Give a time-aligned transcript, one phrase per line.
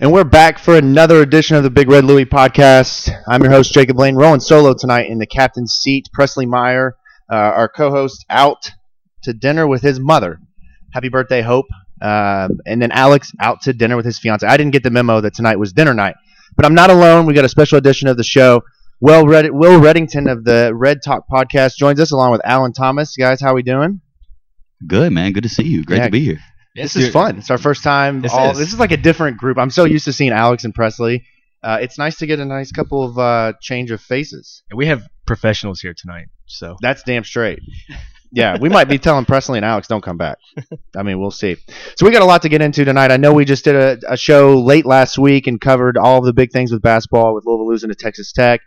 [0.00, 3.10] And we're back for another edition of the Big Red Louie podcast.
[3.28, 6.08] I'm your host, Jacob Lane, rolling solo tonight in the captain's seat.
[6.12, 6.96] Presley Meyer,
[7.30, 8.70] uh, our co host, out
[9.22, 10.40] to dinner with his mother.
[10.92, 11.66] Happy birthday, Hope.
[12.02, 14.46] Um, and then Alex out to dinner with his fiance.
[14.46, 16.16] I didn't get the memo that tonight was dinner night,
[16.56, 17.24] but I'm not alone.
[17.26, 18.62] We got a special edition of the show.
[19.00, 23.16] Will, Red- Will Reddington of the Red Talk podcast joins us along with Alan Thomas.
[23.16, 24.00] Guys, how we doing?
[24.86, 25.84] Good man, good to see you.
[25.84, 26.04] Great Yeah.
[26.06, 26.40] to be here.
[26.74, 27.38] This is fun.
[27.38, 28.20] It's our first time.
[28.20, 28.58] This all, is.
[28.58, 29.58] this is like a different group.
[29.58, 31.24] I'm so used to seeing Alex and Presley.
[31.62, 34.62] Uh, it's nice to get a nice couple of uh, change of faces.
[34.70, 37.60] And we have professionals here tonight, so That's damn straight.
[38.32, 40.38] Yeah, we might be telling Presley and Alex don't come back.
[40.96, 41.56] I mean, we'll see.
[41.96, 43.12] So we got a lot to get into tonight.
[43.12, 46.24] I know we just did a, a show late last week and covered all of
[46.24, 48.60] the big things with basketball, with Louisville losing to Texas Tech.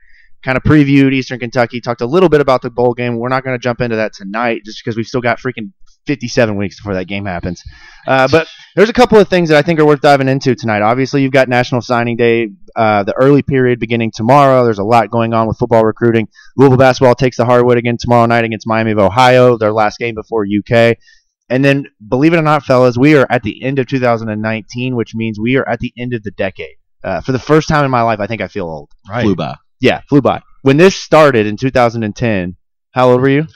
[0.43, 3.17] Kind of previewed Eastern Kentucky, talked a little bit about the bowl game.
[3.17, 5.73] We're not going to jump into that tonight, just because we've still got freaking
[6.07, 7.63] 57 weeks before that game happens.
[8.07, 10.81] Uh, but there's a couple of things that I think are worth diving into tonight.
[10.81, 14.63] Obviously, you've got National Signing Day, uh, the early period beginning tomorrow.
[14.63, 16.27] There's a lot going on with football recruiting.
[16.55, 20.15] Louisville basketball takes the hardwood again tomorrow night against Miami of Ohio, their last game
[20.15, 20.97] before UK.
[21.49, 25.15] And then, believe it or not, fellas, we are at the end of 2019, which
[25.15, 26.75] means we are at the end of the decade.
[27.03, 28.91] Uh, for the first time in my life, I think I feel old.
[29.09, 29.23] right.
[29.23, 29.55] Flew by.
[29.79, 30.41] Yeah, flew by.
[30.63, 32.57] When this started in 2010,
[32.91, 33.47] how old were you?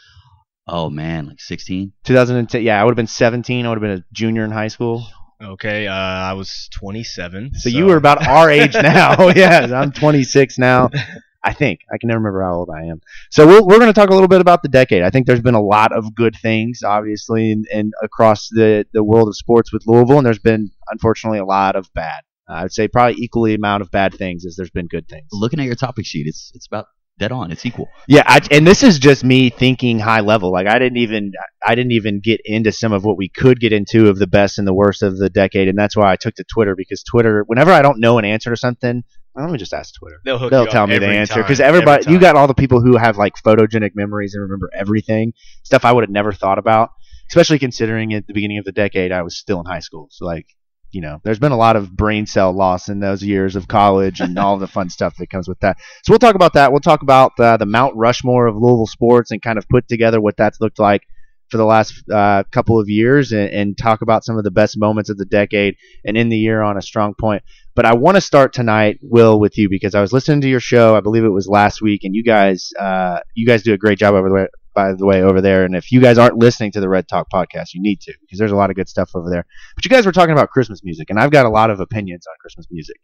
[0.71, 1.91] Oh man, like 16.
[2.05, 2.63] 2010.
[2.63, 3.65] Yeah, I would have been 17.
[3.65, 5.05] I would have been a junior in high school.
[5.43, 7.55] Okay, uh, I was 27.
[7.55, 9.27] So, you were about our age now.
[9.35, 10.89] yeah, I'm 26 now.
[11.43, 13.01] I think I can never remember how old I am.
[13.31, 15.01] So we're, we're going to talk a little bit about the decade.
[15.01, 19.03] I think there's been a lot of good things, obviously, and, and across the the
[19.03, 22.21] world of sports with Louisville, and there's been unfortunately a lot of bad.
[22.47, 25.27] Uh, I would say probably equally amount of bad things as there's been good things.
[25.31, 26.85] Looking at your topic sheet, it's it's about
[27.17, 27.51] dead on.
[27.51, 27.89] It's equal.
[28.07, 30.51] Yeah, I, and this is just me thinking high level.
[30.51, 31.31] Like I didn't even
[31.65, 34.57] I didn't even get into some of what we could get into of the best
[34.57, 37.43] and the worst of the decade, and that's why I took to Twitter because Twitter,
[37.47, 40.19] whenever I don't know an answer to something, well, let me just ask Twitter.
[40.25, 42.53] They'll hook They'll tell me the answer time, because every everybody, you got all the
[42.53, 45.33] people who have like photogenic memories and remember everything,
[45.63, 46.89] stuff I would have never thought about,
[47.29, 50.07] especially considering at the beginning of the decade I was still in high school.
[50.11, 50.47] So like,
[50.91, 54.19] you know, there's been a lot of brain cell loss in those years of college
[54.19, 55.77] and all the fun stuff that comes with that.
[56.03, 56.71] So we'll talk about that.
[56.71, 60.19] We'll talk about uh, the Mount Rushmore of Louisville sports and kind of put together
[60.19, 61.03] what that's looked like
[61.49, 64.79] for the last uh, couple of years and, and talk about some of the best
[64.79, 65.75] moments of the decade
[66.05, 67.43] and in the year on a strong point.
[67.75, 70.59] But I want to start tonight, Will, with you because I was listening to your
[70.59, 70.95] show.
[70.95, 73.97] I believe it was last week, and you guys, uh, you guys do a great
[73.97, 75.63] job over the way, by the way, over there.
[75.65, 78.39] And if you guys aren't listening to the Red Talk podcast, you need to because
[78.39, 79.45] there's a lot of good stuff over there.
[79.75, 82.25] But you guys were talking about Christmas music, and I've got a lot of opinions
[82.27, 82.97] on Christmas music.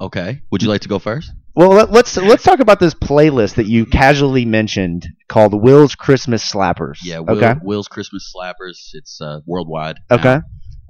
[0.00, 0.42] Okay.
[0.50, 1.30] Would you like to go first?
[1.54, 6.50] Well, let, let's let's talk about this playlist that you casually mentioned called Will's Christmas
[6.50, 6.98] Slappers.
[7.04, 7.20] Yeah.
[7.20, 7.54] Will, okay.
[7.62, 8.90] Will's Christmas Slappers.
[8.92, 10.00] It's uh, worldwide.
[10.10, 10.40] Okay.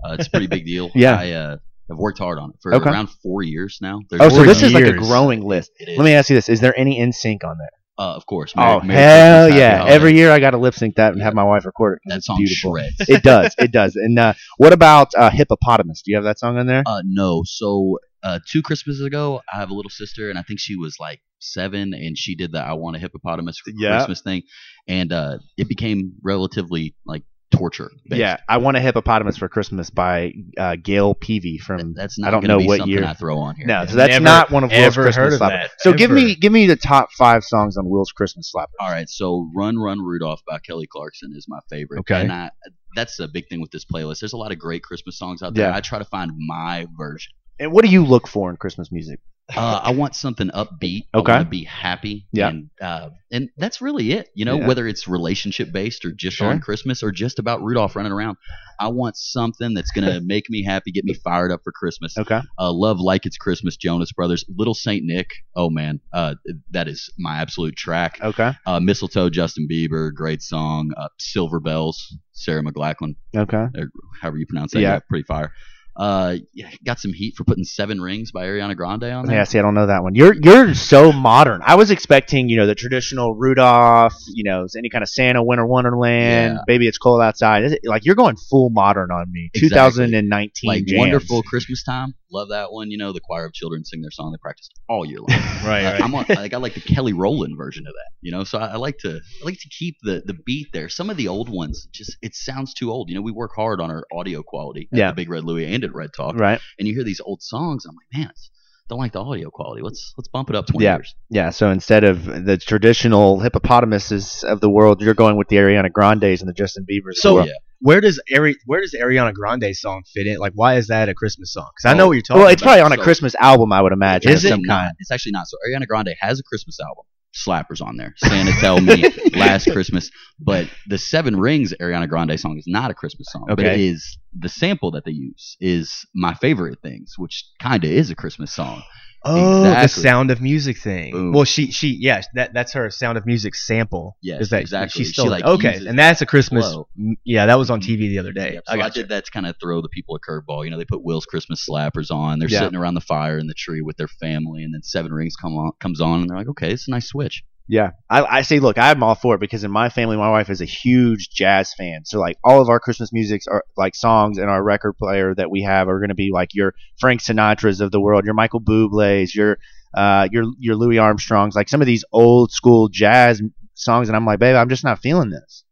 [0.04, 0.90] Uh, it's a pretty big deal.
[0.94, 1.16] Yeah.
[1.18, 1.56] I uh,
[1.90, 2.90] have worked hard on it for Okay.
[2.90, 4.00] around four years now.
[4.08, 5.70] There's Oh, so this is like a growing list.
[5.86, 7.68] Let me ask you this: Is there any NSYNC on there?
[7.96, 8.52] Uh, of course.
[8.56, 9.84] oh Merry- hell Christmas, yeah!
[9.86, 11.24] Every year I got to lip sync that and Yeah.
[11.26, 12.10] have my wife record it.
[12.10, 12.72] that song beautiful.
[12.74, 12.96] shreds.
[13.08, 13.54] it does.
[13.58, 13.94] It does.
[13.96, 16.02] And uh, what about uh, Hippopotamus?
[16.04, 16.82] Do you have that song on there?
[16.84, 17.42] Uh, no.
[17.46, 20.96] So uh, two Christmases ago, I have a little sister, and I think she was
[20.98, 23.98] like seven, and she did the "I Want a Hippopotamus" for Yeah.
[23.98, 24.42] Christmas thing,
[24.88, 27.22] and uh, it became relatively like
[27.56, 27.90] torture.
[28.08, 28.18] Based.
[28.20, 31.94] yeah, I want a hippopotamus for Christmas by uh, Gayla Peevey from.
[31.94, 33.04] that's I not don't gonna know be what year.
[33.04, 33.66] I throw on here.
[33.66, 35.48] no, so that's Never, not one of Will's ever Christmas heard of slappers.
[35.68, 38.68] that, So give me give me the top five songs on Will's Christmas slapper.
[38.80, 42.00] All right, so "Run, Run, Rudolph" by Kelly Clarkson is my favorite.
[42.00, 42.20] Okay.
[42.20, 42.50] and I,
[42.96, 44.20] that's a big thing with this playlist.
[44.20, 45.68] There's a lot of great Christmas songs out there.
[45.70, 45.76] Yeah.
[45.76, 47.32] I try to find my version.
[47.58, 49.20] And what do you look for in Christmas music?
[49.54, 51.02] Uh, I want something upbeat.
[51.14, 51.32] Okay.
[51.32, 52.26] I want to be happy.
[52.32, 52.48] Yeah.
[52.48, 54.28] And uh, and that's really it.
[54.34, 54.66] You know, Yeah.
[54.66, 56.48] whether it's relationship based or just Sure.
[56.48, 58.38] on Christmas or just about Rudolph running around.
[58.80, 62.16] I want something that's gonna make me happy, get me fired up for Christmas.
[62.16, 62.40] Okay.
[62.58, 65.28] Uh, love like it's Christmas, Jonas Brothers, Little Saint Nick.
[65.54, 66.36] Oh man, uh,
[66.70, 68.18] that is my absolute track.
[68.22, 68.52] Okay.
[68.66, 70.90] Uh, Mistletoe, Justin Bieber, great song.
[70.96, 73.66] Uh, Silver Bells, Sarah McLachlan, Okay.
[73.76, 73.90] or
[74.22, 74.80] however you pronounce that.
[74.80, 74.94] Yeah.
[74.94, 75.52] Yeah, pretty fire.
[75.96, 76.36] Uh,
[76.84, 79.36] got some heat for putting Seven Rings by Ariana Grande on there.
[79.36, 80.14] Yeah, see, I don't know that one.
[80.16, 81.60] You're you're so modern.
[81.64, 85.64] I was expecting, you know, the traditional Rudolph, you know, any kind of Santa, Winter
[85.66, 86.62] Wonderland, Yeah.
[86.66, 87.64] Baby It's Cold Outside.
[87.64, 89.50] It- Like you're going full modern on me.
[89.54, 90.06] Exactly.
[90.06, 90.98] 2019 like jams.
[90.98, 92.14] wonderful Christmas time.
[92.34, 92.90] Love that one.
[92.90, 95.28] You know, the choir of children sing their song they practiced all year long.
[95.64, 96.02] Right, Uh, right.
[96.02, 98.10] I'm on, like I like the Kelly Rowland version of that.
[98.20, 100.88] You know, so I, I like to I like to keep the the beat there.
[100.90, 103.08] Some of the old ones just it sounds too old.
[103.08, 105.10] You know, we work hard on our audio quality at Yeah.
[105.12, 106.60] the Big Red Louie and at Red Talk, Right.
[106.78, 107.86] and you hear these old songs.
[107.86, 108.50] I'm like, man, it's,
[108.90, 109.80] don't like the audio quality.
[109.82, 110.96] Let's let's bump it up 20 Yeah.
[110.96, 111.14] years.
[111.30, 111.48] Yeah.
[111.50, 116.40] So instead of the traditional hippopotamuses of the world, you're going with the Ariana Grandes
[116.42, 117.14] and the Justin Biebers.
[117.14, 117.44] So-.
[117.44, 117.52] Yeah.
[117.84, 120.38] Where does Ari- where does Ariana Grande song fit in?
[120.38, 121.68] Like, why is that a Christmas song?
[121.76, 122.44] Because I know Oh, what you're talking about.
[122.44, 122.68] Well, it's about.
[122.76, 124.32] probably on a so- Christmas album, I would imagine.
[124.32, 124.50] Is of it?
[124.54, 124.78] some not.
[124.84, 124.92] kind?
[125.00, 125.46] It's actually not.
[125.48, 127.04] So Ariana Grande has a Christmas album.
[127.34, 128.14] Slappers on there.
[128.16, 129.04] Santa Tell Me,
[129.34, 130.10] Last Christmas.
[130.38, 133.44] But the Seven Rings Ariana Grande song is not a Christmas song.
[133.48, 133.88] But it Okay.
[133.88, 138.52] is the sample that they use is my favorite things, which kinda is a Christmas
[138.52, 138.82] song.
[139.26, 141.12] Oh, the Sound of Music thing.
[141.12, 141.32] Boom.
[141.32, 144.18] Well, she she yeah, that that's her Sound of Music sample.
[144.20, 145.02] Yes, is that exactly.
[145.02, 146.76] She She, like, okay, and that's a Christmas.
[147.24, 148.54] Yeah, that was on TV the other day.
[148.54, 150.64] Yep, so I I, did that to kind of throw the people a curveball.
[150.66, 152.38] You know, they put Will's Christmas slappers on.
[152.38, 152.60] They're Yeah.
[152.60, 155.56] sitting around the fire in the tree with their family, and then Seven Rings come
[155.56, 157.44] on, comes on, and they're like, okay, it's a nice switch.
[157.66, 160.50] Yeah, I, I say, look, I'm all for it because in my family, my wife
[160.50, 162.04] is a huge jazz fan.
[162.04, 165.50] So like all of our Christmas musics are like songs in our record player that
[165.50, 168.60] we have are going to be like your Frank Sinatra's of the world, your Michael
[168.60, 169.58] Bublé's, your
[169.94, 173.40] uh, your your Louis Armstrong's, like some of these old school jazz
[173.72, 174.08] songs.
[174.08, 175.63] And I'm like, babe, I'm just not feeling this.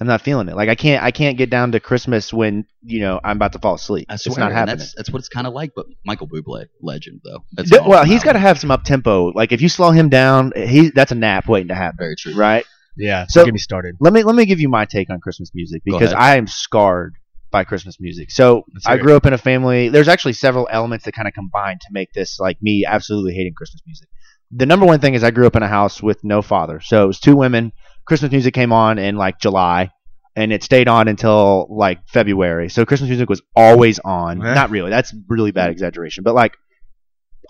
[0.00, 0.56] I'm not feeling it.
[0.56, 3.58] Like I can't I can't get down to Christmas when you know I'm about to
[3.58, 4.06] fall asleep.
[4.08, 4.78] I it's not happening.
[4.78, 5.72] That's that's what it's kind of like.
[5.76, 7.44] But Michael Bublé, legend though.
[7.52, 9.26] That's Th- an well, he's got to have some up tempo.
[9.34, 12.34] Like if you slow him down, he that's a nap waiting to happen, very true.
[12.34, 12.64] right?
[12.96, 13.96] yeah, So- so get me started.
[14.00, 16.12] let me let me give you my take on Christmas music because.
[16.12, 17.14] I am scarred
[17.50, 18.30] by Christmas music.
[18.30, 19.88] So I grew up in a family.
[19.88, 23.54] There's actually several elements that kind of combine to make this like me absolutely hating
[23.54, 24.08] Christmas music.
[24.52, 27.04] The number one thing is I grew up in a house with no father, so
[27.04, 27.72] it was two women.
[28.10, 29.92] Christmas music came on in like July,
[30.34, 32.68] and it stayed on until like February.
[32.68, 34.40] So Christmas music was always on.
[34.52, 34.90] Not really.
[34.90, 36.56] That's really bad exaggeration, but like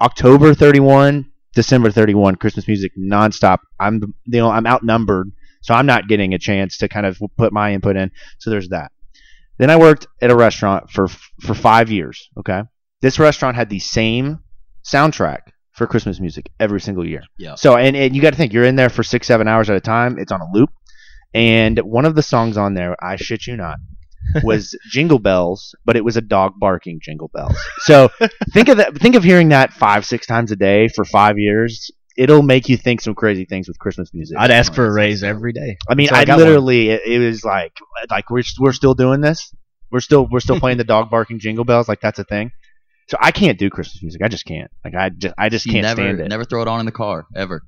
[0.02, 3.60] October 31, December 31, Christmas music nonstop.
[3.80, 7.54] I'm you know I'm outnumbered, so I'm not getting a chance to kind of put
[7.54, 8.10] my input in.
[8.38, 8.92] So there's that.
[9.56, 12.28] Then I worked at a restaurant for for five years.
[12.36, 12.64] Okay,
[13.00, 14.40] this restaurant had the same
[14.84, 15.40] soundtrack
[15.80, 17.22] for Christmas music every single year.
[17.38, 17.54] Yeah.
[17.54, 19.76] So and, and you got to think you're in there for six seven hours at
[19.76, 20.18] a time.
[20.18, 20.68] It's on a loop,
[21.32, 23.78] and one of the songs on there, I shit you not,
[24.44, 27.56] was Jingle Bells, but it was a dog barking Jingle Bells.
[27.84, 28.10] So
[28.52, 28.94] think of that.
[28.98, 31.90] Think of hearing that five six times a day for five years.
[32.14, 34.36] It'll make you think some crazy things with Christmas music.
[34.38, 35.78] I'd ask for a raise every day.
[35.88, 36.44] I mean, until I, one.
[36.44, 37.72] literally, it, it was like,
[38.10, 39.50] like we're we're still doing this.
[39.90, 41.88] We're still we're still playing the dog barking jingle bells.
[41.88, 42.50] Like that's a thing.
[43.10, 44.22] So I can't do Christmas music.
[44.22, 44.70] I just can't.
[44.84, 46.28] Like I just I just See, can't never, stand it.
[46.28, 47.62] Never throw it on in the car ever.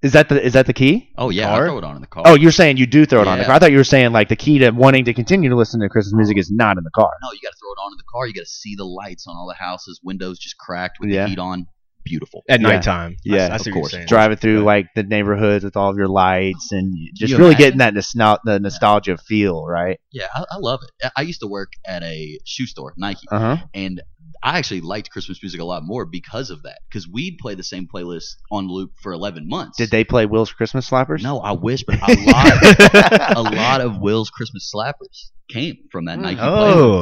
[0.00, 1.10] Is that the is that the key?
[1.18, 1.64] Oh yeah, Car?
[1.64, 2.22] I throw it on in the car.
[2.24, 3.54] Oh, you're saying you do throw it on the car.
[3.56, 5.88] I thought you were saying like the key to wanting to continue to listen to
[5.88, 7.10] Christmas music is not in the car.
[7.22, 8.26] no, you got to throw it on in the car.
[8.26, 11.24] You got to see the lights on all the houses, windows just cracked with Yeah.
[11.24, 11.66] the heat on.
[12.04, 12.42] Beautiful.
[12.48, 12.68] At Yeah.
[12.68, 13.16] nighttime.
[13.24, 14.08] Yeah, I, I of see what you're course.
[14.08, 14.86] Driving through Right.
[14.86, 17.64] like the neighborhoods with all of your lights and just you really imagine?
[17.64, 19.98] getting that nostal- the nostalgia feel, right?
[20.12, 20.90] Yeah, I, I love it.
[21.04, 23.56] I- I used to work at a shoe store, Nike, Uh huh.
[23.74, 24.00] and
[24.42, 26.78] I actually liked Christmas music a lot more because of that.
[26.88, 29.76] Because we'd play the same playlist on loop for 11 months.
[29.78, 31.22] Did they play Will's Christmas Slappers?
[31.22, 36.18] No, I wish, but a lot, a lot of Will's Christmas slappers came from that
[36.18, 36.44] Nike Oh,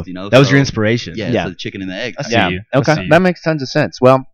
[0.02, 0.06] playlist.
[0.06, 1.14] You know, that was your inspiration.
[1.16, 1.44] Yeah, Yeah.
[1.44, 2.14] so the chicken and the egg.
[2.18, 2.50] I yeah.
[2.74, 3.08] Okay.
[3.10, 4.00] That makes tons of sense.
[4.00, 4.24] Well,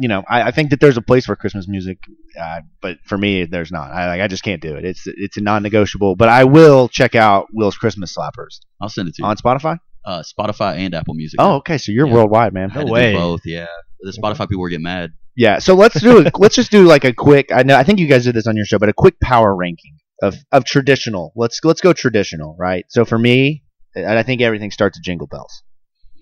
[0.00, 1.98] you know, I, I think that there's a place for Christmas music,
[2.40, 3.90] uh, but for me, there's not.
[3.90, 4.84] I like, I just can't do it.
[4.84, 6.14] It's it's a non-negotiable.
[6.14, 9.26] But I will check out Will's Christmas Slappers I'll send it to you.
[9.28, 9.78] on Spotify.
[10.08, 11.38] Uh, Spotify and Apple Music.
[11.38, 11.76] Oh, okay.
[11.76, 12.14] So you're Yeah.
[12.14, 12.70] worldwide, man.
[12.70, 13.12] I had to do way.
[13.12, 13.42] both.
[13.44, 13.66] Yeah,
[14.00, 15.10] the Spotify people were getting mad.
[15.36, 15.58] Yeah.
[15.58, 16.32] So let's do it.
[16.38, 17.52] let's just do like a quick.
[17.52, 17.76] I know.
[17.76, 20.34] I think you guys did this on your show, but a quick power ranking of
[20.50, 21.32] of traditional.
[21.36, 22.86] Let's let's go traditional, right?
[22.88, 23.64] So for me,
[23.94, 25.62] and I think everything starts at Jingle Bells.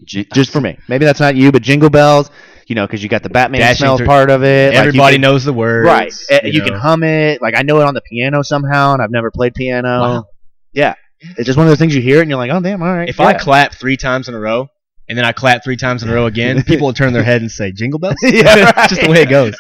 [0.05, 0.77] Jin- Just for me.
[0.89, 2.29] Maybe that's not you, but Jingle Bells.
[2.67, 4.75] You know, because you got the Batman Dashing smells through- part of it.
[4.75, 5.87] like Everybody can- knows the words.
[5.87, 6.13] Right.
[6.31, 7.41] Uh, You, can hum it.
[7.41, 10.01] Like I know it on the piano somehow, and I've never played piano.
[10.01, 10.25] Wow.
[10.73, 10.95] Yeah.
[11.37, 12.95] It's just one of those things you hear it and you're like, oh damn, all
[12.95, 13.09] right.
[13.09, 13.27] If yeah.
[13.27, 14.69] I clap three times in a row
[15.09, 17.41] and then I clap three times in a row again, people will turn their head
[17.41, 18.43] and say, "Jingle bells." Yeah,
[18.73, 19.55] That's just the way it goes.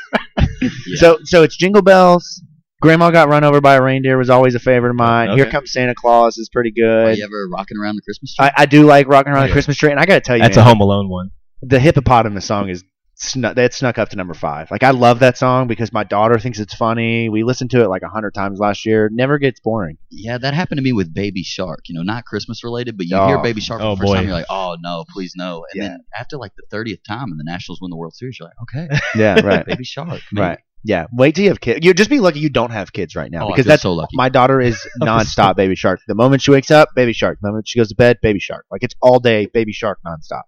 [0.60, 0.68] Yeah.
[0.96, 2.42] So so it's Jingle Bells.
[2.82, 5.30] Grandma got run over by a reindeer was always a favorite of mine.
[5.36, 7.18] Here comes Santa Claus is pretty Are good.
[7.18, 8.44] you ever rocking around the Christmas tree?
[8.46, 9.52] I, I do like rocking around the Yeah.
[9.54, 11.30] Christmas tree, and I gotta tell you, That's a Home Alone one.
[11.62, 12.84] the hippopotamus song is
[13.16, 14.70] snuck, that snuck up to number five.
[14.70, 17.28] Like I love that song because my daughter thinks it's funny.
[17.28, 19.08] We listened to it like a hundred times last year.
[19.12, 19.98] Never gets boring.
[20.10, 21.80] yeah, that happened to me with Baby Shark.
[21.88, 23.26] You know, not Christmas related, but you Oh.
[23.26, 24.14] hear Baby Shark for Oh, the first boy.
[24.16, 25.64] time, you're like, oh no, please no.
[25.72, 25.88] And Yeah.
[25.88, 28.56] then after like the thirtieth time, and the Nationals win the World Series, you're like,
[28.62, 30.46] okay, Yeah, right, Baby Shark, maybe.
[30.46, 30.58] right.
[30.84, 31.84] Yeah, wait till you have kids.
[31.84, 34.14] You just be lucky you don't have kids right now Oh, because that's so lucky.
[34.14, 35.98] my daughter is nonstop Baby Shark.
[36.06, 37.38] The moment she wakes up, Baby Shark.
[37.42, 38.66] The moment she goes to bed, Baby Shark.
[38.70, 40.42] Like it's all day Baby Shark nonstop.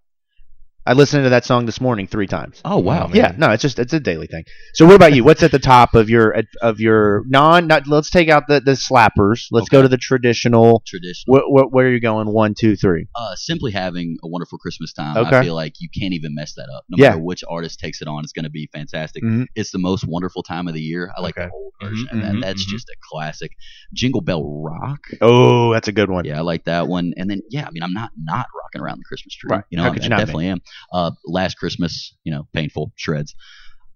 [0.88, 2.62] I listened to that song this morning three times.
[2.64, 3.14] Oh wow, man.
[3.16, 4.44] Yeah, no, it's just it's a daily thing.
[4.72, 5.22] So what about you?
[5.22, 7.66] What's at the top of your of your non?
[7.66, 9.48] Not, let's take out the the slappers.
[9.50, 10.82] Let's go to the traditional.
[10.86, 11.34] traditional.
[11.34, 12.32] What, what where are you going?
[12.32, 13.06] One, two, three.
[13.14, 15.18] Uh, simply having a wonderful Christmas time.
[15.18, 15.36] Okay.
[15.36, 16.84] I feel like you can't even mess that up.
[16.88, 17.10] No Yeah.
[17.10, 19.22] matter which artist takes it on, it's going to be fantastic.
[19.22, 19.44] Mhm.
[19.54, 21.12] It's the most wonderful time of the year.
[21.14, 21.48] I like Okay.
[21.48, 22.70] the old Mhm, version, and mhm, that, that's mhm.
[22.70, 23.52] just a classic.
[23.92, 25.00] Jingle Bell Rock.
[25.20, 26.24] Oh, that's a good one.
[26.24, 27.12] Yeah, I like that one.
[27.18, 29.50] And then, yeah, I mean, I'm not not rocking around the Christmas tree.
[29.50, 29.64] Right.
[29.70, 30.20] You know, How I, could I you not be?
[30.22, 30.60] definitely am.
[30.92, 33.34] Uh, last Christmas, you know, painful shreds.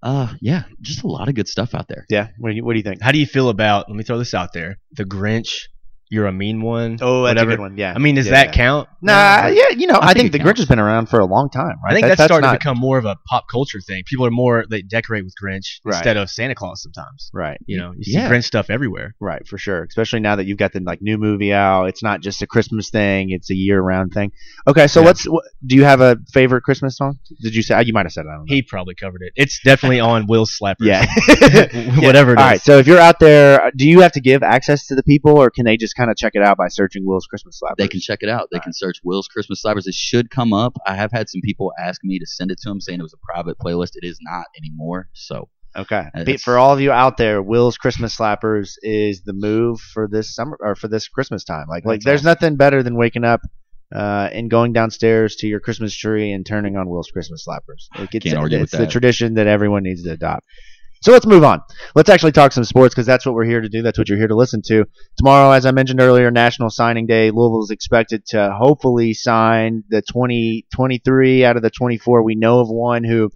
[0.03, 2.07] Uh, yeah, just a lot of good stuff out there.
[2.11, 2.29] Yeah.
[2.39, 3.01] What do you What do you think?
[3.01, 3.89] How do you feel about?
[3.89, 4.79] Let me throw this out there.
[4.93, 5.69] The Grinch.
[6.13, 6.99] You're a mean one.
[7.01, 7.51] Oh, that's whatever.
[7.53, 7.79] a good one.
[7.79, 7.95] Yeah.
[7.97, 8.53] I mean, does Yeah, that yeah.
[8.53, 8.89] count?
[9.01, 11.25] Nah, yeah, you know, I, I think, think the Grinch has been around for a
[11.25, 11.91] long time, right?
[11.91, 14.03] I think That- that's, starting not, to become more of a pop culture thing.
[14.05, 15.95] People are more they decorate with Grinch Right.
[15.97, 17.31] instead of Santa Claus sometimes.
[17.33, 17.59] right.
[17.65, 18.29] You know, you see Yeah.
[18.31, 19.15] Grinch stuff everywhere.
[19.21, 19.85] Right, for sure.
[19.85, 21.87] Especially now that you've got the like new movie out.
[21.87, 24.33] It's not just a Christmas thing; it's a year-round thing.
[24.69, 25.25] Okay, so let's.
[25.25, 27.19] What, do you have a favorite Christmas song?
[27.41, 28.29] Did you say you might have said it?
[28.29, 28.55] I don't know.
[28.55, 29.33] He probably covered it.
[29.35, 30.77] It's definitely on Will Slapper.
[30.81, 31.07] yeah.
[32.07, 32.43] Whatever it is.
[32.43, 32.61] All right.
[32.61, 35.51] So if you're out there, do you have to give access to the people, or
[35.51, 37.77] can they just kind of check it out by searching Will's Christmas Slappers?
[37.79, 38.49] They can check it out.
[38.53, 39.87] They can search Will's Christmas Slappers.
[39.87, 40.77] It should come up.
[40.87, 43.15] I have had some people ask me to send it to them, saying it was
[43.15, 43.93] a private playlist.
[43.95, 45.09] It is not anymore.
[45.13, 46.05] So Okay.
[46.15, 50.07] Uh, that's- For all of you out there, Will's Christmas Slappers is the move for
[50.07, 51.67] this summer or for this Christmas time.
[51.69, 53.41] Like, like there's nothing better than waking up
[53.95, 57.89] uh, and going downstairs to your Christmas tree and turning on Will's Christmas Slappers.
[57.99, 60.45] Like, it's Can't argue with it's the tradition that everyone needs to adopt.
[61.03, 61.61] So let's move on.
[61.97, 63.83] Let's actually talk some sports because that's what we're here to do.
[63.83, 64.85] That's what you're here to listen to.
[65.19, 67.31] Tomorrow, as I mentioned earlier, National Signing Day.
[67.33, 72.23] Louisville is expected to hopefully sign the 20, 23 out of the 24.
[72.23, 73.31] We know of one who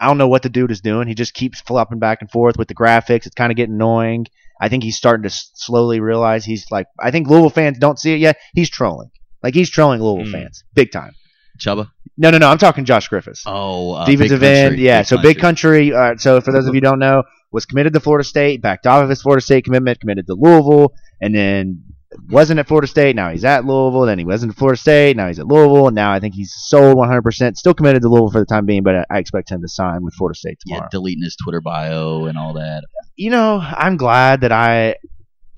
[0.00, 1.06] I don't know what the dude is doing.
[1.06, 3.24] He just keeps flopping back and forth with the graphics.
[3.26, 4.26] It's kind of getting annoying.
[4.60, 6.86] I think he's starting to slowly realize he's like.
[7.00, 8.38] I think Louisville fans don't see it yet.
[8.52, 9.10] He's trolling.
[9.44, 10.42] Like he's trolling Louisville Mm.
[10.42, 11.12] fans big time.
[11.58, 11.88] Chubba.
[12.18, 12.48] No, no, no.
[12.48, 14.68] I'm talking Josh Griffiths Oh, uh, defensive Big end.
[14.72, 15.92] Country, Yeah, so big country.
[15.94, 18.86] Uh, so for those of you who don't know, was committed to Florida State, backed
[18.86, 21.82] off of his Florida State commitment, committed to Louisville, and then
[22.28, 23.16] wasn't at Florida State.
[23.16, 24.02] Now he's at Louisville.
[24.02, 25.16] Then he wasn't at Florida State.
[25.16, 27.56] Now he's at Louisville, and now I think he's sold 100%.
[27.56, 30.04] Still committed to Louisville for the time being, but I- I expect him to sign
[30.04, 30.82] with Florida State tomorrow.
[30.84, 32.84] Yeah, deleting his Twitter bio and all that.
[33.16, 34.96] You know, I'm glad that I.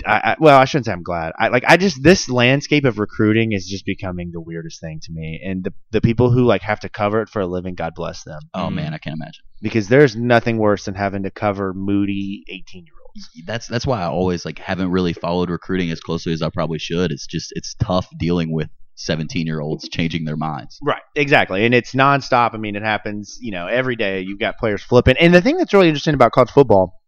[0.06, 1.32] I, I, well, I shouldn't say I'm glad.
[1.38, 5.12] I like I just this landscape of recruiting is just becoming the weirdest thing to
[5.12, 7.92] me, and the the people who like have to cover it for a living, God
[7.94, 8.74] bless them Oh Mm.
[8.74, 9.44] man, I can't imagine.
[9.62, 13.28] because there's nothing worse than having to cover moody 18 year olds.
[13.46, 16.78] That's that's why I always like haven't really followed recruiting as closely as I probably
[16.78, 17.12] should.
[17.12, 20.78] It's just it's tough dealing with 17 year olds changing their minds.
[20.82, 22.54] Right, exactly, and it's nonstop.
[22.54, 24.20] I mean, it happens, you know, every day.
[24.20, 27.00] You've got players flipping, and the thing that's really interesting about college football,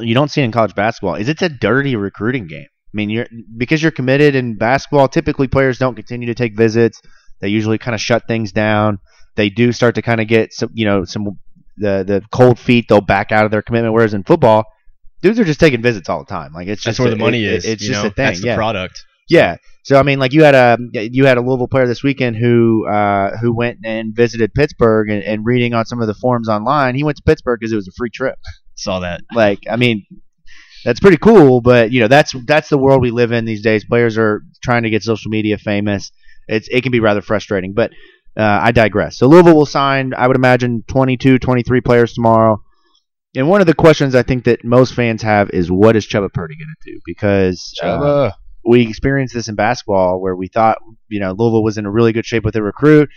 [0.00, 2.66] you don't see in college basketball, is it's a dirty recruiting game.
[2.66, 3.26] I mean, you're
[3.56, 5.08] because you're committed in basketball.
[5.08, 7.00] Typically, players don't continue to take visits.
[7.40, 8.98] They usually kind of shut things down.
[9.34, 11.38] They do start to kind of get some, you know, some
[11.76, 12.86] the the cold feet.
[12.88, 13.92] They'll back out of their commitment.
[13.92, 14.64] Whereas in football,
[15.20, 16.52] dudes are just taking visits all the time.
[16.54, 17.66] Like it's just That's where a- the money it- is.
[17.66, 18.08] It's just know?
[18.08, 18.26] a thing.
[18.26, 18.56] That's the yeah.
[18.56, 19.04] product.
[19.28, 19.56] Yeah.
[19.82, 22.86] So I mean, like you had a you had a Louisville player this weekend who
[22.88, 26.94] uh, who went and visited Pittsburgh and, and reading on some of the forums online,
[26.94, 28.38] he went to Pittsburgh because it was a free trip.
[28.76, 29.22] Saw that.
[29.34, 30.06] Like, I mean,
[30.84, 33.84] that's pretty cool, but you know, that's that's the world we live in these days.
[33.84, 36.12] Players are trying to get social media famous.
[36.46, 37.90] It's it can be rather frustrating, but
[38.36, 39.16] uh, I digress.
[39.16, 42.62] So Louisville will sign, I would imagine, 22, 23 players tomorrow.
[43.34, 46.32] And one of the questions I think that most fans have is what is Chubba
[46.32, 47.00] Purdy going to do?
[47.04, 48.30] Because uh,
[48.64, 50.78] we experienced this in basketball where we thought,
[51.08, 53.10] you know, Louisville was in a really good shape with their recruit,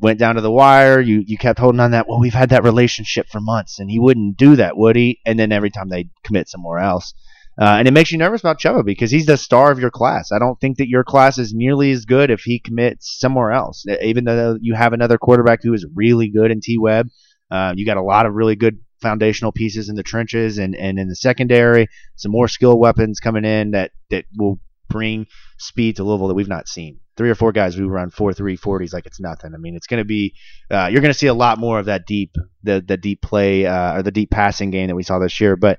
[0.00, 1.00] went down to the wire.
[1.00, 2.08] You you kept holding on that.
[2.08, 5.20] Well, we've had that relationship for months, and he wouldn't do that, would he?
[5.24, 7.14] And then every time they commit somewhere else.
[7.56, 10.32] Uh, and it makes you nervous about Chubba because he's the star of your class.
[10.32, 13.84] I don't think that your class is nearly as good if he commits somewhere else.
[14.02, 17.08] Even though you have another quarterback who is really good in T Web,
[17.52, 20.98] uh, you got a lot of really good foundational pieces in the trenches and, and
[20.98, 21.86] in the secondary.
[22.16, 24.58] Some more skill weapons coming in that, that will
[24.88, 25.26] bring
[25.58, 26.98] speed to Louisville that we've not seen.
[27.16, 29.54] Three or four guys who run four three forties like it's nothing.
[29.54, 30.34] I mean, it's going to be
[30.70, 33.66] uh, you're going to see a lot more of that deep the the deep play
[33.66, 35.56] uh, or the deep passing game that we saw this year.
[35.56, 35.78] But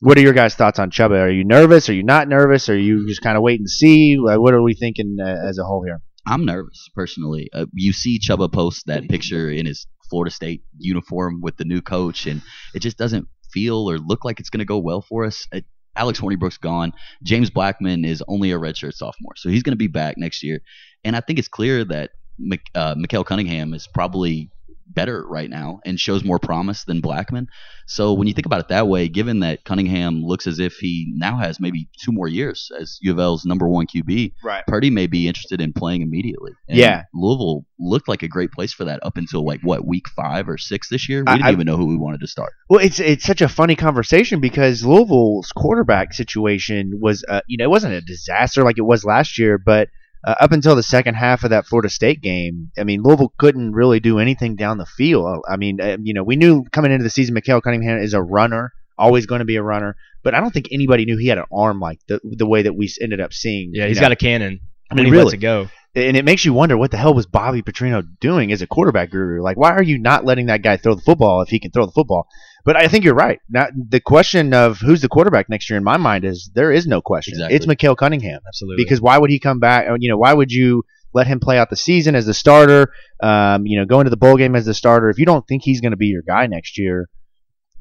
[0.00, 1.20] what are your guys' thoughts on Chubba?
[1.20, 1.88] Are you nervous?
[1.88, 2.68] Are you not nervous?
[2.68, 4.18] Are you just kind of wait and see?
[4.18, 6.00] Like, what are we thinking uh, as a whole here?
[6.26, 7.48] I'm nervous personally.
[7.52, 11.80] Uh, you see Chubba post that picture in his Florida State uniform with the new
[11.80, 12.42] coach, and
[12.74, 15.46] it just doesn't feel or look like it's going to go well for us.
[15.52, 15.60] Uh,
[15.96, 16.92] Alex Hornibrook's gone.
[17.22, 20.60] James Blackman is only a redshirt sophomore, so he's going to be back next year.
[21.04, 24.50] And I think it's clear that Mik- uh, Cunningham is probably
[24.86, 27.48] better right now and shows more promise than Blackman.
[27.86, 31.12] So when you think about it that way, given that Cunningham looks as if he
[31.16, 34.64] now has maybe two more years as U of L's number one QB, Right.
[34.66, 36.52] Purdy may be interested in playing immediately.
[36.68, 37.02] And Yeah.
[37.12, 40.56] Louisville looked like a great place for that up until like what week five or
[40.56, 41.24] six this year.
[41.26, 42.52] We didn't I- even know who we wanted to start.
[42.70, 47.64] Well, it's it's such a funny conversation because Louisville's quarterback situation was, uh, you know,
[47.64, 49.88] it wasn't a disaster like it was last year, but
[50.26, 53.72] uh, up until the second half of that Florida State game, I mean, Louisville couldn't
[53.72, 55.44] really do anything down the field.
[55.48, 58.22] I mean, uh, you know, we knew coming into the season, Micale Cunningham is a
[58.22, 61.38] runner, always going to be a runner, but I don't think anybody knew he had
[61.38, 63.70] an arm like the the way that we ended up seeing.
[63.74, 64.02] Yeah, he's know.
[64.02, 64.60] got a cannon.
[64.90, 65.24] I mean, he really.
[65.24, 65.68] lets it go.
[65.94, 69.10] and it makes you wonder what the hell was Bobby Petrino doing as a quarterback
[69.10, 69.42] guru?
[69.42, 71.86] Like, why are you not letting that guy throw the football if he can throw
[71.86, 72.28] the football?
[72.64, 73.40] But I think you're right.
[73.50, 76.86] Now, the question of who's the quarterback next year in my mind is there is
[76.86, 77.34] no question.
[77.34, 77.56] Exactly.
[77.56, 78.82] It's Micale Cunningham Absolutely.
[78.82, 79.86] because why would he come back?
[79.98, 82.90] You know, why would you let him play out the season as the starter?
[83.22, 85.62] Um, you know, go into the bowl game as the starter if you don't think
[85.62, 87.08] he's going to be your guy next year.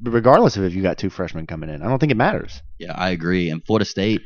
[0.01, 2.61] Regardless of if you got two freshmen coming in, I don't think it matters.
[2.77, 3.49] Yeah, I agree.
[3.49, 4.21] And Florida State,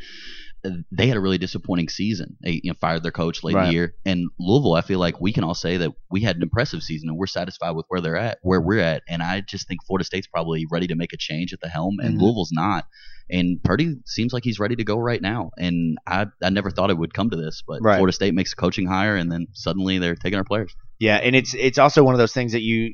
[0.91, 2.37] they had a really disappointing season.
[2.41, 3.95] They you know, fired their coach late in the year.
[4.05, 7.09] And Louisville, I feel like we can all say that we had an impressive season
[7.09, 9.03] and we're satisfied with where they're at, where we're at.
[9.07, 11.97] And I just think Florida State's probably ready to make a change at the helm,
[11.99, 12.21] and Mhm.
[12.21, 12.85] Louisville's not.
[13.29, 15.51] And Purdy seems like he's ready to go right now.
[15.57, 17.97] And I, I never thought it would come to this, but Right.
[17.97, 20.73] Florida State makes a coaching hire, and then suddenly they're taking our players.
[20.99, 22.93] Yeah, and it's it's also one of those things that you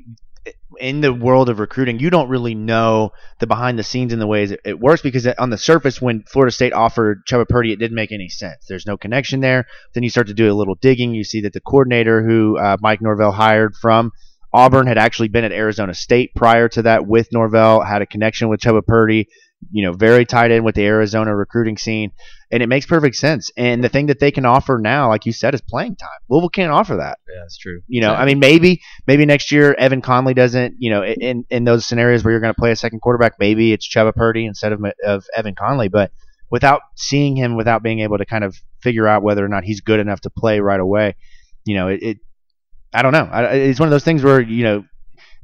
[0.79, 4.27] in the world of recruiting, you don't really know the behind the scenes and the
[4.27, 7.79] ways it, it works because on the surface, when Florida State offered Chubba Purdy, it
[7.79, 8.65] didn't make any sense.
[8.67, 9.65] There's no connection there.
[9.93, 11.13] Then you start to do a little digging.
[11.13, 14.11] You see that the coordinator who uh, Mike Norvell hired from
[14.53, 18.49] Auburn had actually been at Arizona State prior to that with Norvell, had a connection
[18.49, 19.27] with Chubba Purdy.
[19.71, 22.11] You know, very tied in with the Arizona recruiting scene,
[22.51, 23.49] and it makes perfect sense.
[23.57, 26.09] And the thing that they can offer now, like you said, is playing time.
[26.29, 27.19] Louisville can't offer that.
[27.27, 27.81] yeah, that's true.
[27.87, 30.75] You know, I mean, maybe maybe next year Evan Conley doesn't.
[30.79, 33.73] You know, in in those scenarios where you're going to play a second quarterback, maybe
[33.73, 35.87] it's Chubba Purdy instead of of Evan Conley.
[35.89, 36.11] But
[36.49, 39.81] without seeing him, without being able to kind of figure out whether or not he's
[39.81, 41.15] good enough to play right away,
[41.65, 42.03] you know, it.
[42.03, 42.17] it
[42.95, 43.27] I don't know.
[43.31, 44.83] I, it's one of those things where you know.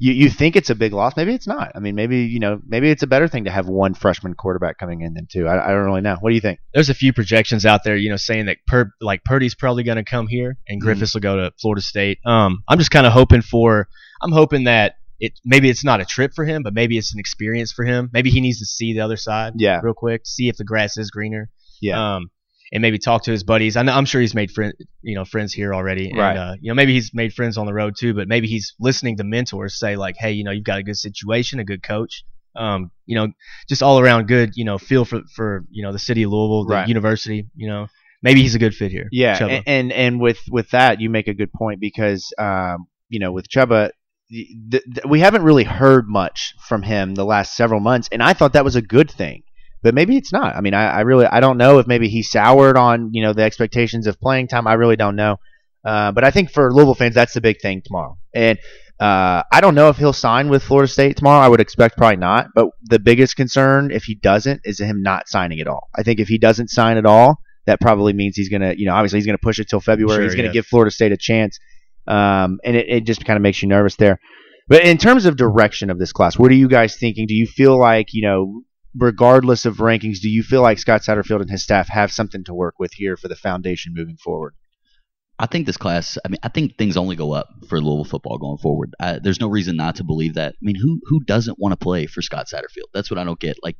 [0.01, 1.73] You, you think it's a big loss, maybe it's not.
[1.75, 4.77] I mean, maybe you know, maybe it's a better thing to have one freshman quarterback
[4.77, 5.45] coming in than two.
[5.47, 6.15] I, I don't really know.
[6.21, 6.59] What do you think?
[6.73, 9.97] There's a few projections out there, you know, saying that Pur- like Purdy's probably going
[9.97, 10.71] to come here Mm-hmm.
[10.73, 12.19] and Griffiths will go to Florida State.
[12.25, 13.87] Um, I'm just kind of hoping for.
[14.21, 17.19] I'm hoping that it maybe it's not a trip for him, but maybe it's an
[17.19, 18.09] experience for him.
[18.13, 20.97] Maybe he needs to see the other side Yeah, real quick, see if the grass
[20.97, 21.49] is greener.
[21.81, 22.31] yeah, Um,
[22.71, 23.75] and maybe talk to his buddies.
[23.75, 26.09] I know, I'm sure he's made friend, you know, friends here already.
[26.09, 26.37] And, Right.
[26.37, 28.13] Uh, you know, maybe he's made friends on the road too.
[28.13, 30.97] But maybe he's listening to mentors say like, "Hey, you know, you've got a good
[30.97, 32.23] situation, a good coach.
[32.55, 33.27] Um, you know,
[33.67, 34.51] just all around good.
[34.55, 36.87] You know, feel for for you know the city of Louisville, the Right.
[36.87, 37.47] university.
[37.55, 37.87] You know,
[38.21, 39.07] maybe he's a good fit here.
[39.11, 43.19] Yeah, and, and and with with that, you make a good point because um, you
[43.19, 43.91] know with Chubba,
[44.29, 48.33] the, the, we haven't really heard much from him the last several months, and I
[48.33, 49.43] thought that was a good thing.
[49.81, 50.55] But maybe it's not.
[50.55, 53.33] I mean, I, I really I don't know if maybe he soured on you know
[53.33, 54.67] the expectations of playing time.
[54.67, 55.37] I really don't know.
[55.85, 58.17] Uh, but I think for Louisville fans, that's the big thing tomorrow.
[58.33, 58.59] And
[58.99, 61.39] uh, I don't know if he'll sign with Florida State tomorrow.
[61.39, 62.47] I would expect probably not.
[62.53, 65.87] But the biggest concern, if he doesn't, is him not signing at all.
[65.95, 68.93] I think if he doesn't sign at all, that probably means he's gonna, you know,
[68.93, 70.17] obviously he's gonna push it till February.
[70.17, 70.53] Sure, he's gonna yeah.
[70.53, 71.59] give Florida State a chance,
[72.07, 74.19] um, and it, it just kind of makes you nervous there.
[74.67, 77.25] But in terms of direction of this class, what are you guys thinking?
[77.25, 78.61] Do you feel like, you know,
[78.95, 82.53] regardless of rankings, do you feel like Scott Satterfield and his staff have something to
[82.53, 84.55] work with here for the foundation moving forward?
[85.41, 86.17] I think this class.
[86.25, 88.93] I mean, I think things only go up for Louisville football going forward.
[88.99, 90.53] I, there's no reason not to believe that.
[90.55, 92.89] I mean, who who doesn't want to play for Scott Satterfield?
[92.93, 93.55] That's what I don't get.
[93.63, 93.77] Like,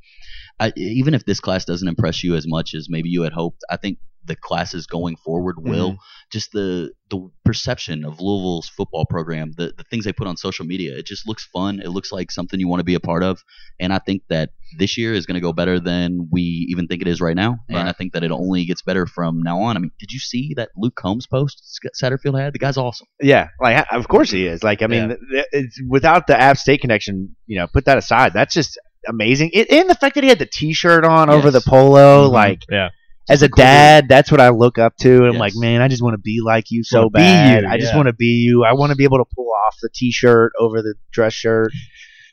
[0.57, 3.61] I, even if this class doesn't impress you as much as maybe you had hoped,
[3.69, 5.97] I think the classes going forward will.
[6.31, 10.63] Just the the perception of Louisville's football program, the the things they put on social
[10.65, 11.79] media, it just looks fun.
[11.79, 13.41] It looks like something you want to be a part of,
[13.79, 17.01] and I think that this year is going to go better than we even think
[17.01, 17.57] it is right now.
[17.67, 19.75] And I think that it only gets better from now on.
[19.75, 22.53] I mean, did you see that Luke Combs post Scott Satterfield had?
[22.53, 23.07] The guy's awesome.
[23.19, 24.63] Yeah, like of course he is.
[24.63, 28.33] Like I mean, th- it's without the App State connection, you know, put that aside.
[28.33, 28.77] That's just
[29.07, 29.49] amazing.
[29.53, 31.67] It, and the fact that he had the T-shirt on over the Yes.
[31.67, 32.31] polo, Mhm.
[32.31, 32.89] like yeah.
[33.29, 35.25] As a cool dad, that's what I look up to.
[35.25, 35.39] I'm Yes.
[35.39, 37.63] like, man, I just want to be like you so bad.
[37.63, 38.63] you, I just want to be you.
[38.63, 41.71] I want to be able to pull off the T-shirt over the dress shirt.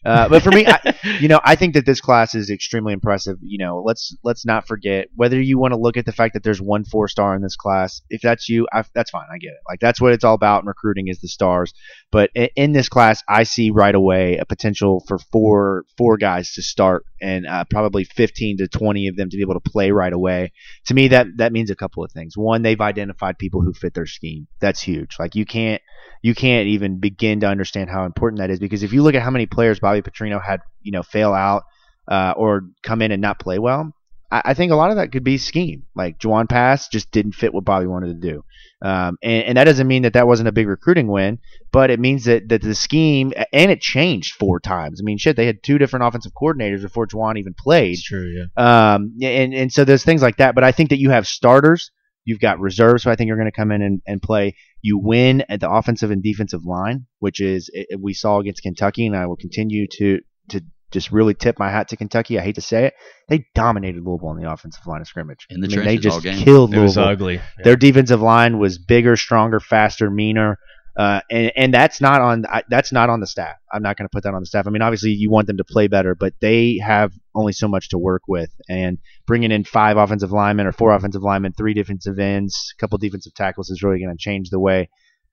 [0.07, 3.39] Uh, but for me, I, you know, I think that this class is extremely impressive.
[3.43, 6.45] You know, let's let's not forget whether you want to look at the fact that
[6.45, 8.03] there's one four star in this class.
[8.09, 9.27] If that's you, I, that's fine.
[9.33, 9.61] I get it.
[9.69, 10.63] Like that's what it's all about.
[10.63, 11.75] in recruiting is the stars.
[12.13, 16.53] But in, in this class, I see right away a potential for four four guys
[16.53, 19.91] to start and uh, probably 15 to 20 of them to be able to play
[19.91, 20.53] right away.
[20.87, 22.37] To me, that that means a couple of things.
[22.37, 24.47] One, they've identified people who fit their scheme.
[24.61, 25.17] That's huge.
[25.19, 25.83] Like you can't
[26.23, 29.23] you can't even begin to understand how important that is because if you look at
[29.23, 31.65] how many players Bobby Petrino had, you know, fail out
[32.09, 33.93] uh, or come in and not play well,
[34.31, 35.85] I, I, think a lot of that could be scheme.
[35.95, 38.45] Like Jawon Pass just didn't fit what Bobby wanted to do,
[38.83, 41.39] um, and, and, that doesn't mean that that wasn't a big recruiting win,
[41.73, 45.01] but it means that that the scheme and it changed four times.
[45.01, 47.95] I mean, shit, they had two different offensive coordinators before Jawon even played.
[47.95, 48.95] It's true, yeah.
[48.95, 51.91] Um, and and so there's things like that, but I think that you have starters.
[52.27, 54.55] You've got reserves who I think are going to come in and, and play.
[54.83, 59.17] You win at the offensive and defensive line, which is we saw against Kentucky, and
[59.17, 60.19] I will continue to
[60.51, 60.61] to
[60.91, 62.39] just really tip my hat to Kentucky.
[62.39, 62.95] I hate to say it,
[63.29, 65.47] they dominated Louisville on the offensive line of scrimmage.
[65.51, 66.43] In the I mean, they just all game.
[66.43, 67.05] killed it Louisville.
[67.05, 67.35] was ugly.
[67.37, 67.43] Yeah.
[67.65, 70.59] Their defensive line was bigger, stronger, faster, meaner.
[70.97, 73.57] Uh, and and that's not on that's not on the staff.
[73.71, 74.67] I'm not going to put that on the staff.
[74.67, 77.91] I mean, obviously you want them to play better, but they have only so much
[77.91, 78.51] to work with.
[78.69, 82.97] And bringing in five offensive linemen or four offensive linemen, three defensive ends, a couple
[82.97, 84.89] defensive tackles is really going to change the way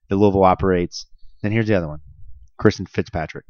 [0.10, 1.06] the Louisville operates.
[1.41, 1.99] Then here's the other one,
[2.58, 3.45] Christian Fitzpatrick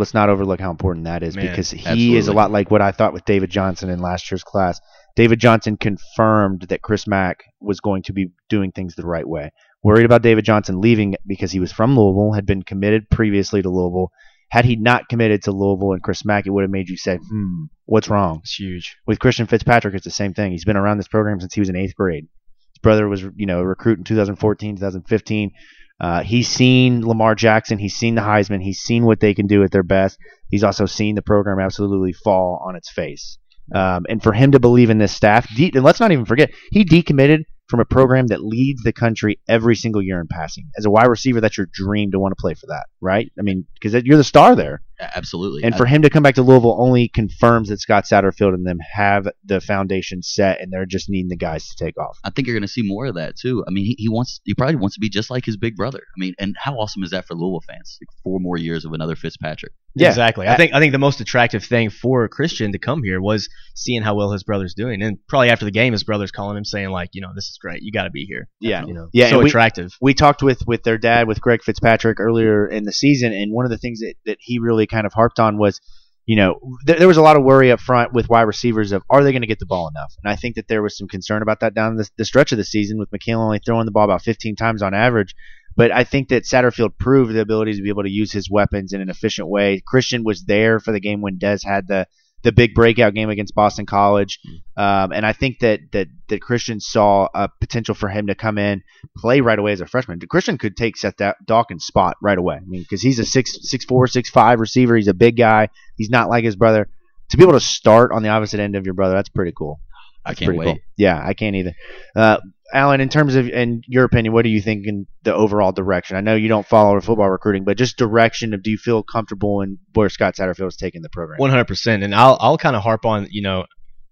[0.00, 2.16] let's not overlook how important that is Man, because he absolutely.
[2.16, 4.80] is a lot like what I thought with David Johnson in last year's class.
[5.14, 9.52] David Johnson confirmed that Chris Mack was going to be doing things the right way.
[9.82, 13.70] Worried about David Johnson leaving because he was from Louisville, had been committed previously to
[13.70, 14.12] Louisville.
[14.50, 17.16] Had he not committed to Louisville and Chris Mack, it would have made you say,
[17.16, 18.40] hmm, what's wrong?
[18.42, 18.96] It's huge.
[19.06, 20.52] With Christian Fitzpatrick, it's the same thing.
[20.52, 22.26] He's been around this program since he was in eighth grade.
[22.72, 25.52] His brother was, you know, a recruit in 2014, 2015.
[26.00, 27.78] Uh, he's seen Lamar Jackson.
[27.78, 28.62] He's seen the Heisman.
[28.62, 30.18] He's seen what they can do at their best.
[30.48, 33.38] He's also seen the program absolutely fall on its face.
[33.74, 36.50] Um, and for him to believe in this staff, de- and let's not even forget,
[36.70, 40.68] he decommitted from a program that leads the country every single year in passing.
[40.76, 43.30] As a wide receiver, that's your dream to want to play for that, right?
[43.38, 44.82] I mean, because you're the star there.
[45.00, 45.62] Absolutely.
[45.64, 48.78] And for him to come back to Louisville only confirms that Scott Satterfield and them
[48.92, 52.18] have the foundation set, and they're just needing the guys to take off.
[52.24, 53.64] I think you're going to see more of that too.
[53.66, 55.98] I mean, he, he wants, he probably wants to be just like his big brother.
[56.00, 57.98] I mean, and how awesome is that for Louisville fans?
[58.00, 59.72] Like four more years of another Fitzpatrick.
[59.96, 60.08] Yeah.
[60.08, 60.46] exactly.
[60.46, 64.02] I think I think the most attractive thing for Christian to come here was seeing
[64.02, 66.90] how well his brother's doing, and probably after the game, his brother's calling him saying
[66.90, 67.82] like, you know, this is great.
[67.82, 68.48] You got to be here.
[68.60, 68.84] Yeah.
[68.86, 69.90] You know, Yeah, so and we- attractive.
[70.00, 73.64] we talked with with their dad with Greg Fitzpatrick earlier in the season, and one
[73.64, 75.80] of the things that, that he really kind of harped on was,
[76.26, 79.02] you know, th- there was a lot of worry up front with wide receivers of
[79.10, 81.08] are they going to get the ball enough, and I think that there was some
[81.08, 83.92] concern about that down the, the stretch of the season with McKenna only throwing the
[83.92, 85.34] ball about 15 times on average.
[85.76, 88.92] But I think that Satterfield proved the ability to be able to use his weapons
[88.92, 89.80] in an efficient way.
[89.86, 92.06] Christian was there for the game when Dez had the
[92.42, 94.40] the big breakout game against Boston College,
[94.76, 98.58] um, and I think that that that Christian saw a potential for him to come
[98.58, 98.82] in,
[99.16, 100.20] play right away as a freshman.
[100.20, 102.56] Christian could take Seth Da- Dawkins' spot right away.
[102.56, 104.96] I mean, because he's a six six four six five receiver.
[104.96, 105.68] He's a big guy.
[105.96, 106.88] He's not like his brother.
[107.30, 109.80] To be able to start on the opposite end of your brother, that's pretty cool.
[110.24, 110.64] I can't wait.
[110.66, 110.78] cool.
[110.96, 111.74] Yeah, I can't either.
[112.14, 112.38] Uh,
[112.72, 116.16] Alan, in terms of, in your opinion, what do you think in the overall direction?
[116.16, 119.60] I know you don't follow football recruiting, but just direction of do you feel comfortable
[119.62, 121.38] in where Scott Satterfield is taking the program?
[121.38, 123.66] One hundred percent, and I'll I'll kind of harp on you know,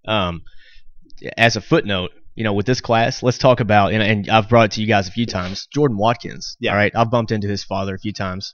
[0.06, 0.42] um,
[1.36, 4.66] as a footnote, you know, with this class, let's talk about and, and I've brought
[4.66, 5.66] it to you guys a few times.
[5.72, 6.56] Jordan Watkins.
[6.60, 6.70] Yeah.
[6.72, 8.52] All right, I've bumped into his father a few times.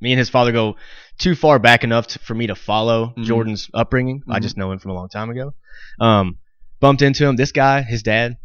[0.00, 0.76] Me and his father go
[1.18, 3.24] too far back enough to, for me to follow Mhm.
[3.24, 4.22] Jordan's upbringing.
[4.28, 4.42] I Mhm.
[4.42, 5.54] just know him from a long time ago.
[6.00, 6.38] Um,
[6.80, 7.36] bumped into him.
[7.36, 8.36] This guy, his dad,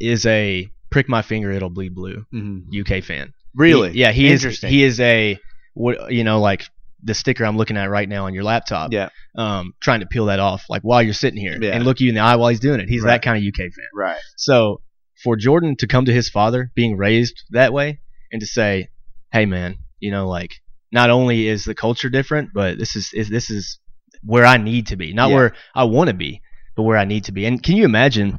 [0.00, 2.80] is a prick my finger it'll bleed blue Mm-hmm.
[2.96, 3.32] UK fan.
[3.54, 3.92] Really?
[3.92, 4.42] He- yeah, he is.
[4.60, 5.38] He is a
[5.74, 6.64] what you know like
[7.02, 8.92] the sticker I'm looking at right now on your laptop.
[8.92, 9.08] Yeah.
[9.34, 11.70] Um, trying to peel that off like while you're sitting here Yeah.
[11.74, 12.88] and look you in the eye while he's doing it.
[12.88, 13.12] He's Right.
[13.14, 13.88] that kind of UK fan.
[13.94, 14.18] Right.
[14.36, 14.82] So
[15.22, 18.00] for Jordan to come to his father being raised that way
[18.32, 18.88] and to say,
[19.32, 20.52] "Hey man, you know like
[20.92, 23.78] not only is the culture different, but this is, is this is
[24.24, 25.36] where I need to be, not Yeah.
[25.36, 26.42] where I want to be,
[26.76, 28.38] but where I need to be." And can you imagine,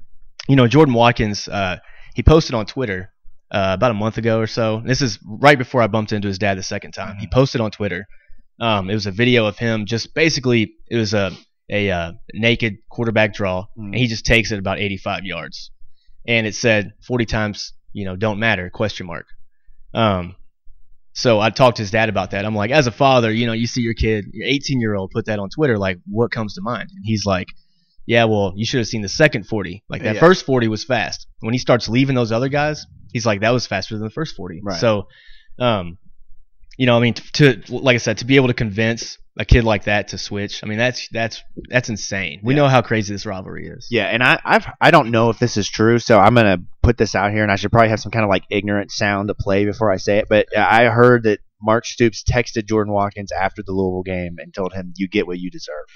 [0.52, 1.78] you know, Jordan Watkins uh,
[2.18, 3.10] he posted on Twitter
[3.52, 4.82] uh, about a month ago or so.
[4.86, 7.16] This is right before I bumped into his dad the second time.
[7.24, 8.06] He posted on Twitter.
[8.60, 11.32] Um, it was a video of him just basically it was a
[11.70, 13.86] a uh, naked quarterback draw, Mm.
[13.86, 15.72] and he just takes it about 85 yards,
[16.28, 19.26] and it said 40 times you know don't matter question mark.
[19.94, 20.36] Um,
[21.14, 22.46] so I talked to his dad about that.
[22.46, 25.12] I'm like, as a father, you know, you see your kid, your 18 year old,
[25.12, 26.90] put that on Twitter, like, what comes to mind?
[26.96, 27.48] And he's like,
[28.06, 29.84] yeah, well, you should have seen the second 40.
[29.90, 30.20] Like that Yeah.
[30.20, 31.28] first 40 was fast.
[31.40, 34.36] When he starts leaving those other guys, he's like, that was faster than the first
[34.36, 34.62] 40.
[34.64, 34.80] Right.
[34.80, 35.08] So,
[35.60, 35.98] um,
[36.78, 39.64] you know, I mean, to like I said, to be able to convince a kid
[39.64, 40.64] like that to switch.
[40.64, 42.40] I mean, that's that's that's insane.
[42.44, 42.62] We Yeah.
[42.62, 43.88] know how crazy this rivalry is.
[43.92, 46.98] Yeah, and I I've I don't know if this is true, so I'm gonna put
[46.98, 49.36] this out here, and I should probably have some kind of like ignorant sound to
[49.36, 50.26] play before I say it.
[50.30, 54.74] But I heard that Mark Stoops texted Jordan Watkins after the Louisville game and told
[54.74, 55.88] him, "You get what you deserve."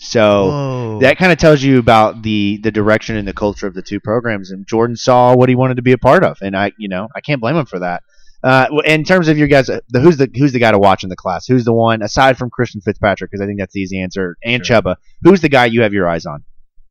[0.00, 0.98] So Whoa.
[1.00, 4.00] that kind of tells you about the the direction and the culture of the two
[4.00, 4.50] programs.
[4.50, 7.08] And Jordan saw what he wanted to be a part of, and I you know
[7.14, 8.02] I can't blame him for that.
[8.42, 11.10] Uh, in terms of your guys, the who's the who's the guy to watch in
[11.10, 11.46] the class?
[11.46, 13.30] Who's the one aside from Christian Fitzpatrick?
[13.30, 14.38] Because I think that's the easy answer.
[14.42, 14.80] And Sure.
[14.80, 16.44] Chubba, who's the guy you have your eyes on?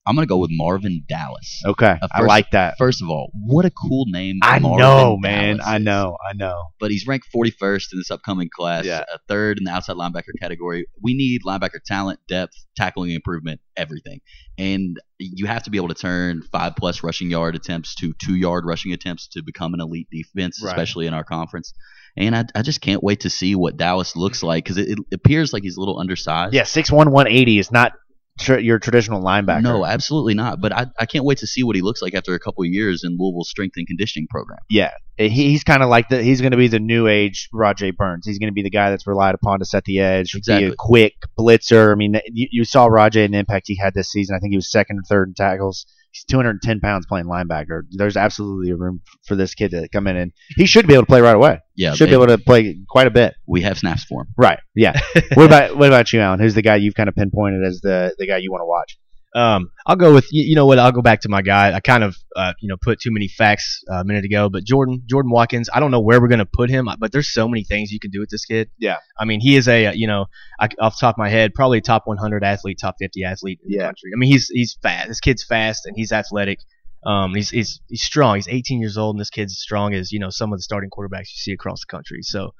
[0.10, 1.62] I'm gonna go with Marvin Dallas.
[1.66, 2.78] Okay, Uh, I like that.
[2.80, 4.40] First of all, what a cool name!
[4.42, 5.58] I Marvin know, man.
[5.58, 6.18] Dallas I know.
[6.28, 6.70] I know.
[6.80, 9.04] But he's ranked 41st in this upcoming class, Yeah.
[9.14, 10.88] a third in the outside linebacker category.
[11.02, 14.22] We need linebacker talent, depth, tackling improvement, everything.
[14.58, 18.36] And you have to be able to turn five plus rushing yard attempts to two
[18.36, 20.72] yard rushing attempts to become an elite defense, Right.
[20.72, 21.72] especially in our conference.
[22.18, 25.00] And I, I just can't wait to see what Dallas looks like because it, it
[25.14, 26.54] appears like he's a little undersized.
[26.56, 27.94] Yeah, six one one eighty is not
[28.40, 29.62] tr- your traditional linebacker.
[29.62, 30.60] No, absolutely not.
[30.62, 32.70] But I, I can't wait to see what he looks like after a couple of
[32.70, 34.60] years in Louisville's strength and conditioning program.
[34.70, 37.96] Yeah, he, he's kind of like the he's going to be the new age Rodjay
[37.96, 38.26] Burns.
[38.26, 40.68] He's going to be the guy that's relied upon to set the edge, be Exactly.
[40.70, 41.92] a quick blitzer.
[41.92, 44.36] I mean, you, you saw Rodjay and the impact he had this season.
[44.36, 45.86] I think he was second or third in tackles.
[46.12, 47.82] He's 210 pounds playing linebacker.
[47.92, 51.04] There's absolutely a room for this kid to come in and he should be able
[51.04, 51.60] to play right away.
[51.76, 53.36] Yeah, should be able to play quite a bit.
[53.48, 54.28] we have snaps for him.
[54.38, 54.60] Right.
[54.76, 55.00] Yeah.
[55.34, 56.40] what about what about you, Alan?
[56.40, 58.98] Who's the guy you've kind of pinpointed as the the guy you want to watch?
[59.36, 60.80] Um, I'll go with you, you know what?
[60.80, 61.72] I'll go back to my guy.
[61.74, 64.64] I kind of uh, you know put too many facts uh, a minute ago, but
[64.64, 65.70] Jordan Jordan Watkins.
[65.72, 68.10] I don't know where we're gonna put him, but there's so many things you can
[68.10, 68.72] do with this kid.
[68.80, 68.98] Yeah.
[69.20, 70.26] I mean, he is a uh, you know
[70.60, 73.72] I, off the top of my head probably top 100 athlete, top 50 athlete in
[73.74, 73.78] Yeah.
[73.80, 74.12] the country.
[74.16, 75.08] I mean, he's he's fast.
[75.10, 76.60] This kid's fast and he's athletic.
[77.06, 78.36] Um, he's he's he's strong.
[78.38, 80.64] He's 18 years old, and this kid's as strong as you know some of the
[80.64, 82.24] starting quarterbacks you see across the country.
[82.24, 82.54] So,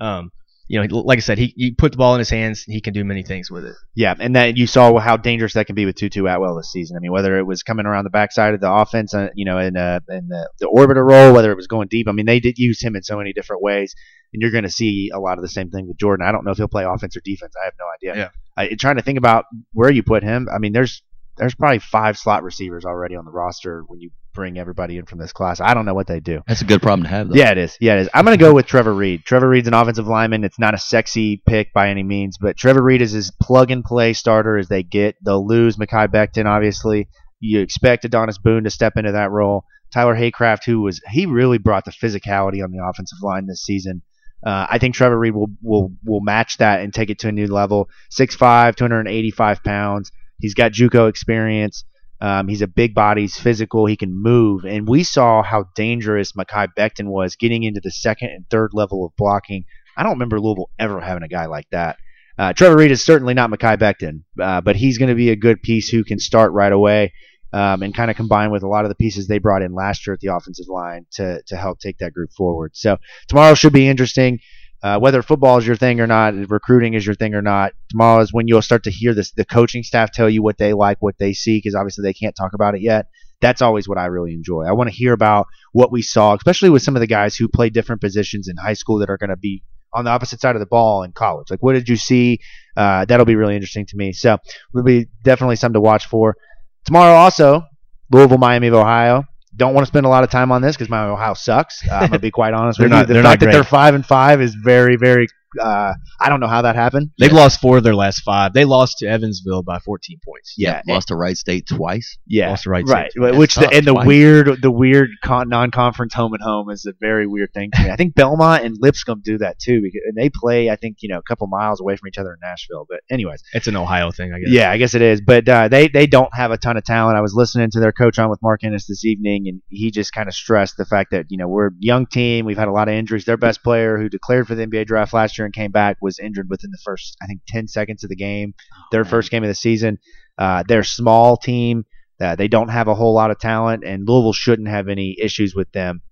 [0.00, 0.32] um,
[0.68, 2.92] you know, like I said, he you put the ball in his hands, he can
[2.92, 3.74] do many things with it.
[3.94, 6.96] Yeah, and that you saw how dangerous that can be with Tutu Atwell this season.
[6.96, 9.58] I mean, whether it was coming around the backside of the offense, uh, you know,
[9.58, 12.08] in uh, in the, the orbiter role, whether it was going deep.
[12.08, 13.94] I mean, they did use him in so many different ways,
[14.32, 16.26] and you're going to see a lot of the same thing with Jordan.
[16.26, 17.54] I don't know if he'll play offense or defense.
[17.60, 18.22] I have no idea.
[18.22, 18.28] Yeah.
[18.56, 20.48] I, trying to think about where you put him.
[20.52, 21.02] I mean, there's
[21.36, 25.18] there's probably five slot receivers already on the roster when you bring everybody in from
[25.18, 25.60] this class.
[25.60, 26.42] I don't know what they do.
[26.46, 27.34] That's a good problem to have, though.
[27.34, 27.76] Yeah, it is.
[27.80, 28.08] Yeah, it is.
[28.14, 29.24] I'm going to go with Trevor Reed.
[29.24, 30.44] Trevor Reed's an offensive lineman.
[30.44, 33.82] It's not a sexy pick by any means, but Trevor Reed is as plug and
[33.82, 35.16] play starter as they get.
[35.24, 37.08] They'll lose Mekhi Becton, obviously.
[37.40, 39.64] You expect Adonis Boone to step into that role.
[39.92, 44.02] Tyler Haycraft, who was he really brought the physicality on the offensive line this season.
[44.44, 47.32] Uh, I think Trevor Reed will, will will match that and take it to a
[47.32, 47.88] new level.
[48.12, 50.12] 6'5", 285 pounds.
[50.38, 51.84] He's got JUCO experience.
[52.20, 53.22] Um, he's a big body.
[53.22, 53.86] He's physical.
[53.86, 54.64] He can move.
[54.64, 59.04] And we saw how dangerous Mekhi Becton was getting into the second and third level
[59.04, 59.64] of blocking.
[59.96, 61.96] I don't remember Louisville ever having a guy like that.
[62.38, 65.36] Uh, Trevor Reed is certainly not Mekhi Becton, uh, but he's going to be a
[65.36, 67.12] good piece who can start right away
[67.52, 70.06] um, and kind of combine with a lot of the pieces they brought in last
[70.06, 72.72] year at the offensive line to, to help take that group forward.
[72.74, 72.98] So
[73.28, 74.40] tomorrow should be interesting.
[74.82, 78.20] Uh, whether football is your thing or not, recruiting is your thing or not, tomorrow
[78.20, 80.98] is when you'll start to hear this, the coaching staff tell you what they like,
[81.00, 83.06] what they see, because obviously they can't talk about it yet.
[83.40, 84.64] That's always what I really enjoy.
[84.64, 87.48] I want to hear about what we saw, especially with some of the guys who
[87.48, 89.62] play different positions in high school that are going to be
[89.92, 91.50] on the opposite side of the ball in college.
[91.50, 92.40] Like, what did you see?
[92.76, 94.12] Uh, that'll be really interesting to me.
[94.12, 94.38] So,
[94.74, 96.36] it'll be definitely something to watch for.
[96.84, 97.62] Tomorrow, also,
[98.10, 99.24] Louisville, Miami of Ohio.
[99.56, 101.86] Don't want to spend a lot of time on this because my Ohio sucks.
[101.88, 103.14] Uh, I'm gonna be quite honest with not- you.
[103.14, 105.28] The fact that they're five and five is very, very.
[105.58, 107.10] Uh, I don't know how that happened.
[107.18, 107.36] They've Yeah.
[107.38, 108.52] lost four of their last five.
[108.52, 110.54] They lost to Evansville by 14 points.
[110.56, 112.18] Yeah, lost to Wright State twice.
[112.26, 113.10] Yeah, Lost to Wright right.
[113.10, 113.20] State.
[113.20, 114.06] But Which the, That's and the twice.
[114.06, 117.90] weird, the weird con- non-conference home and home is a very weird thing to me.
[117.90, 121.08] I think Belmont and Lipscomb do that too, because and they play, I think, you
[121.08, 122.86] know, a couple miles away from each other in Nashville.
[122.88, 124.48] But anyways, It's an Ohio thing, I guess.
[124.50, 125.20] yeah, I guess it is.
[125.20, 127.16] But uh, they they don't have a ton of talent.
[127.16, 130.12] I was listening to their coach on with Mark Ennis this evening, and he just
[130.12, 132.44] kind of stressed the fact that you know we're a young team.
[132.44, 133.24] We've had a lot of injuries.
[133.24, 136.18] Their best player, who declared for the NBA draft last year and came back, was
[136.18, 138.54] injured within the first, I think, ten seconds of the game.
[138.92, 139.10] Their man.
[139.10, 139.98] first game of the season.
[140.36, 141.86] Uh, they're a small team.
[142.20, 145.54] Uh, they don't have a whole lot of talent, and Louisville shouldn't have any issues
[145.54, 146.02] with them.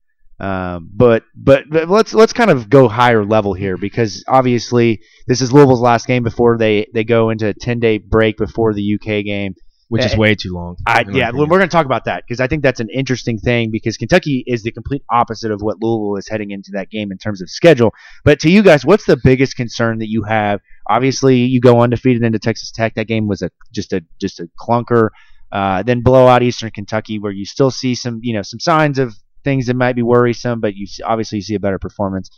[0.41, 5.41] Um, but, but but let's let's kind of go higher level here because obviously this
[5.41, 8.95] is Louisville's last game before they, they go into a ten day break before the
[8.95, 9.55] UK game.
[9.95, 10.77] Which is Eh, way too long.
[10.87, 11.49] I, yeah, opinion.
[11.49, 14.43] we're going to talk about that because I think that's an interesting thing because Kentucky
[14.47, 17.49] is the complete opposite of what Louisville is heading into that game in terms of
[17.49, 17.93] schedule.
[18.25, 20.61] But to you guys, what's the biggest concern that you have?
[20.89, 22.95] Obviously, you go undefeated into Texas Tech.
[22.97, 25.11] That game was a just a just a clunker.
[25.53, 28.99] Uh, then blow out Eastern Kentucky, where you still see some you know some signs
[28.99, 32.31] of things that might be worrisome, but you see, obviously you see a better performance.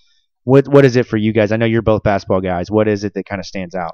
[0.45, 1.53] What what is it for you guys?
[1.53, 2.71] I know you're both basketball guys.
[2.71, 3.93] What is it that kind of stands out?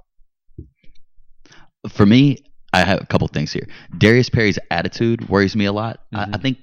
[1.89, 2.39] For me,
[2.73, 3.67] I have a couple things here.
[3.99, 6.01] Darius Perry's attitude worries me a lot.
[6.13, 6.35] I, Mhm.
[6.35, 6.59] I think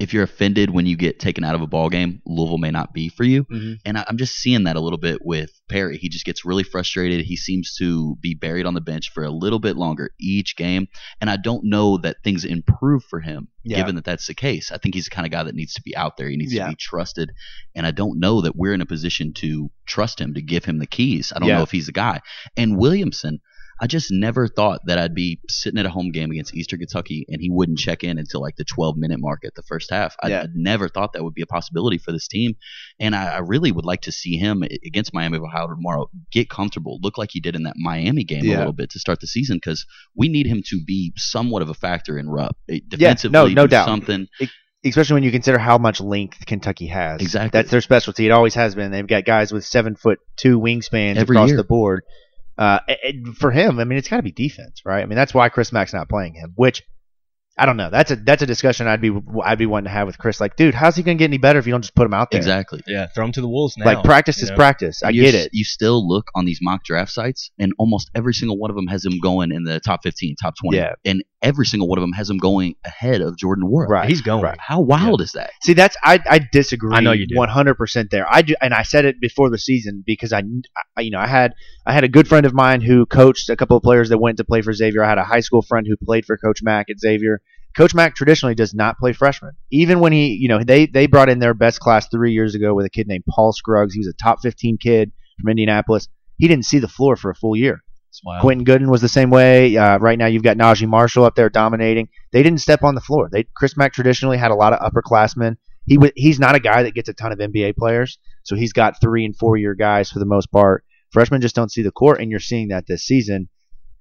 [0.00, 2.92] if you're offended when you get taken out of a ball game, Louisville may not
[2.92, 3.44] be for you.
[3.44, 3.78] Mhm.
[3.84, 5.96] And I, I'm just seeing that a little bit with Perry.
[5.96, 7.24] He just gets really frustrated.
[7.24, 10.88] He seems to be buried on the bench for a little bit longer each game.
[11.20, 13.76] And I don't know that things improve for him, Yeah.
[13.76, 14.72] given that that's the case.
[14.72, 16.28] I think he's the kind of guy that needs to be out there.
[16.28, 16.64] He needs Yeah.
[16.64, 17.30] to be trusted.
[17.76, 20.78] And I don't know that we're in a position to trust him, to give him
[20.78, 21.32] the keys.
[21.36, 21.58] I don't Yeah.
[21.58, 22.22] know if he's the guy.
[22.56, 23.38] And Williamson,
[23.82, 27.26] I just never thought that I'd be sitting at a home game against Eastern Kentucky
[27.28, 30.14] and he wouldn't check in until like the 12 minute mark at the first half.
[30.22, 30.46] I, Yeah.
[30.54, 32.54] Never thought that would be a possibility for this team.
[33.00, 36.48] And I, I really would like to see him against Miami of Ohio tomorrow get
[36.48, 38.56] comfortable, look like he did in that Miami game Yeah.
[38.56, 41.68] a little bit to start the season because we need him to be somewhat of
[41.68, 42.56] a factor in Rupp.
[42.68, 43.86] No- Defensively, no do doubt.
[43.86, 44.28] something.
[44.84, 47.20] especially when you consider how much length Kentucky has.
[47.20, 47.50] Exactly.
[47.58, 48.26] That's their specialty.
[48.26, 48.90] It always has been.
[48.90, 51.56] They've got guys with seven foot two wingspans Every across year.
[51.56, 52.02] the board.
[52.58, 52.78] Uh,
[53.38, 55.02] for him, I mean, it's got to be defense, right?
[55.02, 56.52] I mean, that's why Chris Mack's not playing him.
[56.56, 56.82] Which
[57.58, 57.90] I don't know.
[57.90, 59.10] That's a that's a discussion I'd be
[59.44, 60.40] I'd be wanting to have with Chris.
[60.40, 62.30] Like, dude, how's he gonna get any better if you don't just put him out
[62.30, 62.38] there?
[62.38, 62.82] Exactly.
[62.86, 63.84] Yeah, throw him to the wolves now.
[63.84, 64.56] Like practice you is know?
[64.56, 65.02] practice.
[65.02, 65.50] I You get s- it.
[65.52, 68.86] You still look on these mock draft sites, and almost every single one of them
[68.86, 70.76] has him going in the top 15, top 20.
[70.78, 70.92] Yeah.
[71.04, 73.88] And every single one of them has him going ahead of Jordan Nwora.
[73.88, 74.08] Right.
[74.08, 74.42] He's going.
[74.42, 74.58] right.
[74.60, 75.50] How wild is that?
[75.62, 76.94] See, that's I I disagree.
[76.94, 77.36] I know you do.
[77.36, 78.26] One hundred percent there.
[78.30, 80.42] I do, and I said it before the season because I,
[80.96, 83.56] I, you know, I had I had a good friend of mine who coached a
[83.56, 85.04] couple of players that went to play for Xavier.
[85.04, 87.42] I had a high school friend who played for Coach Mack at Xavier.
[87.76, 89.52] Coach Mack traditionally does not play freshmen.
[89.70, 92.74] Even when he, you know, they they brought in their best class three years ago
[92.74, 93.94] with a kid named Paul Scruggs.
[93.94, 96.08] He was a top fifteen kid from Indianapolis.
[96.36, 97.82] He didn't see the floor for a full year.
[98.40, 99.76] Quentin Goodin was the same way.
[99.76, 102.08] Uh, right now, you've got Naji Marshall up there dominating.
[102.30, 103.28] They didn't step on the floor.
[103.32, 105.56] They Chris Mack traditionally had a lot of upperclassmen.
[105.86, 108.72] He w- he's not a guy that gets a ton of NBA players, so he's
[108.72, 110.84] got three and four year guys for the most part.
[111.10, 113.48] Freshmen just don't see the court, and you're seeing that this season.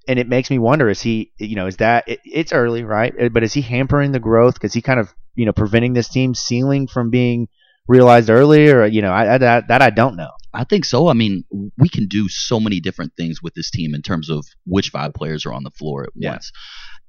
[0.07, 3.13] And it makes me wonder: is he, you know, is that it, it's early, right?
[3.31, 4.55] But is he hampering the growth?
[4.55, 7.47] Because he kind of, you know, preventing this team ceiling from being
[7.91, 8.85] realized earlier?
[8.85, 10.31] You know, I, I, that that I don't know.
[10.53, 11.07] I think so.
[11.07, 11.43] I mean,
[11.77, 15.13] we can do so many different things with this team in terms of which five
[15.13, 16.31] players are on the floor at Yeah.
[16.31, 16.51] once.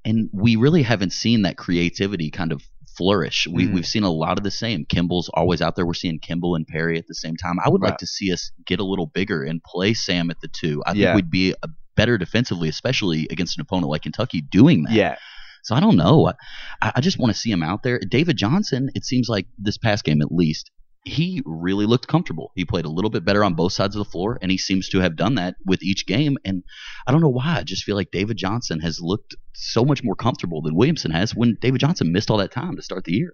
[0.04, 2.62] And we really haven't seen that creativity kind of
[2.96, 3.46] flourish.
[3.50, 3.72] We, Mhm.
[3.74, 4.84] We've seen a lot of the same.
[4.84, 5.86] Kimble's always out there.
[5.86, 7.56] We're seeing Kimble and Perry at the same time.
[7.64, 7.90] I would Right.
[7.90, 10.82] like to see us get a little bigger and play Sam at the two.
[10.86, 11.06] I Yeah.
[11.06, 14.92] think we'd be a better defensively, especially against an opponent like Kentucky doing that.
[14.92, 15.16] Yeah,
[15.62, 16.32] So I don't know.
[16.80, 17.98] I, I just want to see him out there.
[17.98, 20.70] David Johnson, it seems like this past game at least,
[21.04, 22.52] he really looked comfortable.
[22.54, 24.88] He played a little bit better on both sides of the floor, and he seems
[24.90, 26.36] to have done that with each game.
[26.44, 26.62] And
[27.06, 27.56] I don't know why.
[27.58, 31.34] I just feel like David Johnson has looked so much more comfortable than Williamson has
[31.34, 33.32] when David Johnson missed all that time to start the year.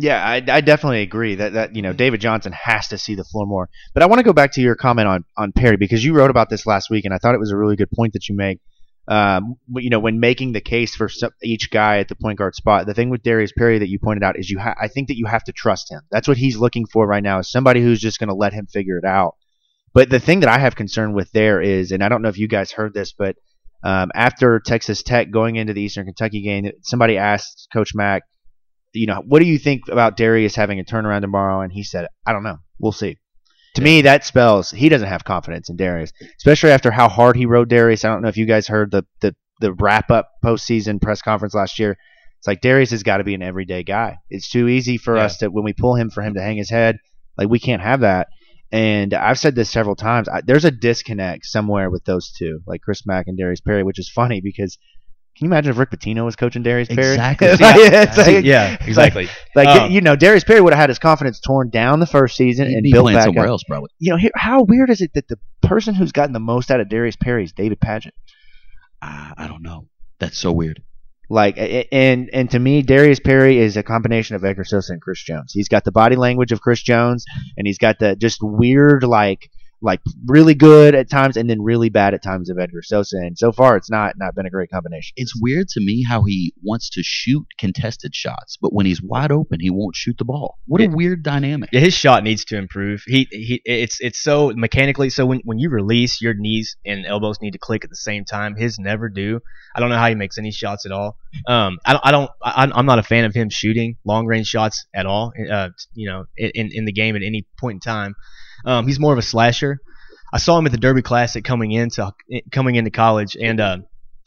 [0.00, 3.24] Yeah, I, I definitely agree that that you know David Johnson has to see the
[3.24, 3.68] floor more.
[3.94, 6.30] But I want to go back to your comment on on Perry because you wrote
[6.30, 8.36] about this last week, and I thought it was a really good point that you
[8.36, 8.60] make.
[9.08, 11.08] Um, you know, when making the case for
[11.42, 14.22] each guy at the point guard spot, the thing with Darius Perry that you pointed
[14.22, 14.58] out is you.
[14.58, 16.02] Ha- I think that you have to trust him.
[16.10, 18.66] That's what he's looking for right now is somebody who's just going to let him
[18.66, 19.36] figure it out.
[19.94, 22.38] But the thing that I have concern with there is, and I don't know if
[22.38, 23.36] you guys heard this, but
[23.82, 28.24] um, after Texas Tech going into the Eastern Kentucky game, somebody asked Coach Mack,
[28.92, 31.62] you know, what do you think about Darius having a turnaround tomorrow?
[31.62, 32.58] And he said, I don't know.
[32.78, 33.18] We'll see.
[33.74, 37.46] To me, that spells he doesn't have confidence in Darius, especially after how hard he
[37.46, 38.04] rode Darius.
[38.04, 41.54] I don't know if you guys heard the the, the wrap up postseason press conference
[41.54, 41.96] last year.
[42.38, 44.16] It's like Darius has got to be an everyday guy.
[44.30, 45.24] It's too easy for Yeah.
[45.24, 46.98] us to when we pull him for him to hang his head.
[47.36, 48.28] Like we can't have that.
[48.70, 50.28] And I've said this several times.
[50.28, 53.98] I, there's a disconnect somewhere with those two, like Chris Mack and Darius Perry, which
[53.98, 54.76] is funny because
[55.38, 57.12] can you imagine if Rick Pitino was coaching Darius Perry?
[57.14, 57.48] Exactly.
[57.48, 59.28] Like- it's like- yeah, exactly.
[59.54, 62.36] like Um, you know, Darius Perry would have had his confidence torn down the first
[62.36, 63.50] season and be built playing back somewhere up.
[63.50, 63.90] else probably.
[64.00, 66.80] You know, here, how weird is it that the person who's gotten the most out
[66.80, 68.10] of Darius Perry is David Padgett?
[69.00, 69.86] I, I don't know.
[70.18, 70.82] That's so weird.
[71.30, 75.22] Like, and and to me, Darius Perry is a combination of Edgar Sosa and Chris
[75.22, 75.52] Jones.
[75.52, 79.50] He's got the body language of Chris Jones, and he's got the just weird, like,
[79.80, 83.16] like really good at times, and then really bad at times of Edgar Sosa.
[83.16, 85.12] And so far, it's not not been a great combination.
[85.16, 89.32] It's weird to me how he wants to shoot contested shots, but when he's wide
[89.32, 90.58] open, he won't shoot the ball.
[90.66, 91.70] What a weird dynamic.
[91.72, 93.02] Yeah, his shot needs to improve.
[93.06, 97.40] He he it's it's so mechanically so when when you release your knees and elbows
[97.40, 98.56] need to click at the same time.
[98.56, 99.40] His never do.
[99.74, 101.16] I don't know how he makes any shots at all.
[101.46, 104.46] Um, I don't, I don't, I, am not a fan of him shooting long range
[104.46, 105.32] shots at all.
[105.50, 108.14] Uh, you know, in in the game at any point in time.
[108.64, 109.78] Um, he's more of a slasher.
[110.32, 112.12] I saw him at the Derby Classic coming into
[112.52, 113.78] coming into college, and uh,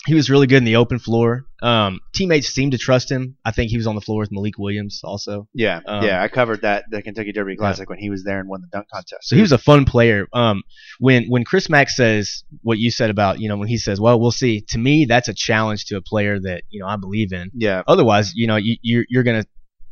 [0.08, 1.46] he was really good in the open floor.
[1.62, 3.38] Um, teammates seemed to trust him.
[3.46, 5.48] I think he was on the floor with Malik Williams also.
[5.54, 6.24] Yeah, Um, yeah.
[6.24, 8.88] I covered that the Kentucky Derby Classic when he was there and won the dunk
[8.92, 9.30] contest.
[9.30, 10.26] So he was a fun player.
[10.34, 10.64] Um,
[11.00, 14.20] when when Chris Mack says what you said about you know when he says, well,
[14.20, 14.62] we'll see.
[14.70, 17.52] To me, that's a challenge to a player that you know I believe in.
[17.54, 19.46] yeah, Otherwise, you know, you, you're you're gonna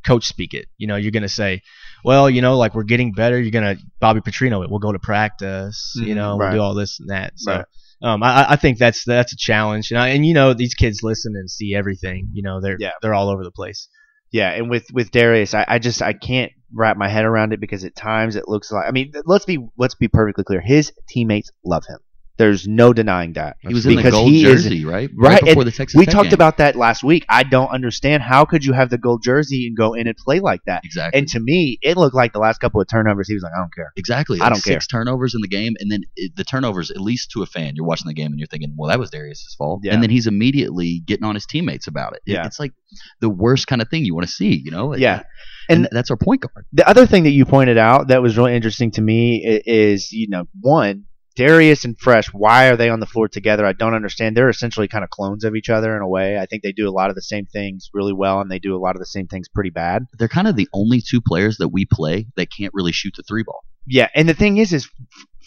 [0.03, 0.65] coach speak it.
[0.79, 1.61] You know, you're gonna say,
[2.03, 3.39] well, you know, like we're getting better.
[3.39, 4.69] You're gonna Bobby Petrino it.
[4.69, 5.93] We'll go to practice.
[5.95, 6.47] You Mhm, know, right.
[6.53, 7.33] we'll do all this and that.
[7.35, 7.51] So.
[7.53, 7.65] Right.
[8.01, 11.03] Um, I, I think that's that's a challenge, and I, and you know these kids
[11.03, 12.29] listen and see everything.
[12.31, 12.91] You know they're Yeah.
[13.01, 13.89] they're all over the place.
[14.31, 14.51] yeah.
[14.51, 17.83] And with with Darius, I, I just I can't wrap my head around it because
[17.83, 20.61] at times it looks like I mean let's be let's be perfectly clear.
[20.61, 21.97] His teammates love him.
[22.39, 23.57] There's no denying that.
[23.59, 25.09] He was in the Because gold he is- jersey, right?
[25.15, 26.33] Right, before the Texas We Tech talked game.
[26.35, 27.25] about that last week.
[27.29, 30.39] I don't understand how could you have the gold jersey and go in and play
[30.39, 30.83] like that.
[30.85, 31.19] exactly.
[31.19, 33.27] And to me, it looked like the last couple of turnovers.
[33.27, 33.91] He was like, I don't care.
[33.97, 34.39] Exactly.
[34.39, 34.75] I don't care.
[34.75, 37.75] Six turnovers in the game, and then it, the turnovers, at least to a fan,
[37.75, 39.81] you're watching the game and you're thinking, well, that was Darius's fault.
[39.83, 39.93] Yeah.
[39.93, 42.21] And then he's immediately getting on his teammates about it.
[42.25, 42.45] It- Yeah.
[42.45, 42.71] It's like
[43.19, 44.95] the worst kind of thing you want to see, you know?
[44.95, 45.23] Yeah.
[45.67, 46.65] And, And- that's our point guard.
[46.71, 50.29] The other thing that you pointed out that was really interesting to me is, you
[50.29, 51.03] know, one,
[51.39, 53.65] Darius and Fresh, why are they on the floor together?
[53.65, 54.35] I don't understand.
[54.35, 56.37] They're essentially kind of clones of each other in a way.
[56.37, 58.75] I think they do a lot of the same things really well, and they do
[58.75, 60.03] a lot of the same things pretty bad.
[60.17, 63.23] They're kind of the only two players that we play that can't really shoot the
[63.23, 63.63] three ball.
[63.87, 64.89] Yeah, and the thing is, is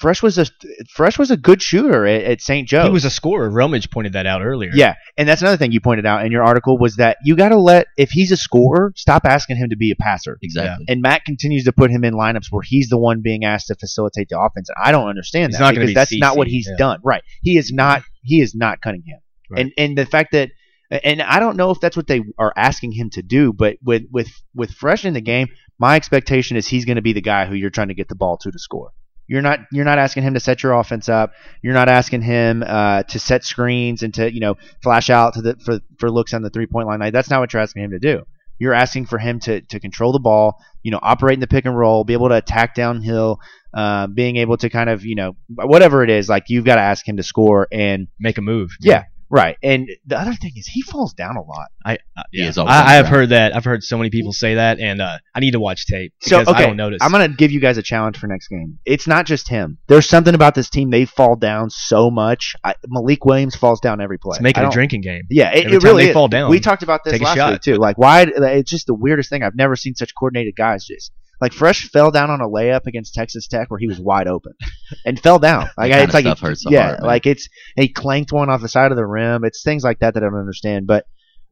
[0.02, 0.46] Fresh was a
[0.90, 2.66] Fresh was a good shooter at, at St.
[2.66, 2.82] Joe.
[2.82, 3.48] He was a scorer.
[3.48, 4.72] Romage pointed that out earlier.
[4.74, 7.50] Yeah, and that's another thing you pointed out in your article was that you got
[7.50, 10.38] to let if he's a scorer, stop asking him to be a passer.
[10.42, 10.86] Exactly.
[10.88, 13.76] And Matt continues to put him in lineups where he's the one being asked to
[13.76, 14.68] facilitate the offense.
[14.70, 16.76] And I don't understand He's that not because be that's not what he's yeah.
[16.78, 16.98] done.
[17.04, 17.22] Right?
[17.40, 17.76] He is mm-hmm.
[17.76, 18.02] not.
[18.24, 19.20] He is not Cunningham.
[19.48, 19.60] Right.
[19.60, 20.50] And and the fact that
[20.90, 24.02] and I don't know if that's what they are asking him to do, but with
[24.10, 25.46] with with Fresh in the game,
[25.78, 28.16] my expectation is he's going to be the guy who you're trying to get the
[28.16, 28.90] ball to to score.
[29.26, 31.32] You're not you're not asking him to set your offense up.
[31.62, 35.42] You're not asking him uh, to set screens and to you know flash out to
[35.42, 37.00] the for for looks on the three point line.
[37.00, 38.24] Like, that's not what you're asking him to do.
[38.58, 41.64] You're asking for him to to control the ball, you know, operate in the pick
[41.64, 43.40] and roll, be able to attack downhill,
[43.74, 46.28] uh, being able to kind of you know whatever it is.
[46.28, 48.76] Like you've got to ask him to score and make a move.
[48.80, 49.56] yeah, right.
[49.62, 51.68] And the other thing is he falls down a lot.
[51.84, 52.52] I uh, yeah.
[52.58, 53.56] I, I have heard that.
[53.56, 56.38] I've heard so many people say that, and uh, I need to watch tape So,
[56.38, 56.98] because okay, I don't notice.
[57.02, 58.78] I'm gonna give you guys a challenge for next game.
[58.84, 59.78] It's not just him.
[59.88, 60.90] There's something about this team.
[60.90, 62.54] They fall down so much.
[62.62, 64.34] I, Malik Williams falls down every play.
[64.34, 65.22] Let's make I it a drinking game.
[65.30, 66.14] Yeah, it, it really they is.
[66.14, 67.52] fall down, We talked about this last shot.
[67.52, 67.76] week too.
[67.76, 68.26] Like, why?
[68.28, 69.42] It's just the weirdest thing.
[69.42, 70.84] I've never seen such coordinated guys.
[70.84, 71.10] Just
[71.42, 74.52] like Fresh fell down on a layup against Texas Tech where he was wide open
[75.04, 75.68] and fell down.
[75.76, 77.00] Like it's like stuff hurts yeah, man.
[77.02, 79.44] like it's he clanked one off the side of the rim.
[79.44, 80.86] It's things like that that I don't understand.
[80.86, 81.04] But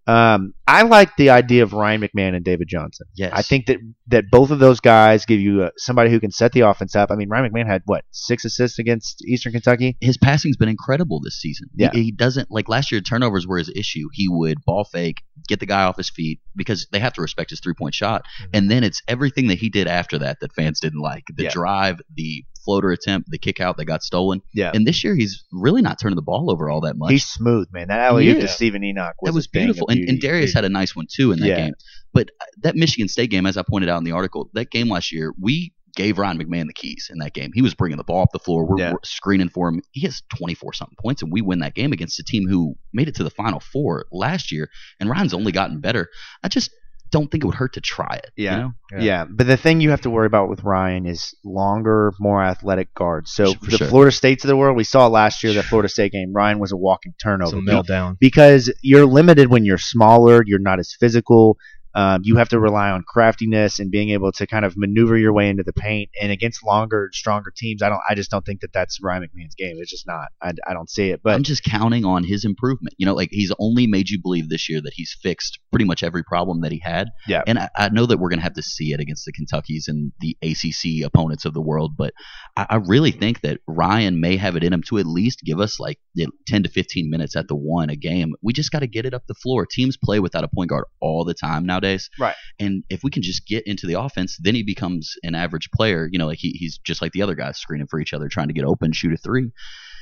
[0.07, 3.07] um, I like the idea of Ryan McMahon and David Johnson.
[3.15, 3.33] Yes.
[3.35, 3.79] I think that
[4.09, 7.11] that both of those guys give you uh, somebody who can set the offense up.
[7.11, 9.97] I mean, Ryan McMahon had what six assists against Eastern Kentucky.
[10.01, 11.69] his passing's been incredible this season.
[11.77, 11.91] He- Yeah.
[11.93, 13.01] He, doesn't like last year.
[13.01, 14.09] Turnovers were his issue.
[14.13, 17.51] He would ball fake, get the guy off his feet because they have to respect
[17.51, 20.81] his three point shot, and then it's everything that he did after that that fans
[20.81, 21.25] didn't like.
[21.35, 21.51] The Yeah.
[21.51, 24.43] drive, the floater attempt, the kick out that got stolen.
[24.55, 24.71] Yeah.
[24.75, 27.11] And this year he's really not turning the ball over all that much.
[27.13, 27.89] He's smooth, man.
[27.89, 28.41] That alley Yeah.
[28.41, 29.89] to Steven Enoch was that was a thing of beautiful.
[29.89, 30.21] And, and.
[30.21, 31.57] Darius had a nice one too in that Yeah.
[31.57, 31.75] game.
[32.13, 34.89] But uh, that Michigan State game, as I pointed out in the article, that game
[34.89, 37.51] last year, we gave Ryan McMahon the keys in that game.
[37.53, 38.65] He was bringing the ball up the floor.
[38.65, 38.93] We're, Yeah.
[38.93, 39.83] we're screening for him.
[39.91, 43.09] He has 24 something points, and we win that game against a team who made
[43.09, 44.69] it to the Final Four last year.
[45.01, 46.09] And Ryan's only gotten better.
[46.45, 46.71] I just
[47.11, 48.31] don't think it would hurt to try it.
[48.37, 48.57] you Yeah.
[48.57, 48.73] know?
[48.93, 49.01] Yeah.
[49.01, 52.93] Yeah, but the thing you have to worry about with Ryan is longer, more athletic
[52.95, 53.33] guards.
[53.33, 53.87] So For the sure.
[53.89, 56.33] Florida States of the world, we saw last year that Florida State game.
[56.33, 58.17] Ryan was a walking turnover Some meltdown.
[58.19, 60.43] because you're limited when you're smaller.
[60.45, 61.57] You're not as physical.
[61.95, 65.33] Um, you have to rely on craftiness and being able to kind of maneuver your
[65.33, 66.11] way into the paint.
[66.21, 68.01] And against longer, stronger teams, I don't.
[68.09, 69.77] I just don't think that that's Ryan McMahon's game.
[69.79, 70.29] It's just not.
[70.41, 71.21] I, I don't see it.
[71.23, 72.95] But I'm just counting on his improvement.
[72.99, 76.03] You know, like he's only made you believe this year that he's fixed pretty much
[76.03, 77.09] every problem that he had.
[77.27, 77.43] Yeah.
[77.47, 79.89] And I, I know that we're going to have to see it against the Kentuckies
[79.89, 82.13] and the ACC opponents of the world, but
[82.57, 85.61] I, I really think that Ryan may have it in him to at least give
[85.61, 88.35] us like you know, 10 to 15 minutes at the one a game.
[88.43, 89.67] We just got to get it up the floor.
[89.67, 92.09] Teams play without a point guard all the time nowadays.
[92.19, 92.35] Right.
[92.59, 96.09] And if we can just get into the offense, then he becomes an average player.
[96.11, 98.49] You know, like he, he's just like the other guys screening for each other, trying
[98.49, 99.51] to get open, shoot a three.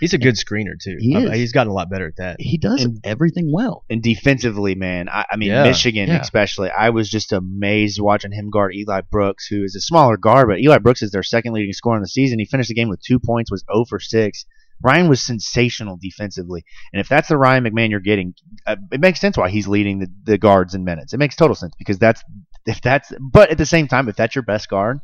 [0.01, 0.97] He's a good screener too.
[1.01, 1.33] He is.
[1.33, 2.37] He's gotten a lot better at that.
[2.39, 3.85] He does And- everything well.
[3.91, 6.21] and defensively, man, I, I mean Yeah, Michigan yeah.
[6.21, 6.71] especially.
[6.71, 10.61] I was just amazed watching him guard Eli Brooks, who is a smaller guard, but
[10.61, 12.39] Eli Brooks is their second leading scorer in the season.
[12.39, 14.45] He finished the game with two points, was 0 for six.
[14.83, 18.35] Ryan was sensational defensively, and if that's the Ryan McMahon you're getting,
[18.67, 21.13] uh, it makes sense why he's leading the, the guards in minutes.
[21.13, 22.23] It makes total sense because that's
[22.67, 23.13] if that's.
[23.21, 25.01] But at the same time, if that's your best guard,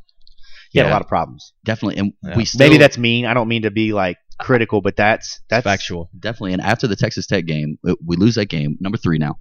[0.72, 1.53] you have a lot of problems.
[1.64, 1.99] Definitely.
[1.99, 2.37] And Yeah.
[2.37, 3.27] we still, Maybe that's mean.
[3.27, 6.11] I don't mean to be like critical, but that's that's Factual.
[6.18, 6.55] Definitely.
[6.55, 9.39] And after the Texas Tech game, uh, we lose that game, number three now.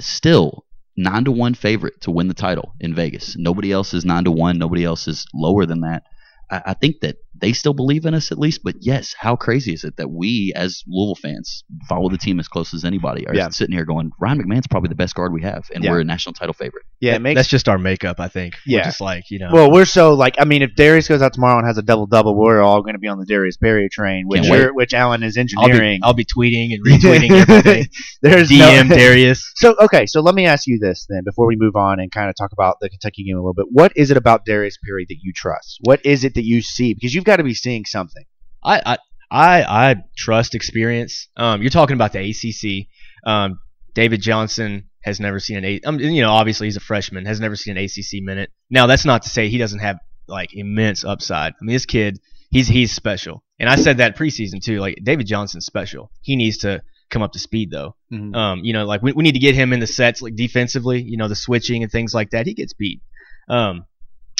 [0.00, 0.64] Still
[0.96, 3.36] nine to one favorite to win the title in Vegas.
[3.38, 4.58] Nobody else is nine to one.
[4.58, 6.02] Nobody else is lower than that.
[6.50, 8.60] I, I think that they still believe in us at least.
[8.64, 12.48] But yes, how crazy is it that we as Louisville fans follow the team as
[12.48, 13.48] close as anybody are Yeah.
[13.50, 15.90] sitting here going, Ryan McMahon's probably the best guard we have, and Yeah.
[15.92, 16.84] we're a national title favorite.
[17.00, 18.54] Yeah, it makes That's just our makeup, I think.
[18.66, 18.84] We're Yeah.
[18.84, 19.50] just like you know.
[19.52, 22.06] Well, we're so like I mean, if Darius goes out tomorrow and has a double
[22.06, 24.58] double, we're all going to be on the Darius Perry train, which Can't wait.
[24.58, 26.00] you're- which Alan is I'll be, engineering.
[26.02, 27.86] I'll be tweeting and retweeting everything.
[28.22, 29.50] There's DM no, Darius.
[29.56, 32.28] So okay, so let me ask you this then before we move on and kind
[32.28, 33.66] of talk about the Kentucky game a little bit.
[33.70, 35.78] What is it about Darius Perry that you trust?
[35.84, 36.94] What is it that you see?
[36.94, 38.24] Because you've got to be seeing something.
[38.64, 38.98] I, I
[39.30, 41.28] I I trust experience.
[41.36, 42.88] Um, you're talking about the ACC.
[43.28, 43.60] Um,
[43.94, 45.80] David Johnson has never seen an A.
[45.84, 48.50] Um, you know, obviously he's a freshman, has never seen an ACC minute.
[48.70, 51.52] Now that's not to say he doesn't have like immense upside.
[51.52, 52.18] I mean, this kid,
[52.50, 54.80] he's he's special, and I said that preseason too.
[54.80, 56.10] Like David Johnson's special.
[56.22, 57.96] He needs to come up to speed though.
[58.34, 61.02] Um, you know, like we, we need to get him in the sets like defensively.
[61.02, 62.46] You know, the switching and things like that.
[62.46, 63.02] He gets beat.
[63.48, 63.84] Um,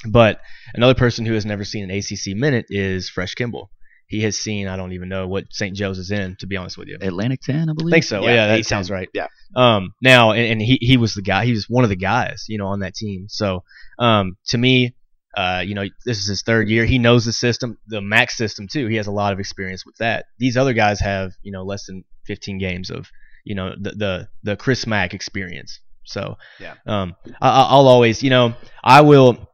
[0.07, 0.41] but
[0.75, 3.71] another person who has never seen an ACC minute is Fresh Kimble.
[4.07, 5.77] He has seen I don't even know what St.
[5.77, 6.97] Joe's is in to be honest with you.
[7.01, 7.93] Atlantic 10, I I believe.
[7.93, 8.23] think so.
[8.23, 8.65] Yeah, Yeah, that A10.
[8.67, 9.09] sounds right.
[9.13, 9.27] Yeah.
[9.55, 11.45] Um, now and, and he he was the guy.
[11.45, 13.27] He was one of the guys, you know, on that team.
[13.29, 13.65] So,
[13.99, 14.95] um, to me,
[15.37, 16.85] uh, you know, this is his third year.
[16.87, 18.87] He knows the system, the Mack's system too.
[18.87, 20.25] He has a lot of experience with that.
[20.39, 23.09] These other guys have, you know, less than 15 games of,
[23.45, 25.81] you know, the the the Chris Mack experience.
[26.05, 26.75] So, Yeah.
[26.87, 29.49] Um, I, I- I'll always, you know, I will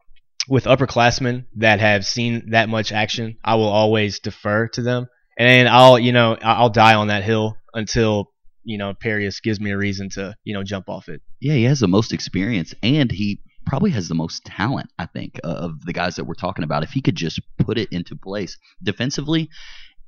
[0.47, 3.37] with upperclassmen that have seen that much action.
[3.43, 7.57] I will always defer to them, and I'll, you know, I'll die on that hill
[7.73, 8.31] until
[8.63, 11.21] you know Perius gives me a reason to, you know, jump off it.
[11.39, 14.89] Yeah, he has the most experience, and he probably has the most talent.
[14.99, 16.83] I think uh, of the guys that we're talking about.
[16.83, 19.49] If he could just put it into place defensively,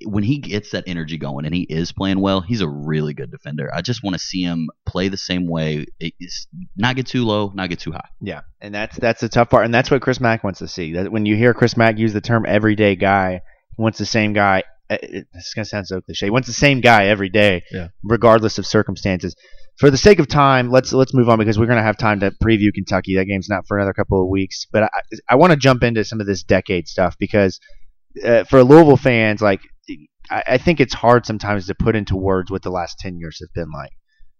[0.05, 3.31] when he gets that energy going and he is playing well, he's a really good
[3.31, 3.69] defender.
[3.73, 5.85] I just want to see him play the same way.
[5.99, 8.07] It's not get too low, not get too high.
[8.21, 10.93] Yeah, and that's that's the tough part, and that's what Chris Mack wants to see.
[10.93, 13.41] That when you hear Chris Mack use the term "everyday guy,"
[13.75, 14.63] he wants the same guy.
[14.89, 16.27] uh, It's gonna sound so cliche.
[16.27, 17.87] He wants the same guy every day, Yeah.
[18.03, 19.35] regardless of circumstances.
[19.79, 22.31] For the sake of time, let's let's move on because we're gonna have time to
[22.43, 23.15] preview Kentucky.
[23.15, 24.89] That game's not for another couple of weeks, but I
[25.29, 27.59] I want to jump into some of this decade stuff because
[28.25, 29.61] uh, for Louisville fans, like
[30.29, 33.53] I, think it's hard sometimes to put into words what the last ten years have
[33.53, 33.91] been like.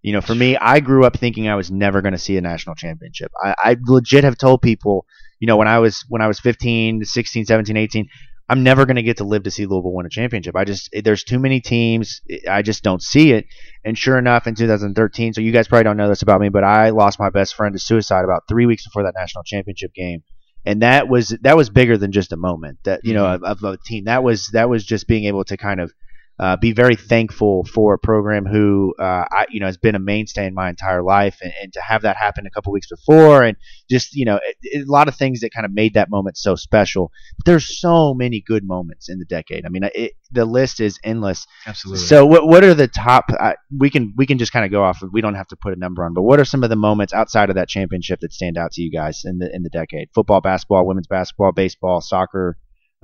[0.02, 2.42] You know, for me, I grew up thinking I was never going to see a
[2.42, 3.32] national championship.
[3.42, 5.06] I, I legit have told people,
[5.40, 8.08] you know, when I was when I was 15, 16, 17, 18,
[8.50, 10.56] I'm never going to get to live to see Louisville win a championship.
[10.56, 12.22] I just eh, there's too many teams.
[12.30, 13.46] Eh, I just don't see it.
[13.84, 16.64] And sure enough, in 2013, so you guys probably don't know this about me, but
[16.64, 20.24] I lost my best friend to suicide about three weeks before that national championship game.
[20.68, 23.46] And that was that was bigger than just a moment that you know mm-hmm.
[23.46, 24.04] of, of a team.
[24.04, 25.94] That was that was just being able to kind of
[26.40, 30.00] uh, be very thankful for a program who uh, I, you know has been a
[30.00, 33.44] mainstay in my entire life, and, and to have that happen a couple weeks before,
[33.44, 33.58] and
[33.90, 36.38] just you know it, it- a lot of things that kind of made that moment
[36.38, 37.12] so special.
[37.38, 39.66] But there's so many good moments in the decade.
[39.66, 41.48] I mean, it, the list is endless.
[41.66, 42.06] Absolutely.
[42.06, 43.26] So what what are the top?
[43.40, 45.02] Uh, we can we can just kind of go off.
[45.02, 46.76] of We don't have to put a number on, but what are some of the
[46.76, 49.70] moments outside of that championship that stand out to you guys in the in the
[49.70, 50.10] decade?
[50.14, 52.58] Football, basketball, women's basketball, baseball, soccer.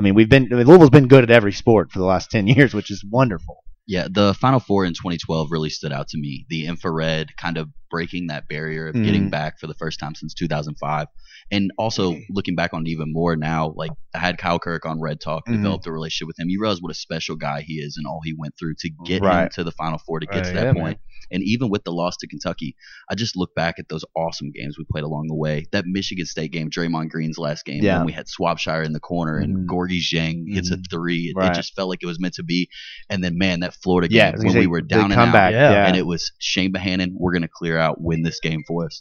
[0.04, 2.30] I mean, we've been I mean, Louisville's been good at every sport for the last
[2.30, 3.64] ten years, which is wonderful.
[3.88, 6.45] Yeah, the Final Four in 2012 really stood out to me.
[6.49, 9.06] The infrared kind of breaking that barrier of Mhm.
[9.06, 11.08] getting back for the first time since 2005.
[11.51, 15.20] And also looking back on even more now, like I had Kyle Kuric on Red
[15.22, 15.58] Talk, Mhm.
[15.58, 16.49] developed a relationship with him.
[16.49, 19.22] You realize what a special guy he is and all he went through to get
[19.22, 19.51] him Right.
[19.51, 20.99] to the Final Four to get to that yeah, point.
[21.34, 22.76] And even with the loss to Kentucky,
[23.10, 25.66] I just look back at those awesome games we played along the way.
[25.72, 27.98] That Michigan State game, Draymond Green's last game, Yeah.
[27.98, 29.76] when we had Swabshire in the corner and mm-hmm.
[29.76, 30.84] Gorgui Dieng hits a mm-hmm.
[30.90, 31.24] three.
[31.26, 31.52] It, Right.
[31.52, 32.70] it just felt like it was meant to be.
[33.10, 35.60] And then, man, that Florida game was when gonna we were down and comeback, out,
[35.60, 35.72] Yeah.
[35.72, 35.88] yeah.
[35.88, 37.14] and it was Chane Behanan.
[37.16, 39.00] We're gonna clear out, win this game for us.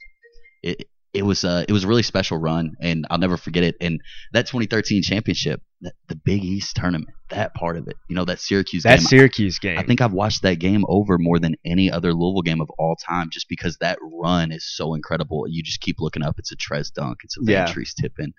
[0.62, 3.76] It it was uh it was a really special run, and I'll never forget it.
[3.80, 4.00] And
[4.32, 8.40] that 2013 championship, that, the Big East tournament, that part of it, you know, that
[8.40, 9.06] Syracuse that game.
[9.06, 9.78] Syracuse game.
[9.78, 12.96] I think I've watched that game over more than any other Louisville game of all
[12.96, 15.44] time, just because that run is so incredible.
[15.48, 16.36] You just keep looking up.
[16.38, 17.18] It's a Trez dunk.
[17.24, 17.84] It's a Van Yeah.
[18.00, 18.32] Tip in.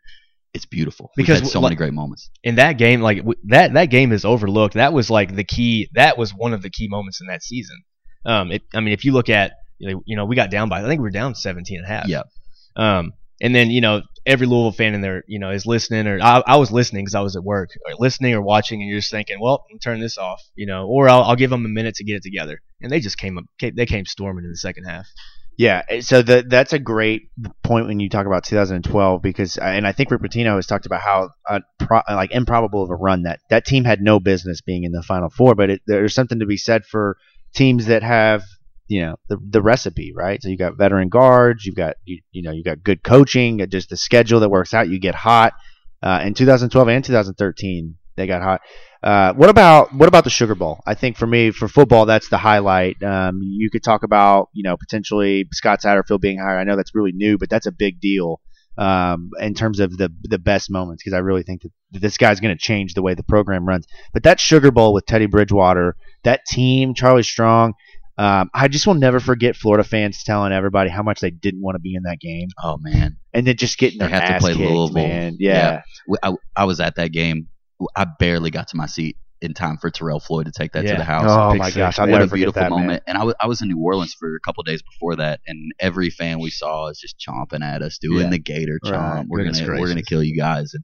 [0.54, 1.12] It's beautiful.
[1.16, 2.30] Because so like- many great moments.
[2.44, 4.76] in that game, like w- that that game is overlooked.
[4.76, 5.90] That was like the key.
[5.94, 7.78] That was one of the key moments in that season.
[8.26, 10.70] Um, it, I mean, if you look at you know, you know, we got down
[10.70, 12.08] by I think we were down 17 and a half.
[12.08, 12.24] Yeah.
[12.76, 16.20] Um, and then you know every Louisville fan in there, you know, is listening or
[16.22, 19.00] I, I was listening because I was at work, or listening or watching, and you're
[19.00, 21.70] just thinking, well, I'm turn this off, you know, or I'll, I'll give them a
[21.70, 22.62] minute to get it together.
[22.82, 25.08] And they just came up, they came storming in the second half.
[25.58, 27.30] Yeah, eh, so the, that's a great
[27.64, 30.86] point when you talk about 2012 because, uh, and I think Rick Pitino has talked
[30.86, 34.62] about how uh, pro, like improbable of a run that that team had no business
[34.62, 37.18] being in the Final Four, but it, there's something to be said for
[37.54, 38.44] teams that have
[38.88, 40.42] you know the the recipe, right?
[40.42, 43.66] So you got veteran guards, you've got you, you know you got good coaching, uh,
[43.66, 44.90] just the schedule that works out.
[44.90, 45.54] You get hot.
[46.02, 48.62] Uh, in 2012 and 2013, they got hot.
[49.02, 50.82] Uh, what about what about the Sugar Bowl?
[50.86, 53.02] I think for me, for football, that's the highlight.
[53.04, 56.60] Um, you could talk about you know potentially Scott Satterfield being hired.
[56.60, 58.40] I know that's really new, but that's a big deal
[58.78, 62.40] um, in terms of the the best moments because I really think that this guy's
[62.40, 63.88] going to change the way the program runs.
[64.14, 67.74] But that Sugar Bowl with Teddy Bridgewater, that team, Charlie Strong.
[68.18, 71.76] Um, I just will never forget Florida fans telling everybody how much they didn't want
[71.76, 74.34] to be in that game, Oh man, and then just getting They their have to
[74.36, 74.94] ass play kicked, Louisville.
[74.94, 75.38] man.
[75.40, 75.82] Yeah.
[76.08, 76.16] Yeah.
[76.22, 77.48] I, I was at that game.
[77.96, 80.96] I barely got to my seat in time for Terell Floyd to take that to
[80.96, 81.26] the house.
[81.28, 81.76] Oh my six.
[81.78, 82.88] gosh, I'll what never a beautiful that moment.
[82.88, 83.02] man.
[83.08, 85.72] And I was I was in New Orleans for a couple days before that, and
[85.80, 88.30] every fan we saw is just chomping at us, doing Yeah.
[88.30, 88.92] the Gator chomp.
[89.16, 89.26] Right.
[89.28, 90.74] We're Goodness gonna we're gonna kill you guys.
[90.76, 90.84] And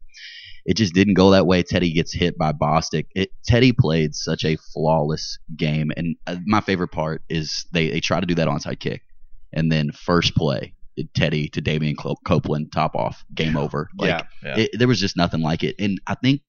[0.65, 1.63] it just didn't go that way.
[1.63, 3.05] Teddy gets hit by Bostic.
[3.15, 7.99] It, Teddy played such a flawless game, and uh, my favorite part is they they
[7.99, 9.01] try to do that onside kick,
[9.53, 10.73] and then first play.
[11.15, 13.87] Teddy to Damian Copeland, top off, game over.
[13.97, 14.21] Like, Yeah.
[14.43, 14.63] Yeah.
[14.63, 15.75] it, there was just nothing like it.
[15.79, 16.41] And I think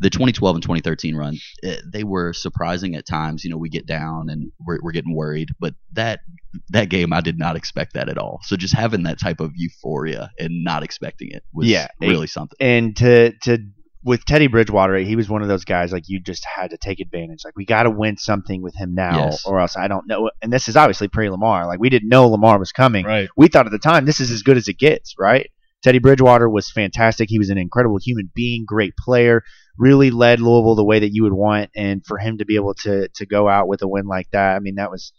[0.00, 3.44] the 2012 and 2013 run, eh, they were surprising at times.
[3.44, 6.20] You know, we get down and we're, we're getting worried, but that
[6.70, 8.40] that game, I did not expect that at all.
[8.44, 11.88] So just having that type of euphoria and not expecting it was Yeah.
[12.00, 12.56] really something.
[12.60, 13.58] and to to
[14.04, 16.98] with Teddy Bridgewater, he was one of those guys like you just had to take
[16.98, 17.42] advantage.
[17.44, 19.46] Like we got to win something with him now, Yes.
[19.46, 20.28] or else I don't know.
[20.42, 21.68] And this is obviously pre Lamar.
[21.68, 23.04] Like we didn't know Lamar was coming.
[23.06, 23.28] Right.
[23.36, 25.14] We thought at the time this is as good as it gets.
[25.18, 25.50] Right.
[25.82, 27.28] Teddy Bridgewater was fantastic.
[27.28, 29.42] He was an incredible human being, great player.
[29.78, 32.74] Really led Louisville the way that you would want, and for him to be able
[32.82, 35.12] to to go out with a win like that, I mean that was.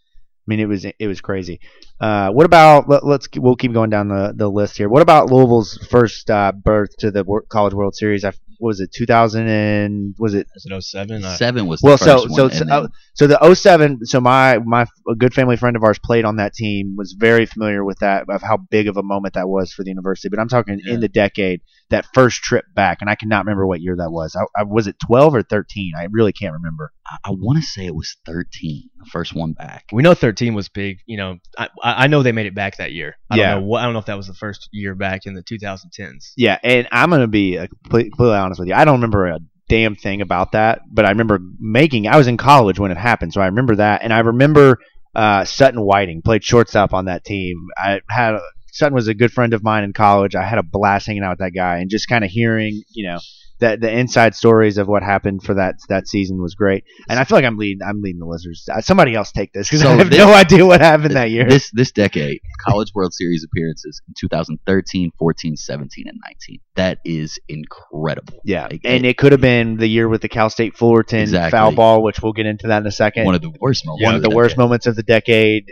[0.46, 1.62] I mean, it was it was crazy.
[2.02, 4.90] Uh, what about let, let's we'll keep going down the, the list here.
[4.90, 8.26] What about Louisville's first uh, berth to the College World Series?
[8.26, 8.34] I,
[8.64, 11.24] was it 2000 and was it Is it 07?
[11.24, 11.98] Uh, Seven was the well?
[11.98, 15.16] So first so one, so, and oh, then- so the 07 So my my a
[15.16, 16.96] good family friend of ours played on that team.
[16.98, 19.90] Was very familiar with that of how big of a moment that was for the
[19.90, 20.30] university.
[20.30, 20.94] But I'm talking Yeah.
[20.96, 24.36] in the decade that first trip back, and I cannot remember what year that was.
[24.36, 25.92] I, I was it 12 or 13?
[25.98, 26.92] I really can't remember.
[27.06, 29.86] I, I want to say it was 13, the first one back.
[29.92, 31.00] we know 13 was big.
[31.06, 33.16] You know, I, I I know they made it back that year.
[33.30, 33.52] I Yeah.
[33.52, 35.44] don't know what I don't know if that was the first year back in the
[35.44, 36.32] 2010s.
[36.38, 38.74] Yeah, and I'm gonna be uh, complete- completely honest with you.
[38.74, 39.40] I don't remember a
[39.70, 42.08] damn thing about that, but I remember making.
[42.08, 44.80] I was in college when it happened, so I remember that, and I remember
[45.16, 47.68] uh, Sutton Whiting played shortstop on that team.
[47.78, 48.38] I had
[48.72, 50.36] Sutton was a good friend of mine in college.
[50.36, 53.08] I had a blast hanging out with that guy, and just kind of hearing, you
[53.08, 53.20] know,
[53.64, 56.84] that the inside stories of what happened for that that season was great.
[57.10, 57.80] And I feel like I'm leading.
[57.86, 58.68] I'm leading the Lizards.
[58.72, 61.32] Uh, Somebody else take this because So I have this- no idea what happened that
[61.32, 61.48] year.
[61.50, 66.60] This this decade, College World Series appearances in 2013, 14, 17, and 19.
[66.76, 68.40] That is incredible.
[68.46, 71.52] Yeah, Like, and it could have been the year with the Cal State Fullerton Exactly.
[71.58, 73.26] foul ball, which we'll get into that in a second.
[73.26, 74.04] one of the worst moments.
[74.06, 74.60] One of the worst decade.
[74.64, 75.64] moments of the decade.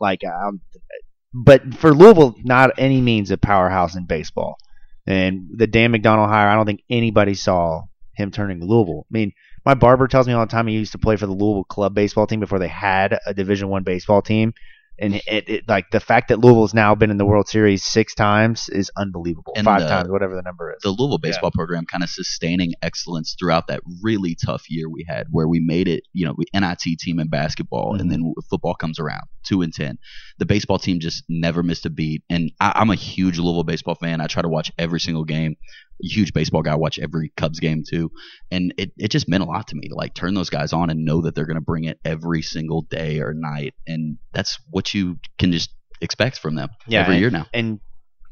[0.00, 0.60] Like, um,
[1.32, 4.56] but for Louisville, not any means a powerhouse in baseball.
[5.10, 7.82] And the Dan McDonnell hire, I don't think anybody saw
[8.12, 9.06] him turning Louisville.
[9.10, 9.32] I mean,
[9.66, 11.94] my barber tells me all the time he used to play for the Louisville club
[11.94, 14.54] baseball team before they had a Division One baseball team.
[15.00, 18.14] And it, it like the fact that Louisville's now been in the World Series six
[18.14, 19.54] times is unbelievable.
[19.56, 20.82] And Five the- times, whatever the number is.
[20.82, 25.26] the Louisville baseball program kind of sustaining excellence throughout that really tough year we had,
[25.30, 28.00] where we made it, you know, we NIT team in basketball, Mhm.
[28.00, 29.98] and then football comes around, two and ten.
[30.38, 33.94] The baseball team just never missed a beat, and I, I'm a huge Louisville baseball
[33.94, 34.20] fan.
[34.20, 35.56] I try to watch every single game.
[36.02, 38.10] Huge baseball guy, watch every Cubs game too,
[38.50, 40.90] and it, it just meant a lot to me to like turn those guys on
[40.90, 44.58] and know that they're going to bring it every single day or night, and that's
[44.70, 45.70] what you can just
[46.00, 47.46] expect from them Yeah, every and- year now.
[47.52, 47.80] and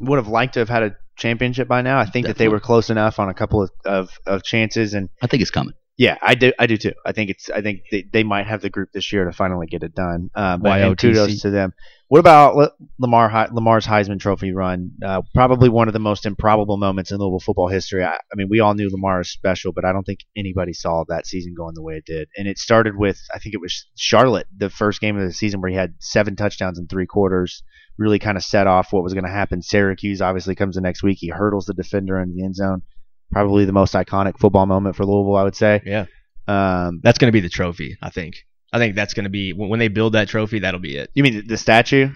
[0.01, 1.99] would have liked to have had a championship by now.
[1.99, 5.09] I think that they were close enough on a couple of, of, of chances, and
[5.21, 5.75] I think it's coming.
[5.99, 6.53] Yeah, I do.
[6.57, 6.93] I do too.
[7.05, 7.51] I think it's.
[7.51, 10.31] I think they, they might have the group this year to finally get it done.
[10.33, 11.75] Uh, but and kudos to them.
[12.07, 14.93] What about Lamar Lamar's Heisman Trophy run?
[15.05, 18.05] Uh, probably one of the most improbable moments in Louisville football history.
[18.05, 21.05] I, I mean, we all knew Lamar was special, but I don't think anybody saw
[21.09, 22.29] that season going the way it did.
[22.37, 25.61] And it started with I think it was Charlotte, the first game of the season
[25.61, 27.65] where he had seven touchdowns in three quarters.
[27.99, 29.63] Really kind of set off what was going to happen.
[29.63, 31.19] Syracuse obviously comes the next week.
[31.21, 32.83] He hurdles the defender into the end zone.
[33.33, 35.83] Probably the most iconic football moment for Louisville, I would say.
[35.85, 36.07] Yeah.
[36.47, 38.37] Um, That's going to be the trophy, I think.
[38.73, 41.11] I think that's going to be when they build that trophy, that'll be it.
[41.15, 42.11] you mean the statue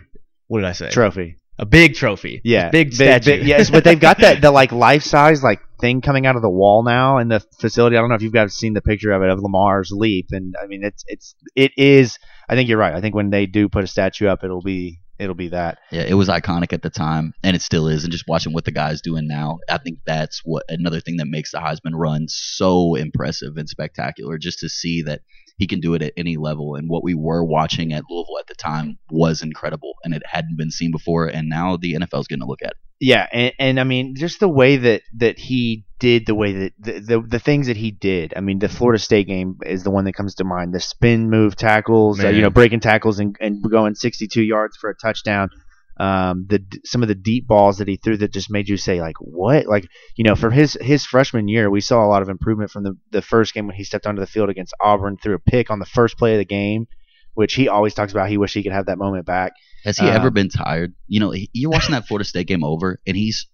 [0.48, 0.90] What did I say?
[0.90, 1.38] trophy?
[1.58, 2.40] A big trophy.
[2.44, 3.38] Yeah, Big Big- statue.
[3.38, 6.42] big- yes, but they've got that the like life size like thing coming out of
[6.42, 7.96] the wall now in the facility.
[7.96, 10.54] I don't know if you've guys seen the picture of it of Lamar's leap, and
[10.62, 12.18] I mean it's it's it is.
[12.48, 12.94] I think you're right.
[12.94, 15.78] I think when they do put a statue up, it'll be it'll be that.
[15.90, 18.04] Yeah, it was iconic at the time, and it still is.
[18.04, 21.26] And just watching what the guy's doing now, I think that's what another thing that
[21.26, 24.38] makes the Heisman run so impressive and spectacular.
[24.38, 25.20] Just to see that
[25.58, 28.46] he can do it at any level, and what we were watching at Louisville at
[28.46, 31.26] the time was incredible, and it hadn't been seen before.
[31.26, 32.76] And now the NFL's going to look at it.
[33.04, 36.72] Yeah, and, and I mean, just the way that that he did the way that
[36.78, 38.32] the, the the things that he did.
[38.36, 40.72] I mean, the Florida State game is the one that comes to mind.
[40.72, 44.88] The spin move tackles, uh, you know, breaking tackles and, and going 62 yards for
[44.88, 45.50] a touchdown.
[45.96, 49.00] Um, the some of the deep balls that he threw that just made you say
[49.00, 49.66] like, what?
[49.66, 52.84] Like, you know, for his his freshman year, we saw a lot of improvement from
[52.84, 55.72] the the first game when he stepped onto the field against Auburn, threw a pick
[55.72, 56.86] on the first play of the game,
[57.34, 58.28] which he always talks about.
[58.28, 59.54] He wish he could have that moment back.
[59.84, 60.94] Has he ever Um, been tired?
[61.08, 63.46] You know, you're watching that Florida State game over, and he's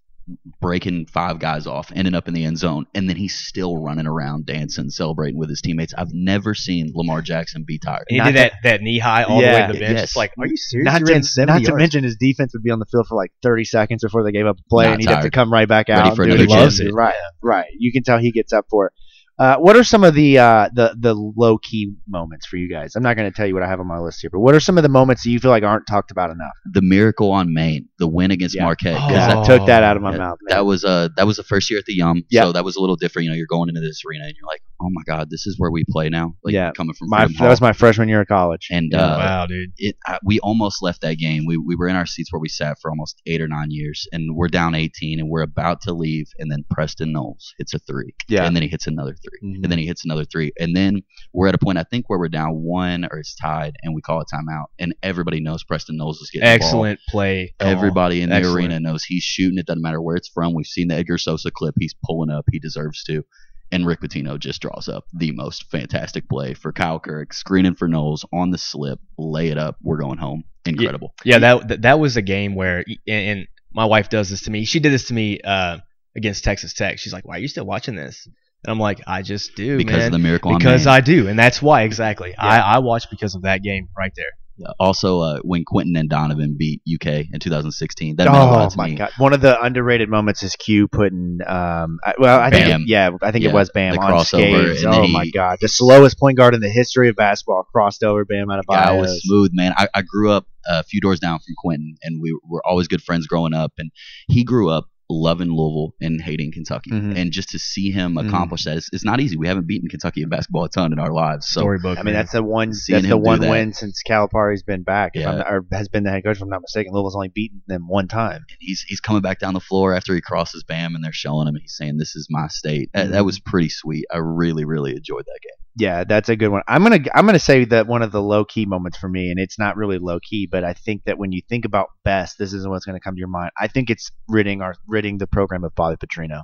[0.60, 4.06] breaking five guys off, ending up in the end zone, and then he's still running
[4.06, 5.94] around, dancing, celebrating with his teammates.
[5.96, 8.04] I've never seen Lamar Jackson be tired.
[8.10, 9.96] And he Not did to- that, that knee high all the way to the bench.
[9.98, 10.16] yes.
[10.16, 10.84] Like, are you serious?
[10.84, 13.32] Not You to, not to mention his defense would be on the field for like
[13.42, 15.66] 30 seconds before they gave up a play, Not and he'd have to come right
[15.68, 16.18] back out.
[16.18, 16.92] Ready and do it another Loves it.
[16.92, 17.66] Right, right.
[17.78, 18.92] You can tell he gets up for it.
[19.38, 22.96] Uh, what are some of the uh, the the low key moments for you guys?
[22.96, 24.52] I'm not going to tell you what I have on my list here, but what
[24.54, 26.52] are some of the moments that you feel like aren't talked about enough?
[26.72, 28.64] The miracle on Main, the win against Yeah.
[28.64, 28.96] Marquette.
[28.96, 29.14] 'cause Oh.
[29.14, 30.38] that- I took that out of my that, mouth.
[30.42, 30.56] man.
[30.56, 32.42] that was uh that was the first year at the Yum, Yeah.
[32.44, 33.24] so that was a little different.
[33.24, 35.56] You know, you're going into this arena and you're like, oh my god, this is
[35.58, 36.34] where we play now.
[36.44, 36.70] Like Yeah.
[36.72, 38.68] coming from my that was my freshman year of college.
[38.70, 39.02] and Yeah.
[39.04, 39.70] uh, wow, dude.
[39.78, 41.44] it I, we almost left that game.
[41.46, 44.06] We we were in our seats where we sat for almost eight or nine years,
[44.12, 47.78] and we're down 18, and we're about to leave, and then Preston Knowles hits a
[47.80, 48.44] three, Yeah.
[48.46, 49.62] and then he hits another 3 Mhm.
[49.62, 51.02] and then he hits another three, and then
[51.32, 54.00] we're at a point I think where we're down one or it's tied, and we
[54.00, 56.66] call a timeout, and everybody knows Preston Knowles is getting the ball.
[56.68, 57.54] Excellent play.
[57.58, 57.68] call.
[57.68, 58.56] Everybody in the Excellent.
[58.58, 59.58] arena knows he's shooting.
[59.58, 60.54] It doesn't matter where it's from.
[60.54, 61.74] We've seen the Edgar Sosa clip.
[61.78, 62.44] He's pulling up.
[62.50, 63.24] He deserves to.
[63.70, 67.86] And Rick Pitino just draws up the most fantastic play for Kyle Kuric, screening for
[67.86, 69.76] Knowles on the slip, lay it up.
[69.82, 70.44] We're going home.
[70.64, 71.14] Incredible.
[71.24, 74.64] Yeah, that that, that was a game where, and, my wife does this to me.
[74.64, 75.78] She did this to me uh,
[76.16, 76.98] against Texas Tech.
[76.98, 79.98] She's like, "Why are you still watching this?" And I'm like, "I just do, because
[79.98, 80.06] man.
[80.06, 80.86] of the miracle because.
[80.86, 82.34] I do, and that's why exactly.
[82.36, 84.32] I I watch because of that game right there.
[84.78, 88.68] Also, uh, when Quentin and Donovan beat UK in 2016, that meant a lot Oh
[88.70, 88.94] to my me.
[88.96, 89.10] god!
[89.18, 92.84] One of the underrated moments is Q putting, um, I, well, I think, Bam.
[92.86, 94.24] yeah, I think Yeah, it was Bam the on crossover,
[94.68, 94.82] skates.
[94.84, 95.58] and then Oh he- my god!
[95.60, 98.92] The slowest point guard in the history of basketball crossed over Bam out of guy
[98.92, 99.72] was smooth, man.
[99.76, 103.02] I, I grew up a few doors down from Quentin, and we were always good
[103.02, 103.72] friends growing up.
[103.78, 103.90] And
[104.28, 107.16] he grew up loving Louisville and hating Kentucky, Mhm.
[107.16, 108.26] and just to see him Mhm.
[108.28, 109.36] accomplish that, it's, it's not easy.
[109.36, 111.96] We haven't beaten Kentucky in basketball a ton in our lives, so Storybook.
[111.98, 112.14] I mean, man.
[112.14, 112.74] that's the one.
[112.74, 113.50] Seeing That's the one that.
[113.50, 115.12] win since Calipari's been back.
[115.14, 115.42] If Yeah.
[115.46, 116.36] I'm, or has been the head coach.
[116.36, 118.44] If I'm not mistaken, Louisville's only beaten them one time.
[118.48, 121.48] and he's he's coming back down the floor after he crosses Bam, and they're showing
[121.48, 123.12] him, and he's saying, "This is my state." That, Mm-hmm.
[123.12, 124.04] that was pretty sweet.
[124.12, 125.52] I really, really enjoyed that game.
[125.78, 126.62] Yeah, that's a good one.
[126.66, 129.38] I'm gonna I'm gonna say that one of the low key moments for me, and
[129.38, 132.52] it's not really low key, but I think that when you think about best, this
[132.52, 133.52] is what's gonna come to your mind.
[133.58, 136.42] I think it's ridding our ridding the program of Bobby Petrino.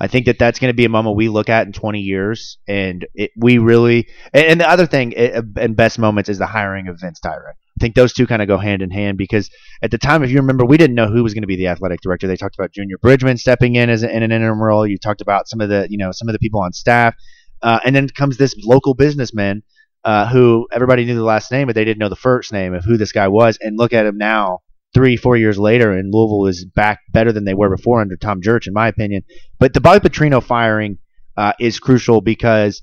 [0.00, 3.04] I think that that's to be a moment we look at in 20 years, and
[3.14, 4.06] it, we really.
[4.32, 7.50] And, and the other thing, eh, and best moments is the hiring of Vince Tyra.
[7.50, 9.50] I think those two kind of go hand in hand because
[9.82, 11.68] at the time, if you remember, we didn't know who was going to be the
[11.68, 12.26] athletic director.
[12.26, 14.86] They talked about Junior Bridgeman stepping in as in an interim role.
[14.86, 17.14] You talked about some of the, you know, some of the people on staff,
[17.62, 19.62] uh, and then comes this local businessman
[20.04, 22.84] uh, who everybody knew the last name, but they didn't know the first name of
[22.84, 23.58] who this guy was.
[23.60, 24.60] And look at him now,
[24.94, 28.40] three, four years later, and Louisville is back better than they were before under Tom
[28.40, 29.22] Jurich, in my opinion.
[29.58, 30.98] But the Bobby Petrino firing
[31.36, 32.82] uh, is crucial because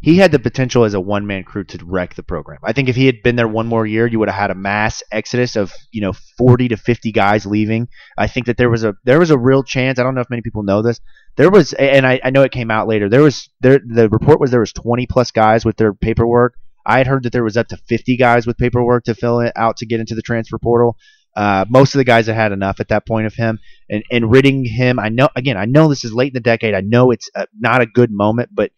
[0.00, 2.60] he had the potential as a one man crew to wreck the program.
[2.62, 4.54] I think if he had been there one more year, you would have had a
[4.54, 7.88] mass exodus of you know forty to fifty guys leaving.
[8.16, 9.98] I think that there was a there was a real chance.
[9.98, 11.00] I don't know if many people know this.
[11.36, 13.08] There was, and I, I know it came out later.
[13.08, 16.54] There was there the report was there was twenty plus guys with their paperwork.
[16.86, 19.52] I had heard that there was up to fifty guys with paperwork to fill it
[19.56, 20.96] out to get into the transfer portal.
[21.36, 23.58] Uh, most of the guys had had enough at that point of him,
[23.90, 25.00] and and ridding him.
[25.00, 25.56] I know again.
[25.56, 26.74] I know this is late in the decade.
[26.74, 28.70] I know it's uh not a good moment, but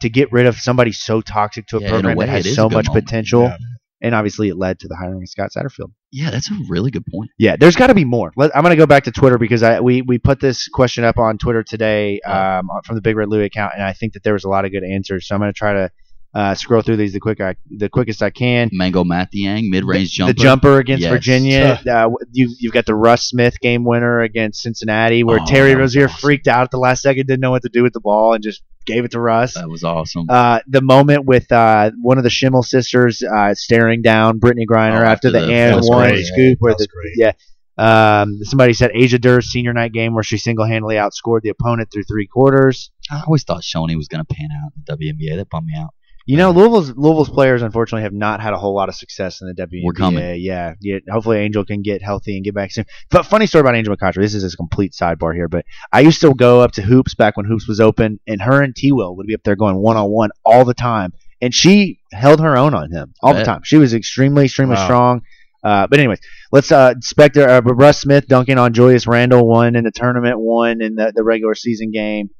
[0.00, 2.32] to get rid of somebody so toxic to a Yeah, in a program way, that
[2.32, 3.04] has it is a so much moment.
[3.06, 3.56] potential, Yeah.
[4.02, 5.92] and obviously it led to the hiring of Scott Satterfield.
[6.12, 7.30] Yeah, that's a really good point.
[7.38, 8.32] Yeah, there's got to be more.
[8.36, 11.04] Let, I'm going to go back to Twitter because I we, we put this question
[11.04, 14.22] up on Twitter today um, from the Big Red Louie account, and I think that
[14.24, 15.28] there was a lot of good answers.
[15.28, 15.90] So I'm going to try to
[16.34, 18.70] uh, scroll through these the quick I, the quickest I can.
[18.72, 20.32] Mangok Mathiang, mid-range jumper.
[20.32, 21.10] The jumper against Yes.
[21.10, 21.80] Virginia.
[21.90, 26.04] Uh, you you've got the Russ Smith game winner against Cincinnati, where Oh, Terry Rozier
[26.04, 26.18] awesome.
[26.18, 28.42] freaked out at the last second, didn't know what to do with the ball, and
[28.44, 29.54] just gave it to Russ.
[29.54, 30.26] That was awesome.
[30.28, 35.00] Uh, the moment with uh, one of the Schimmel sisters uh, staring down Brittney Griner
[35.00, 36.24] Oh, after, after the, the- that and one great.
[36.26, 37.12] scoop, where the great.
[37.16, 37.32] yeah.
[37.78, 41.88] Um, somebody said Asia Durr's senior night game where she single handedly outscored the opponent
[41.92, 42.90] through three quarters.
[43.10, 45.36] I always thought Shoni was going to pan out in the WNBA.
[45.36, 45.90] That bummed me out.
[46.26, 49.48] You know, Louisville's Louisville's players unfortunately have not had a whole lot of success in
[49.48, 49.80] the WNBA.
[49.84, 50.40] We're coming.
[50.40, 50.98] Yeah, yeah.
[51.10, 52.84] Hopefully, Angel can get healthy and get back soon.
[53.10, 54.16] But funny story about Angel McCoughtry.
[54.22, 57.36] This is a complete sidebar here, but I used to go up to hoops back
[57.36, 59.96] when hoops was open, and her and T Will would be up there going one
[59.96, 63.62] on one all the time, and she held her own on him all the time.
[63.64, 64.84] She was extremely, extremely Wow.
[64.84, 65.22] strong.
[65.62, 66.20] Uh, but anyways,
[66.52, 70.80] let's uh, Spectre, uh, Russ Smith dunking on Julius Randle one in the tournament, one
[70.80, 72.30] in the, the regular season game.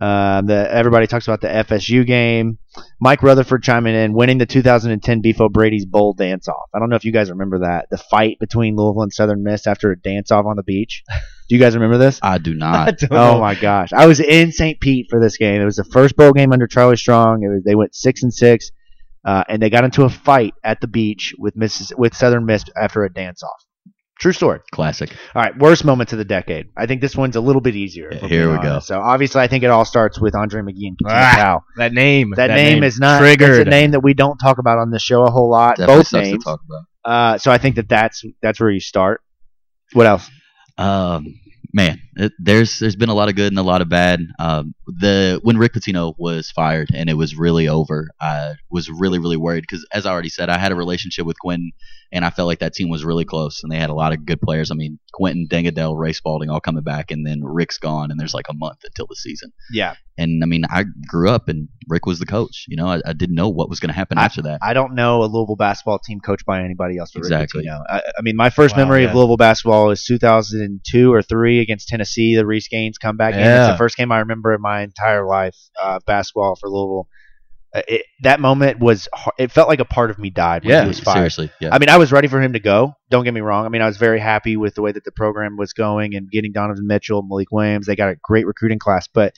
[0.00, 2.58] Um, the everybody talks about the FSU game.
[3.00, 6.70] Mike Rutherford chiming in, winning the 2010 Beef O'Brady's Bowl dance off.
[6.74, 7.88] I don't know if you guys remember that.
[7.90, 11.02] The fight between Louisville and Southern Miss after a dance off on the beach.
[11.48, 12.18] Do you guys remember this?
[12.22, 12.96] I do not.
[12.98, 13.40] don't Oh know.
[13.40, 13.92] my gosh!
[13.92, 14.80] I was in St.
[14.80, 15.60] Pete for this game.
[15.60, 17.42] It was the first bowl game under Charlie Strong.
[17.42, 18.70] It was they went six and six,
[19.26, 21.92] uh, and they got into a fight at the beach with Mrs.
[21.98, 23.64] with Southern Miss after a dance off.
[24.20, 24.60] True story.
[24.70, 25.10] Classic.
[25.34, 26.68] All right, worst moments of the decade.
[26.76, 28.10] I think this one's a little bit easier.
[28.10, 28.78] if we're Here being we go.
[28.80, 31.64] So obviously, I think it all starts with Andre McGee and Katina Ah, Powell.
[31.78, 32.34] That name.
[32.36, 33.60] That, name, is not triggered.
[33.60, 35.76] It's a name that we don't talk about on the show a whole lot.
[35.76, 36.44] Definitely Both sucks names.
[36.44, 36.84] to talk about.
[37.02, 39.22] Uh, so I think that that's that's where you start.
[39.94, 40.30] What else?
[40.76, 41.34] Um,
[41.72, 44.20] man, it, there's there's been a lot of good and a lot of bad.
[44.38, 49.18] Um, the when Rick Pitino was fired and it was really over, I was really
[49.18, 51.72] really worried because as I already said, I had a relationship with Quentin,
[52.12, 54.24] and I felt like that team was really close and they had a lot of
[54.26, 54.70] good players.
[54.70, 58.18] I mean, Quentin, Deng Adel, Ray Spalding all coming back, and then Rick's gone, and
[58.18, 59.52] there's like a month until the season.
[59.72, 62.64] Yeah, And I mean, I grew up and Rick was the coach.
[62.68, 64.60] You know, I, I didn't know what was going to happen after that.
[64.62, 67.10] I don't know a Louisville basketball team coached by anybody else.
[67.12, 67.64] but Exactly.
[67.64, 67.82] Pitino.
[67.88, 69.10] I, I mean, my first Wow, memory yeah.
[69.10, 73.40] of Louisville basketball is 2002 or three against Tennessee, the Reese Gaines comeback game.
[73.42, 73.72] It's Yeah.
[73.72, 77.08] the first game I remember in my entire life uh, basketball for Louisville.
[77.74, 79.08] Uh, It, that moment was
[79.38, 81.16] it felt like a part of me died when Yeah, he was fired.
[81.16, 81.70] Seriously, yeah.
[81.72, 82.94] I mean, I was ready for him to go.
[83.10, 83.64] Don't get me wrong.
[83.64, 86.30] I mean, I was very happy with the way that the program was going and
[86.30, 87.86] getting Donovan Mitchell, Malik Williams.
[87.86, 89.34] They got a great recruiting class, but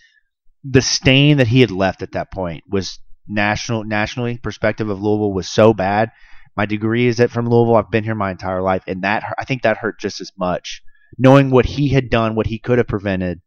[0.64, 5.32] the stain that he had left at that point was national, nationally perspective of Louisville
[5.32, 6.10] was so bad.
[6.56, 7.76] My degree is at from Louisville.
[7.76, 10.82] I've been here my entire life, and that I think that hurt just as much.
[11.18, 13.40] Knowing what he had done, what he could have prevented,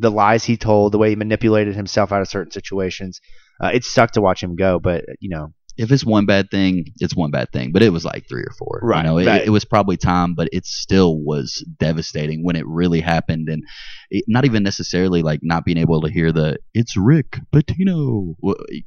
[0.00, 3.20] the lies he told, the way he manipulated himself out of certain situations.
[3.62, 6.86] Uh, it sucked to watch him go, but you know, if it's one bad thing,
[7.00, 7.72] it's one bad thing.
[7.72, 8.80] But it was like three or four.
[8.82, 12.66] Right, You know, it, it was probably time, but it still was devastating when it
[12.66, 13.62] really happened, and
[14.10, 18.34] it, not even necessarily like not being able to hear the "It's Rick Pitino"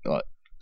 [0.05, 0.19] uh,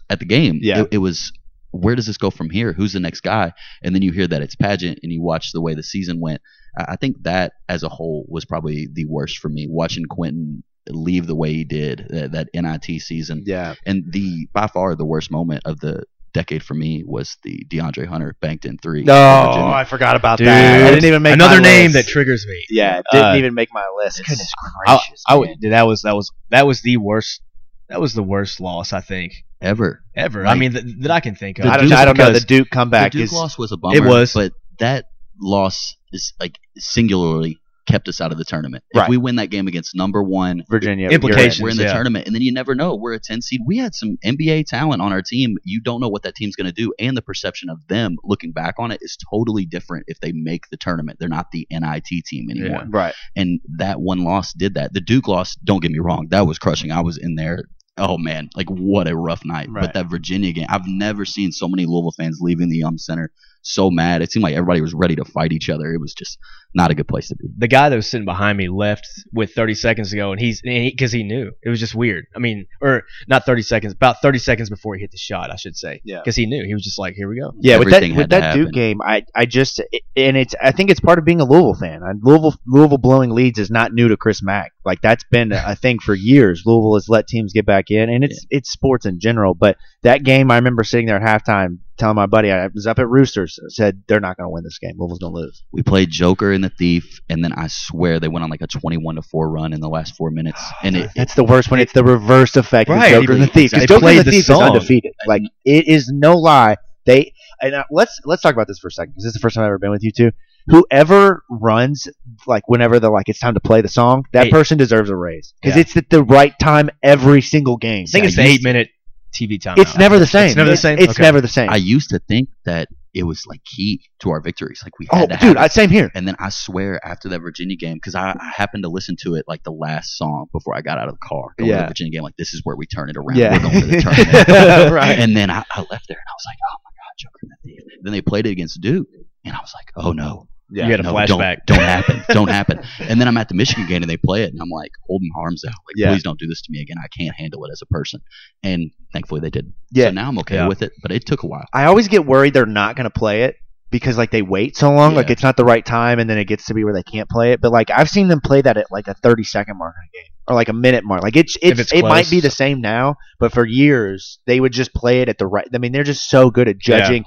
[0.09, 0.59] at the game.
[0.61, 0.81] Yeah.
[0.81, 1.31] It, it was.
[1.73, 2.73] Where does this go from here?
[2.73, 3.53] Who's the next guy?
[3.81, 6.41] And then you hear that it's Padgett, and you watch the way the season went.
[6.77, 9.67] I, I think that as a whole was probably the worst for me.
[9.69, 13.43] Watching Quentin leave the way he did that, that NIT season.
[13.45, 16.03] yeah, And the by far the worst moment of the
[16.33, 19.03] decade for me was the DeAndre Hunter banked in three.
[19.03, 19.73] No, for Virginia.
[19.75, 20.83] I forgot about Dude, that.
[20.87, 22.07] I didn't even make another my name list.
[22.07, 22.63] that triggers me.
[22.69, 24.19] Yeah, didn't Uh, even make my list.
[24.19, 24.51] Goodness
[24.85, 25.49] gracious, I would.
[25.49, 25.57] man.
[25.59, 27.41] dude, That was that was that was the worst.
[27.89, 30.01] That was the worst loss I think ever.
[30.15, 30.45] ever.
[30.47, 31.65] I mean that, that I can think of.
[31.65, 32.31] The I don't, Duke- I don't know.
[32.31, 33.97] The Duke comeback the Duke is loss was a bummer.
[33.97, 34.33] It was.
[34.33, 35.05] but that
[35.39, 38.83] loss is like singularly kept us out of the tournament.
[38.95, 39.03] Right.
[39.03, 41.61] If we win that game against number one, Virginia Implications.
[41.61, 41.93] we're in the yeah.
[41.93, 42.95] tournament, and then you never know.
[42.95, 43.61] We're a ten seed.
[43.65, 45.57] We had some NBA talent on our team.
[45.63, 48.51] You don't know what that team's going to do, and the perception of them looking
[48.51, 51.19] back on it is totally different if they make the tournament.
[51.19, 52.83] They're not the NIT team anymore.
[52.83, 52.91] in.
[52.91, 53.13] Right.
[53.35, 54.93] and that one loss did that.
[54.93, 56.91] The Duke loss, don't get me wrong, that was crushing.
[56.91, 57.65] I was in there.
[57.97, 59.67] Oh man, like what a rough night.
[59.69, 59.81] Right.
[59.81, 63.31] But that Virginia game, I've never seen so many Louisville fans leaving the Yum Center
[63.61, 64.21] so mad.
[64.21, 65.93] It seemed like everybody was ready to fight each other.
[65.93, 66.37] It was just
[66.73, 67.47] not a good place to be.
[67.57, 70.61] the guy that was sitting behind me left with 30 seconds to go, and he's
[70.61, 72.25] because he, knew it was just weird.
[72.35, 75.55] I mean, or not 30 seconds, about 30 seconds before he hit the shot, I
[75.55, 76.01] should say.
[76.03, 76.19] Yeah.
[76.19, 77.53] because he knew he was just like, here we go.
[77.59, 80.55] Yeah, with that with had to that Duke game, I I just it, and it's
[80.61, 82.01] I think it's part of being a Louisville fan.
[82.21, 84.71] Louisville Louisville blowing leads is not new to Chris Mack.
[84.85, 86.63] Like that's been a thing for years.
[86.65, 89.53] Louisville has let teams get back in, and it's it's sports in general.
[89.53, 92.97] But that game, I remember sitting there at halftime telling my buddy I was up
[92.97, 94.95] at Roosters, said they're not going to win this game.
[94.97, 95.63] Louisville's going to lose.
[95.71, 98.67] We played Joker and the Thief, and then I swear they went on like a
[98.67, 101.79] twenty-one to four run in the last four minutes, and it, That's the worst when
[101.79, 103.71] it's the reverse effect Right, of Joker and the Thief.
[103.71, 104.61] they Because Joker played and the the Thief song.
[104.61, 105.13] is undefeated.
[105.25, 106.77] Like it is no lie.
[107.05, 109.39] They and uh, let's let's talk about this for a second because this is the
[109.39, 110.31] first time I've ever been with you two.
[110.67, 112.07] Whoever runs
[112.45, 114.51] like whenever they're like it's time to play the song, that Hey.
[114.51, 115.81] person deserves a raise because Yeah.
[115.81, 118.05] it's at the right time every single game.
[118.07, 118.89] I think it's the eight minute
[119.33, 119.75] TV time.
[119.79, 120.47] It's never the same.
[120.49, 120.99] It's never the same?
[120.99, 121.23] It's Okay.
[121.23, 121.69] never the same.
[121.69, 124.81] I used to think that it was like key to our victories.
[124.83, 125.57] Like we oh, to dude.
[125.57, 126.11] I, same here.
[126.15, 129.35] And then I swear after that Virginia game, because I, I happened to listen to
[129.35, 131.53] it like the last song before I got out of the car.
[131.57, 131.81] Going to Yeah.
[131.81, 133.37] the Virginia game, like this is where we turn it around.
[133.37, 133.53] Yeah.
[133.53, 134.91] We're going to the tournament.
[134.91, 135.19] Right.
[135.19, 137.51] And then I, I left there and I was like, oh my God, Joker and
[137.51, 137.99] the Thief.
[138.03, 139.07] Then they played it against Duke.
[139.45, 140.47] And I was like, oh no.
[140.71, 140.85] Yeah.
[140.85, 141.65] you had a no, flashback.
[141.65, 142.23] Don't, don't happen.
[142.29, 142.79] Don't happen.
[142.99, 145.29] And then I'm at the Michigan game and they play it, and I'm like holding
[145.35, 146.11] my arms out, like, Yeah.
[146.11, 146.95] please don't do this to me again.
[147.03, 148.21] I can't handle it as a person.
[148.63, 149.73] And thankfully they didn't.
[149.91, 150.05] Yeah.
[150.05, 150.67] So now I'm okay Yeah.
[150.67, 151.65] with it, but it took a while.
[151.73, 153.55] I always get worried they're not going to play it
[153.89, 156.45] because like they wait so long, like it's not the right time, and then it
[156.45, 157.59] gets to be where they can't play it.
[157.59, 160.11] But like I've seen them play that at like a thirty second mark in a
[160.23, 161.21] game or like a minute mark.
[161.21, 164.71] Like it's it's, it's it might be the same now, but for years they would
[164.71, 165.67] just play it at the right.
[165.73, 166.99] I mean, they're just so good at Yeah.
[167.01, 167.25] judging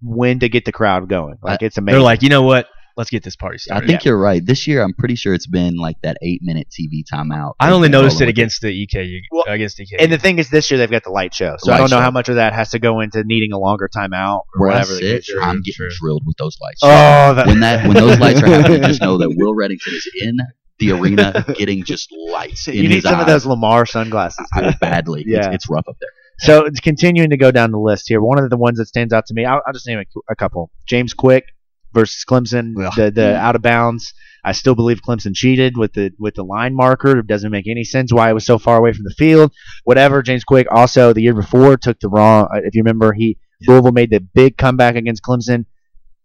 [0.00, 1.36] when to get the crowd going.
[1.42, 1.96] Like it's amazing.
[1.98, 2.66] They're like, you know what?
[2.96, 3.76] Let's get this party started.
[3.76, 3.88] I started.
[3.92, 4.44] think you're right.
[4.44, 7.52] This year, I'm pretty sure it's been like that eight minute TV timeout.
[7.60, 9.18] I only noticed it against the EKU.
[9.30, 9.96] Well, against EKU.
[9.98, 11.90] and the thing is, this year they've got the light show, so The I don't
[11.90, 12.00] know show.
[12.02, 14.74] how much of that has to go into needing a longer timeout or Where I
[14.76, 14.92] whatever.
[14.94, 15.34] the sit, case.
[15.42, 15.88] I'm getting True.
[16.00, 16.80] drilled with those lights.
[16.82, 20.10] Oh, that, when that when those lights are happening, just know that Will Reddington is
[20.22, 20.38] in
[20.78, 24.46] the arena getting just lights in you need his some of those Lamar sunglasses.
[24.54, 25.24] I- badly.
[25.26, 25.38] Yeah.
[25.38, 26.10] It's, it's rough up there.
[26.38, 28.20] So it's continuing to go down the list here.
[28.20, 30.36] One of the ones that stands out to me, I'll, I'll just name a, a
[30.36, 30.70] couple.
[30.86, 31.44] James Quick
[31.96, 34.12] versus Clemson, the the out of bounds.
[34.44, 37.18] I still believe Clemson cheated with the with the line marker.
[37.18, 39.52] It doesn't make any sense why it was so far away from the field.
[39.84, 40.22] Whatever.
[40.22, 42.44] James Quick also the year before took the wrong.
[42.54, 45.64] uh, If you remember, he Louisville made the big comeback against Clemson.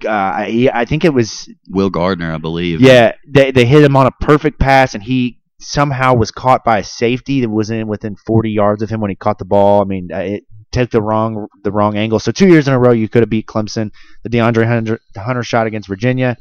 [0.07, 2.81] Uh, he, I think it was Will Gardner, I believe.
[2.81, 6.79] yeah, they they hit him on a perfect pass, and he somehow was caught by
[6.79, 9.81] a safety that was in within 40 yards of him when he caught the ball.
[9.81, 12.19] I mean, uh, it took the wrong the wrong angle.
[12.19, 13.91] So two years in a row, you could have beat Clemson.
[14.23, 16.37] The DeAndre Hunter, Hunter shot against Virginia.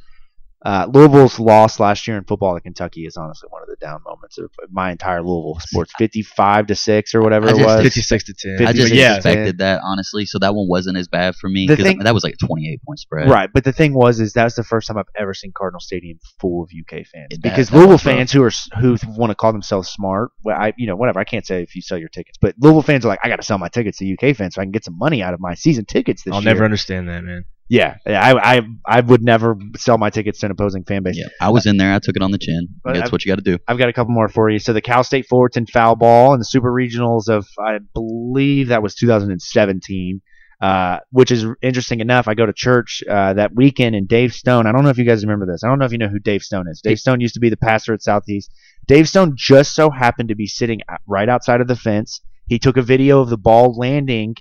[0.62, 4.02] Uh, Louisville's loss last year in football to Kentucky is honestly one of the down
[4.04, 5.92] moments of my entire Louisville sports.
[5.96, 7.82] 55 to six or whatever I it was.
[7.82, 8.66] 56 to 10.
[8.66, 9.16] I just yeah.
[9.16, 12.34] expected that honestly, so that one wasn't as bad for me because that was like
[12.34, 13.30] a 28 point spread.
[13.30, 16.18] Right, but the thing was, is that's the first time I've ever seen Cardinal Stadium
[16.38, 17.28] full of UK fans.
[17.30, 18.14] That- because that Louisville was rough.
[18.16, 21.20] fans who are who want to call themselves smart, well, I you know whatever.
[21.20, 23.36] I can't say if you sell your tickets, but Louisville fans are like, I got
[23.36, 25.40] to sell my tickets to UK fans so I can get some money out of
[25.40, 26.52] my season tickets this I'll year.
[26.52, 27.44] never understand that, man.
[27.70, 31.16] Yeah, I, I I would never sell my tickets to an opposing fan base.
[31.16, 31.94] Yeah, I was in there.
[31.94, 32.66] I took it on the chin.
[32.82, 33.58] But That's I've- what you got to do.
[33.68, 34.58] I've got a couple more for you.
[34.58, 38.82] So the Cal State Fullerton foul ball and the Super Regionals of I believe that
[38.82, 40.20] was 2017.
[40.60, 42.28] Uh, which is interesting enough.
[42.28, 44.66] I go to church uh, that weekend, and Dave Stone.
[44.66, 45.64] I don't know if you guys remember this.
[45.64, 46.82] I don't know if you know who Dave Stone is.
[46.82, 48.52] Dave Stone used to be the pastor at Southeast.
[48.86, 52.20] Dave Stone just so happened to be sitting right outside of the fence.
[52.46, 54.36] He took a video of the ball landing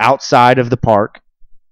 [0.00, 1.20] outside of the park,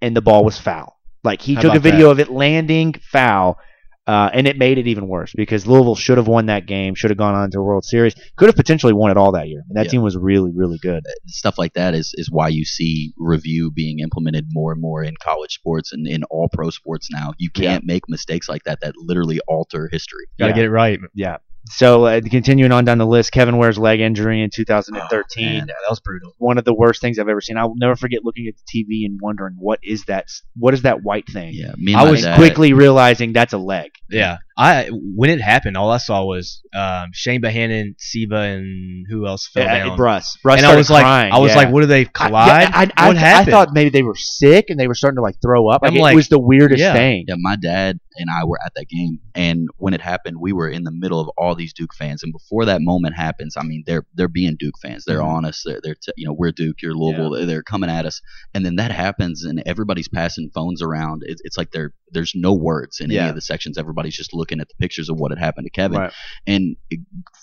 [0.02, 0.95] and the ball was foul.
[1.26, 3.58] Like he How took a about video of it landing foul,
[4.06, 7.10] uh, and it made it even worse because Louisville should have won that game, should
[7.10, 9.62] have gone on to a World Series, could have potentially won it all that year.
[9.68, 9.90] And that Yeah.
[9.90, 11.02] team was really, really good.
[11.26, 15.14] Stuff like that is is why you see review being implemented more and more in
[15.20, 17.32] college sports and in all pro sports now.
[17.38, 20.26] You can't make mistakes like that that literally alter history.
[20.38, 20.54] Got to Yeah.
[20.56, 21.00] get it right.
[21.14, 21.36] Yeah.
[21.68, 25.46] So uh, continuing on down the list, Kevin Ware's leg injury in 2013.
[25.46, 25.66] man.
[25.66, 26.32] that was brutal.
[26.38, 27.56] one of the worst things I've ever seen.
[27.56, 30.26] I'll never forget looking at the TV and wondering what is that?
[30.56, 31.50] What is that white thing?
[31.54, 33.90] Yeah, me and I was dad- Quickly realizing that's a leg.
[34.08, 39.26] Yeah, I when it happened, all I saw was um, Chane Behanan, Siva, and who
[39.26, 39.98] else fell Uh, down.
[39.98, 40.38] Russ.
[40.44, 41.56] Russ and I was like, I was yeah.
[41.56, 43.50] like, what did they I- yeah, I, I, what I, happened?
[43.50, 45.82] thought maybe they were sick and they were starting to like throw up.
[45.82, 46.92] Like, I'm it like- was the weirdest Yeah.
[46.92, 47.24] thing.
[47.26, 50.68] Yeah, my dad and I were at that game, and when it happened, we were
[50.68, 52.22] in the middle of all these Duke fans.
[52.22, 55.04] And before that moment happens, I mean, they're they're being Duke fans.
[55.04, 55.26] They're Mhm.
[55.36, 55.62] on us.
[55.64, 57.30] They're, they're t- you know we're Duke, you're Louisville.
[57.30, 58.20] They're, they're coming at us,
[58.54, 61.22] and then that happens, and everybody's passing phones around.
[61.26, 63.22] It's, it's like there there's no words in Yeah.
[63.22, 63.76] any of the sections.
[63.78, 65.98] Everybody's just looking at the pictures of what had happened to Kevin.
[65.98, 66.12] Right.
[66.46, 66.76] And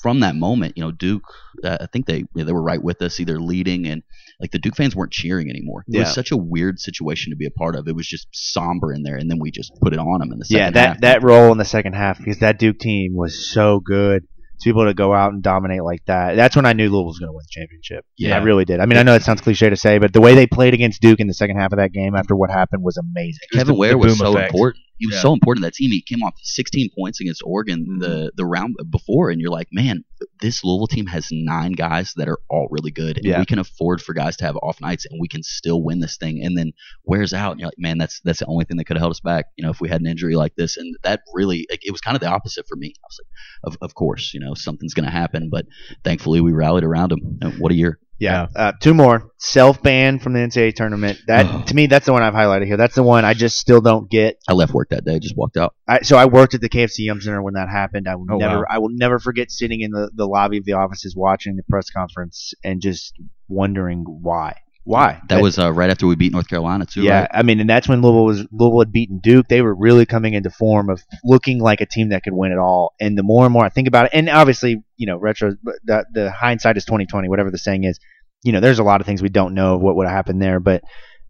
[0.01, 1.23] from that moment, you know, Duke,
[1.63, 4.03] uh, I think they they were right with us, either leading and
[4.39, 5.83] like the Duke fans weren't cheering anymore.
[5.87, 5.99] It Yeah.
[6.01, 7.87] was such a weird situation to be a part of.
[7.87, 10.39] It was just somber in there, and then we just put it on them in
[10.39, 11.01] the second Yeah, that half.
[11.01, 14.23] that role in the second half because that Duke team was so good.
[14.61, 17.05] To be able to go out and dominate like that, that's when I knew Louisville
[17.05, 18.05] was going to win the championship.
[18.17, 18.37] Yeah.
[18.37, 18.79] I really did.
[18.79, 21.01] I mean, I know it sounds cliche to say, but the way they played against
[21.01, 23.39] Duke in the second half of that game after what happened was amazing.
[23.51, 24.53] Kevin Ware was so effect.
[24.53, 24.82] important.
[24.97, 25.21] He was Yeah.
[25.21, 25.91] so important to that team.
[25.91, 27.99] He came off 16 points against Oregon Mm-hmm.
[27.99, 30.03] the the round before, and you're like, man,
[30.41, 33.39] this Louisville team has nine guys that are all really good, and Yeah.
[33.39, 36.17] we can afford for guys to have off nights, and we can still win this
[36.17, 36.43] thing.
[36.43, 36.71] And then
[37.05, 39.11] wears out, and you're like, man, that's that's the only thing that could have held
[39.11, 39.45] us back.
[39.57, 42.01] You know, if we had an injury like this, and that really, like, it was
[42.01, 42.93] kind of the opposite for me.
[43.03, 45.65] I was like, of of course, you know, something's going to happen, but
[46.03, 47.39] thankfully we rallied around him.
[47.41, 47.99] And what a year!
[48.19, 48.47] Yeah.
[48.55, 49.31] Uh, two more.
[49.37, 51.19] Self ban from the NCAA tournament.
[51.27, 51.61] That Oh.
[51.67, 52.77] to me, that's the one I've highlighted here.
[52.77, 54.37] That's the one I just still don't get.
[54.47, 55.73] I left work that day, just walked out.
[55.87, 58.07] I, so I worked at the KFC Yum Center when that happened.
[58.07, 58.65] I will Oh, never, wow.
[58.69, 61.89] I will never forget sitting in the, the lobby of the offices watching the press
[61.89, 63.13] conference and just
[63.49, 64.55] wondering why,
[64.85, 67.03] why That was uh, right after we beat North Carolina too.
[67.03, 67.21] yeah.
[67.21, 67.29] right?
[67.33, 69.47] I mean, and that's when Louisville was Louisville had beaten Duke.
[69.47, 72.57] They were really coming into form of looking like a team that could win it
[72.57, 72.93] all.
[72.99, 75.55] And the more and more I think about it, and obviously, you know, retro,
[75.85, 77.99] the, the hindsight is twenty twenty, whatever the saying is.
[78.43, 80.41] You know, there's a lot of things we don't know of what would have happened
[80.41, 80.83] there, but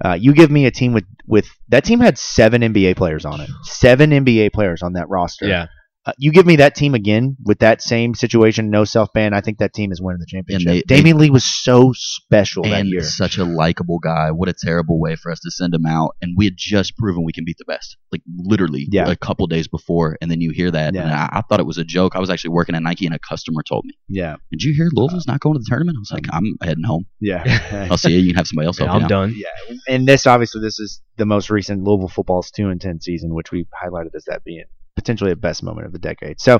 [0.04, 3.40] Uh, you give me a team with with that team had seven NBA players on
[3.40, 5.48] it, seven NBA players on that roster.
[5.48, 5.68] Yeah.
[6.06, 9.34] Uh, you give me that team again with that same situation, no self ban.
[9.34, 10.68] I think that team is winning the championship.
[10.68, 13.02] they- they- Damion Lee was so special that year.
[13.04, 14.32] such a likable guy.
[14.32, 16.16] What a terrible way for us to send him out.
[16.22, 19.10] And we had just proven we can beat the best, like literally Yeah.
[19.10, 20.18] a couple days before.
[20.22, 22.18] And then you hear that, and I, I thought it was a joke.
[22.18, 24.90] I was actually working at Nike, and a customer told me, Yeah, "Did you hear
[24.94, 27.06] Louisville's not going to the tournament?" I was like, "I'm heading home.
[27.22, 27.88] yeah.
[27.90, 28.20] I'll see you.
[28.20, 29.36] You can have somebody else Yeah, help I'm out." done.
[29.38, 33.34] Yeah, and this obviously this is the most recent Louisville football's two and ten season,
[33.34, 34.66] which we highlighted as that being
[35.04, 36.40] potentially the best moment of the decade.
[36.40, 36.60] So,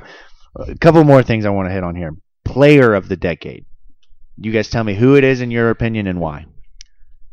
[0.56, 2.12] a couple more things I want to hit on here.
[2.44, 3.64] Player of the decade.
[4.36, 6.46] You guys tell me who it is in your opinion and why.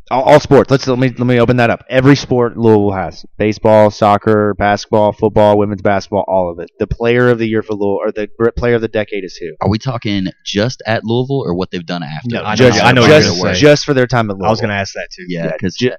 [0.09, 0.69] All, all sports.
[0.69, 1.83] Let's let me let me open that up.
[1.89, 6.69] Every sport Louisville has: baseball, soccer, basketball, football, women's basketball, all of it.
[6.79, 9.53] The player of the year for Louisville, or the player of the decade is who?
[9.61, 12.27] Are we talking just at Louisville or what they've done after?
[12.35, 13.19] No, I know- just, I know what you're
[13.51, 14.47] just, just for their time at Louisville.
[14.47, 15.25] I was gonna ask that too.
[15.27, 15.91] Yeah, Yeah, because ju-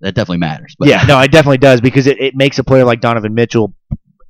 [0.00, 0.74] that definitely matters.
[0.78, 3.74] But yeah, no, it definitely does because it, it makes a player like Donovan Mitchell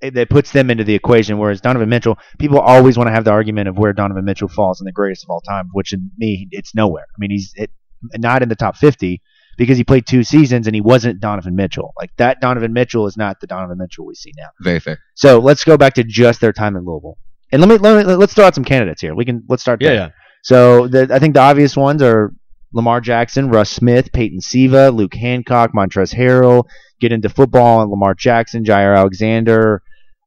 [0.05, 1.39] it, it puts them into the equation.
[1.39, 4.81] Whereas Donovan Mitchell, people always want to have the argument of where Donovan Mitchell falls
[4.81, 7.07] in the greatest of all time, which in me, it's nowhere.
[7.15, 7.71] I mean, he's it,
[8.17, 9.23] not in the top 50
[9.57, 11.95] because he played two seasons and he wasn't Donovan Mitchell.
[11.99, 14.49] Like that Donovan Mitchell is not the Donovan Mitchell we see now.
[14.61, 14.99] very fair.
[15.15, 17.19] So let's go back to just their time in Louisville.
[17.53, 19.15] And let me, let me let's throw out some candidates here.
[19.15, 19.81] We can let's start.
[19.81, 19.97] Yeah, there.
[19.97, 20.11] yeah.
[20.43, 22.35] So the, I think the obvious ones are
[22.73, 26.65] Lamar Jackson, Russ Smith, Peyton Siva, Luke Hancock, Montrezl Harrell.
[27.01, 29.83] Get into football and Lamar Jackson, Jaire Alexander,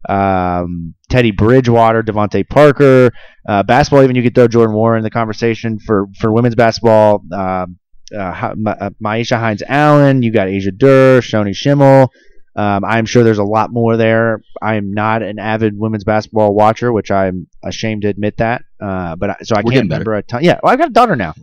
[0.07, 3.11] um, Teddy Bridgewater, DeVante Parker.
[3.47, 7.23] Uh, basketball, even you could throw Jordan Nwora in the conversation for for women's basketball.
[7.33, 7.77] Um,
[8.17, 10.21] uh, Ma- uh, Myisha Hines Allen.
[10.23, 12.09] You got Asia Durr, Shoni Schimmel.
[12.55, 14.41] Um, I'm sure there's a lot more there.
[14.61, 18.63] I am not an avid women's basketball watcher, which I'm ashamed to admit that.
[18.81, 19.99] Uh, but I, so I We're can't better.
[19.99, 20.43] remember a ton.
[20.43, 21.35] Yeah, well, I've got a daughter now.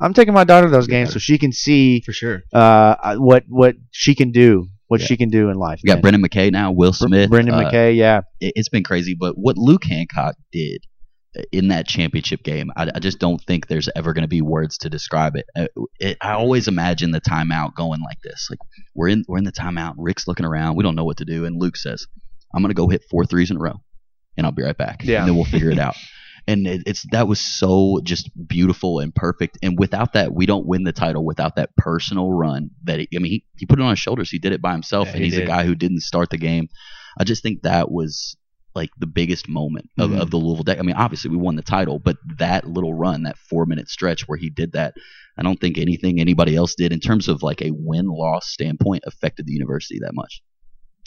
[0.00, 2.42] I'm taking my daughter to those games so she can see For sure.
[2.52, 5.06] uh, what what she can do, what Yeah.
[5.06, 5.80] she can do in life.
[5.82, 6.00] We got.
[6.02, 9.14] Brendan McKay now, Will Smith, Brendan uh, McKay, yeah, it- it's been crazy.
[9.18, 10.82] But what Luke Hancock did
[11.52, 14.78] in that championship game, I, I just don't think there's ever going to be words
[14.78, 15.44] to describe it.
[15.54, 15.66] Uh,
[16.00, 16.16] it.
[16.22, 18.58] I always imagine the timeout going like this: like
[18.94, 21.44] we're in we're in the timeout, Rick's looking around, we don't know what to do,
[21.44, 22.06] and Luke says,
[22.54, 23.80] "I'm going to go hit four threes in a row,
[24.36, 25.18] and I'll be right back, Yeah.
[25.20, 25.96] and then we'll figure it out."
[26.48, 29.58] And it, it's that was so just beautiful and perfect.
[29.62, 31.24] And without that, we don't win the title.
[31.24, 34.30] Without that personal run, that he, I mean, he, he put it on his shoulders.
[34.30, 36.38] He did it by himself, Yeah, and he he's a guy who didn't start the
[36.38, 36.68] game.
[37.18, 38.36] I just think that was
[38.76, 40.20] like the biggest moment of, Mhm.
[40.20, 40.78] of the Louisville deck.
[40.78, 44.28] I mean, obviously we won the title, but that little run, that four minute stretch
[44.28, 44.94] where he did that,
[45.38, 49.04] I don't think anything anybody else did in terms of like a win loss standpoint
[49.06, 50.42] affected the university that much.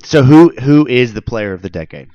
[0.04, 2.10] So who who is the player of the decade?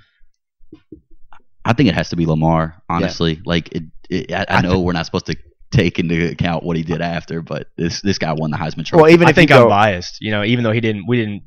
[1.64, 3.40] I think it has to be Lamar, honestly.
[3.44, 5.36] Like it, it I, I know we're not supposed to
[5.70, 9.02] take into account what he did after, but this this guy won the Heisman Trophy.
[9.02, 10.20] Well, even I think you I'm biased.
[10.20, 11.42] You know, even though he didn't, we didn't.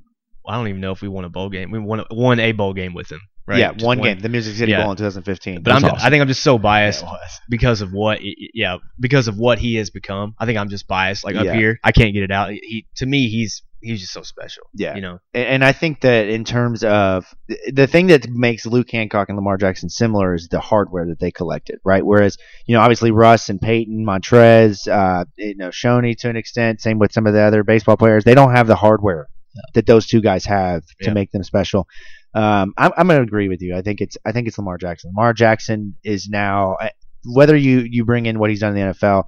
[0.48, 1.72] I don't even know if we won a bowl game.
[1.72, 3.20] We won a, won a bowl game with him.
[3.46, 3.60] Right?
[3.60, 4.84] yeah, Just one game, the Music City Yeah.
[4.84, 5.64] Bowl in 2015.
[5.64, 7.14] But I'm, That's I think I'm just so biased Yeah,
[7.50, 10.36] because of what, yeah, because of what he has become.
[10.38, 11.24] I think I'm just biased.
[11.24, 11.54] Like up Yeah.
[11.54, 12.52] here, I can't get it out.
[12.52, 14.64] He to me, he's he's just so special.
[14.74, 14.96] Yeah.
[14.96, 15.20] you know.
[15.34, 17.26] And and I think that in terms of
[17.72, 21.32] the thing that makes Luke Hancock and Lamar Jackson similar is the hardware that they
[21.32, 22.06] collected, right?
[22.06, 26.82] Whereas, you know, obviously Russ and Peyton, Montrez, uh, you know, Shoni to an extent,
[26.82, 29.28] same with some of the other baseball players, they don't have the hardware
[29.74, 31.14] that those two guys have to Yeah.
[31.14, 31.88] make them special.
[32.34, 33.76] Um, I'm, I'm going to agree with you.
[33.76, 35.12] I think it's I think it's Lamar Jackson.
[35.16, 36.78] Lamar Jackson is now
[37.26, 39.24] whether you you bring in what he's done in the NFL.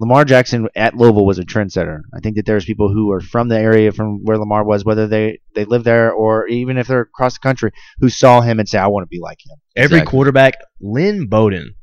[0.00, 2.00] Lamar Jackson at Louisville was a trendsetter.
[2.14, 5.06] I think that there's people who are from the area from where Lamar was, whether
[5.06, 8.66] they, they live there or even if they're across the country, who saw him and
[8.66, 9.58] say, I want to be like him.
[9.76, 10.10] Every Exactly.
[10.10, 11.74] quarterback, Lynn Bowden,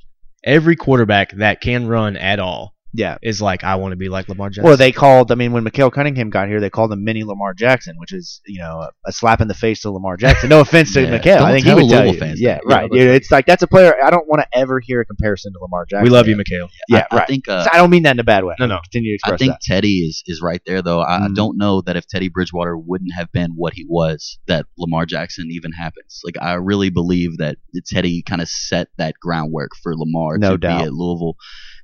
[0.43, 3.17] every quarterback that can run at all Yeah.
[3.21, 4.65] is like, I want to be like Lamar Jackson.
[4.71, 7.53] Or they called, I mean, when Micale Cunningham got here, they called him Mini Lamar
[7.53, 10.49] Jackson, which is, you know, a, a slap in the face to Lamar Jackson.
[10.49, 11.11] No offense to Yeah.
[11.11, 11.37] Micale.
[11.39, 12.19] Don't think he tell would tell Louisville you.
[12.19, 12.65] fans yeah, that.
[12.65, 12.89] Right.
[12.89, 15.53] but- Dude, it's like, that's a player, I don't want to ever hear a comparison
[15.53, 16.03] to Lamar Jackson.
[16.03, 16.67] we love you, Micale.
[16.89, 17.23] Yeah, I, right.
[17.23, 18.55] I think uh, I don't mean that in a bad way.
[18.59, 18.79] No, no.
[18.83, 19.61] Continue to express I think that.
[19.61, 21.01] Teddy is is right there though.
[21.01, 21.35] I, I Mhm.
[21.35, 25.49] don't know that if Teddy Bridgewater wouldn't have been what he was, that Lamar Jackson
[25.51, 26.21] even happens.
[26.25, 30.57] Like I really believe that Teddy kind of set that groundwork for Lamar No to
[30.57, 30.79] doubt.
[30.81, 31.35] be at Louisville.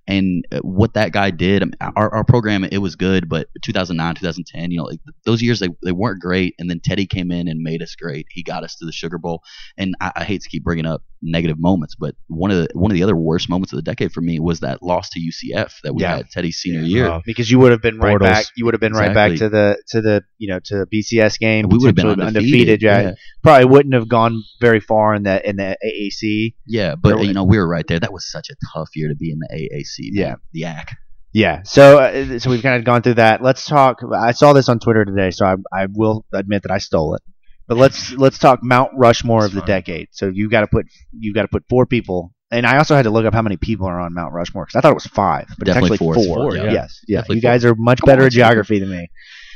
[0.07, 4.71] And uh, what that guy did, our, our program it was good, but 2009, 2010,
[4.71, 6.55] you know, like those years they, they weren't great.
[6.59, 8.27] And then Teddy came in and made us great.
[8.29, 9.43] He got us to the Sugar Bowl.
[9.77, 12.91] And I, I hate to keep bringing up negative moments, but one of the one
[12.91, 15.74] of the other worst moments of the decade for me was that loss to UCF
[15.84, 16.17] that we Yeah.
[16.17, 17.07] had Teddy's senior year.
[17.07, 18.21] Uh, because you would have been right Bortles.
[18.21, 18.45] back.
[18.57, 21.39] You would have been right back to the to the you know to the BCS
[21.39, 21.67] game.
[21.69, 22.82] we would have been potentially undefeated.
[22.82, 23.11] Yeah, yeah.
[23.41, 26.55] probably wouldn't have gone very far in the in the AAC.
[26.67, 27.99] Yeah, but you know we were right there.
[27.99, 30.11] That was such a tough year to be in the AAC.
[30.13, 30.21] man.
[30.21, 30.36] Yeah.
[30.51, 30.95] the AC.
[31.34, 31.61] Yeah.
[31.63, 33.41] So uh, so we've kind of gone through that.
[33.41, 34.01] Let's talk.
[34.15, 37.21] I saw this on Twitter today, so I, I will admit that I stole it.
[37.68, 39.68] But let's let's talk Mount Rushmore of the fine.
[39.68, 40.07] decade.
[40.11, 42.34] So you got to put you got to put four people.
[42.51, 44.76] And I also had to look up how many people are on Mount Rushmore because
[44.76, 46.18] I thought it was five, but Definitely it's actually four.
[46.18, 46.72] It's four, yeah.
[46.72, 47.18] Yes, yeah.
[47.20, 49.09] Definitely you guys are much better at geography than me.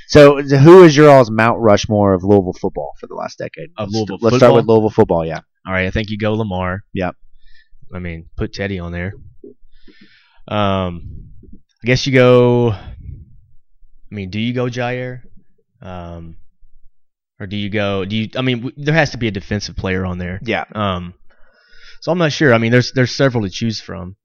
[0.07, 3.69] So who is your all's Mount Rushmore of Louisville football for the last decade?
[3.77, 4.65] Of Let's- Louisville Let's start with?
[4.65, 5.25] Louisville football.
[5.25, 5.41] Yeah.
[5.65, 6.79] All right, I think you go Lamar.
[6.93, 7.15] Yep.
[7.93, 9.13] I mean, put Teddy on there.
[10.47, 11.29] Um,
[11.83, 12.71] I guess you go.
[12.71, 12.95] I
[14.09, 15.21] mean, do you go Jaire?
[15.81, 16.37] Um,
[17.39, 18.05] or do you go?
[18.05, 18.29] Do you?
[18.35, 20.39] I mean, w- there has to be a defensive player on there.
[20.43, 20.65] Yeah.
[20.73, 21.13] Um,
[22.01, 22.53] so I'm not sure.
[22.53, 24.15] I mean, there's there's several to choose from.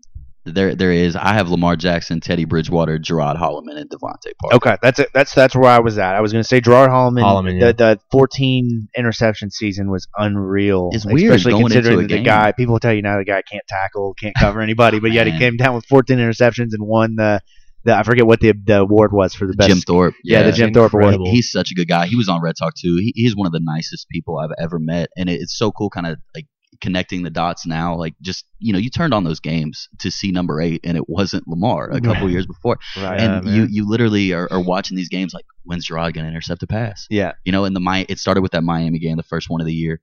[0.44, 1.14] There, there is.
[1.14, 4.56] I have Lamar Jackson, Teddy Bridgewater, Gerod Holliman, and DeVante Parker.
[4.56, 5.10] Okay, that's it.
[5.14, 6.16] That's that's where I was at.
[6.16, 7.22] I was going to say Gerod Holliman.
[7.22, 7.72] Holliman, the, yeah.
[7.72, 10.90] the 14 interception season was unreal.
[10.92, 12.24] It's weird especially going into considering a the game.
[12.24, 12.50] guy.
[12.50, 15.56] People tell you now the guy can't tackle, can't cover anybody, but yet he came
[15.56, 17.40] down with 14 interceptions and won the.
[17.84, 19.68] The I forget what the the award was for the best.
[19.68, 20.14] Jim Thorpe.
[20.24, 21.16] Yeah, the Jim Thorpe award.
[21.26, 22.06] He's such a good guy.
[22.06, 22.96] He was on Red Talk too.
[23.00, 25.90] He, he's one of the nicest people I've ever met, and it, it's so cool,
[25.90, 26.46] kind of like
[26.80, 27.94] connecting the dots now.
[27.96, 31.08] Like just you know, you turned on those games to see number eight, and it
[31.08, 33.20] wasn't Lamar a couple years before, Right.
[33.20, 36.66] and you you literally are, are watching these games like when's Gerod gonna intercept a
[36.66, 37.06] pass?
[37.10, 37.32] yeah.
[37.44, 39.66] You know, and the my it started with that Miami game, the first one of
[39.66, 40.00] the year,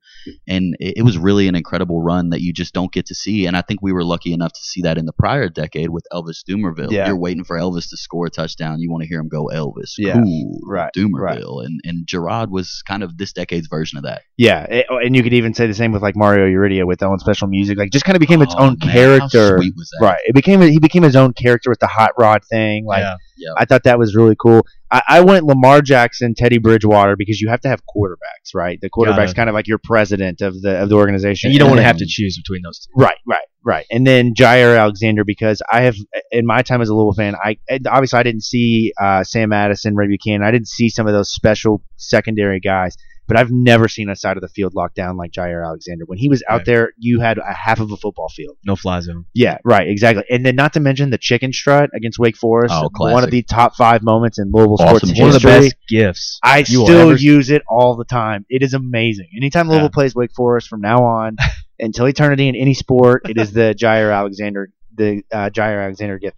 [0.48, 3.46] and it, it was really an incredible run that you just don't get to see.
[3.46, 6.06] And I think we were lucky enough to see that in the prior decade with
[6.14, 6.92] Elvis Dumervil.
[6.92, 7.08] Yeah.
[7.08, 8.80] You're waiting for Elvis to score a touchdown.
[8.80, 10.14] You want to hear him go Elvis, Yeah.
[10.22, 14.22] cool, Right, Dumervil, and and Gerod was kind of this decade's version of that.
[14.38, 17.00] Yeah, it- oh, and you could even say the same with like Mario Urrutia with
[17.00, 17.78] their own special music.
[17.78, 19.58] Like, just kind of became its Oh, own man, how character.
[19.58, 20.06] sweet was that?
[20.06, 20.22] Right.
[20.26, 22.86] It became he became his own character with the hot rod thing.
[22.86, 23.16] Like, yeah.
[23.38, 23.54] Yeah.
[23.58, 24.66] I thought that was really cool.
[24.92, 28.80] I, I went Lamar Jackson, Teddy Bridgewater because you have to have quarterbacks, right?
[28.82, 31.48] The quarterback's kind of like your president of the of the organization.
[31.48, 32.92] And you don't want to have to choose between those two.
[32.96, 33.86] Right, right, right.
[33.92, 35.96] And then Jaire Alexander because I have
[36.32, 37.58] in my time as a Louisville fan, I
[37.88, 40.44] obviously I didn't see uh, Sam Madison, Ray Buchanan.
[40.44, 42.98] I didn't see some of those special secondary guys.
[43.30, 46.04] But I've never seen a side of the field locked down like Jaire Alexander.
[46.06, 46.66] When he was out Right.
[46.66, 48.58] there, you had a half of a football field.
[48.66, 49.26] No fly zone.
[49.34, 50.26] Yeah, right, exactly.
[50.30, 53.14] And then not to mention the chicken strut against Wake Forest, Oh, one classic.
[53.14, 55.22] One of the top five moments in Louisville Awesome sports shit.
[55.22, 56.40] One of the best gifts.
[56.44, 58.46] I still use it all the time.
[58.50, 59.28] It is amazing.
[59.38, 59.90] Anytime Louisville Yeah.
[59.94, 61.38] plays Wake Forest from now on
[61.80, 66.36] until eternity in any sport, it is the Jaire Alexander, the uh, Jaire Alexander gift.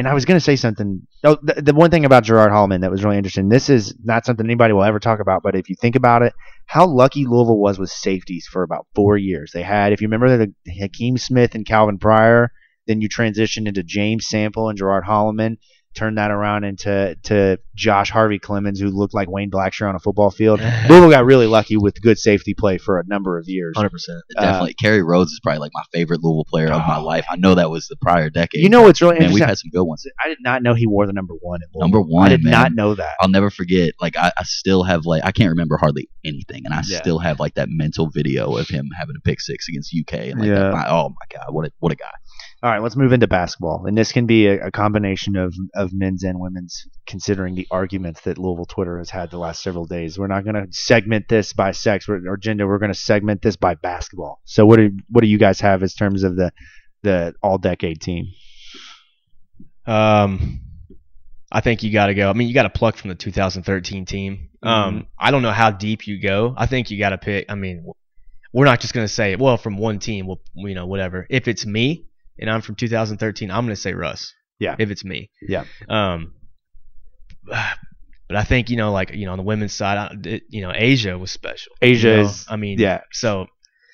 [0.00, 1.06] And I was going to say something.
[1.24, 3.50] Oh, the, the one thing about Gerod Holliman that was really interesting.
[3.50, 6.32] This is not something anybody will ever talk about, but if you think about it,
[6.64, 9.50] how lucky Louisville was with safeties for about four years.
[9.52, 12.50] They had, if you remember, the Hakeem Smith and Calvin Pryor.
[12.86, 15.58] Then you transitioned into James Sample and Gerod Holliman.
[15.92, 19.98] Turned that around into to Josh Harvey Clemons, who looked like Wayne Blackshear on a
[19.98, 20.60] football field.
[20.88, 23.74] Louisville got really lucky with good safety play for a number of years.
[23.76, 23.86] 100%.
[23.88, 27.26] Uh, Definitely, Kerry Rhodes is probably like my favorite Louisville player of my Oh, life.
[27.28, 28.62] I know that was the prior decade.
[28.62, 30.06] You know what's really man, we've had some good ones.
[30.24, 31.60] I did not know he wore the number one.
[31.60, 32.52] At Number one, I did man.
[32.52, 33.16] not know that.
[33.20, 33.94] I'll never forget.
[34.00, 37.00] Like I, I still have like I can't remember hardly anything, and I Yeah.
[37.00, 40.38] still have like that mental video of him having a pick six against UK, and
[40.38, 40.70] like Yeah.
[40.70, 42.12] that, oh my god, what a what a guy!
[42.62, 45.94] All right, let's move into basketball, and this can be a, a combination of of
[45.94, 50.18] men's and women's, considering the arguments that Louisville Twitter has had the last several days.
[50.18, 52.68] We're not going to segment this by sex or, gender.
[52.68, 54.42] We're going to segment this by basketball.
[54.44, 56.52] So, what do what do you guys have as terms of the
[57.02, 58.26] the all decade team?
[59.86, 60.60] Um,
[61.50, 62.28] I think you got to go.
[62.28, 64.50] I mean, you got to pluck from the 2013 team.
[64.62, 66.54] Um, I don't know how deep you go.
[66.58, 67.46] I think you got to pick.
[67.48, 67.90] I mean,
[68.52, 71.26] we're not just going to say, well, from one team, well, you know, whatever.
[71.30, 72.09] If it's me
[72.40, 74.32] and I'm from 2013, I'm going to say Russ.
[74.58, 74.76] Yeah.
[74.78, 75.30] If it's me.
[75.40, 75.64] Yeah.
[75.88, 76.34] Um,
[77.46, 80.62] but I think you know, like you know, on the women's side, I, it, you
[80.62, 81.72] know, Asia was special.
[81.80, 82.22] Asia you know?
[82.22, 83.00] is- I mean, yeah.
[83.12, 83.46] So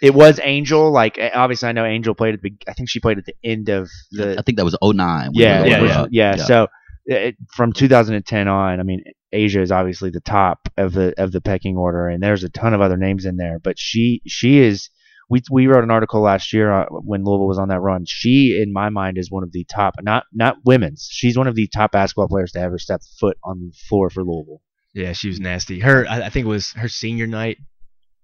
[0.02, 0.90] It was Angel.
[0.90, 2.52] Like eh, obviously, I know Angel played at the.
[2.68, 5.30] I think she played at the end of the I think that was 09.
[5.34, 6.36] we yeah, yeah, yeah, yeah.
[6.36, 6.66] So
[7.06, 11.40] it, from 2010 on, I mean, Asia is obviously the top of the of the
[11.40, 13.58] pecking order, and there's a ton of other names in there.
[13.58, 14.90] But she she is.
[15.28, 18.04] We we wrote an article last year uh, when Louisville was on that run.
[18.06, 21.08] She, in my mind, is one of the top, not not women's.
[21.10, 24.22] She's one of the top basketball players to ever step foot on the floor for
[24.22, 24.62] Louisville.
[24.94, 25.80] yeah, she was nasty.
[25.80, 27.58] Her, I, think it was her senior night.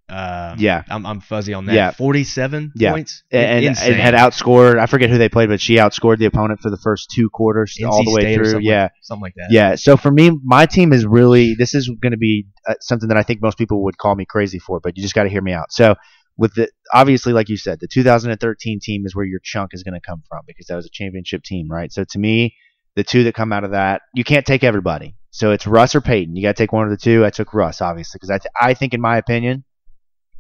[0.09, 1.74] Uh, Yeah, I'm, I'm fuzzy on that.
[1.74, 1.91] Yeah.
[1.93, 2.93] 47 Yeah.
[2.93, 3.23] points.
[3.31, 4.79] and, and, and had outscored.
[4.79, 7.77] I forget who they played, but she outscored the opponent for the first two quarters
[7.81, 8.45] NC all the way State through.
[8.47, 9.49] something Yeah, like, something like that.
[9.51, 9.74] Yeah.
[9.77, 13.16] So for me, my team is really this is going to be uh, something that
[13.16, 15.43] I think most people would call me crazy for, but you just got to hear
[15.43, 15.73] me out.
[15.73, 15.95] So
[16.36, 19.94] with the obviously, like you said, the 2013 team is where your chunk is going
[19.94, 21.92] to come from because that was a championship team, right?
[21.92, 22.56] So to me,
[22.96, 25.16] the two that come out of that, you can't take everybody.
[25.30, 26.36] So it's Russ or Peyton.
[26.36, 27.24] You got to take one of the two.
[27.24, 29.64] I took Russ, obviously, because I th- I think, in my opinion,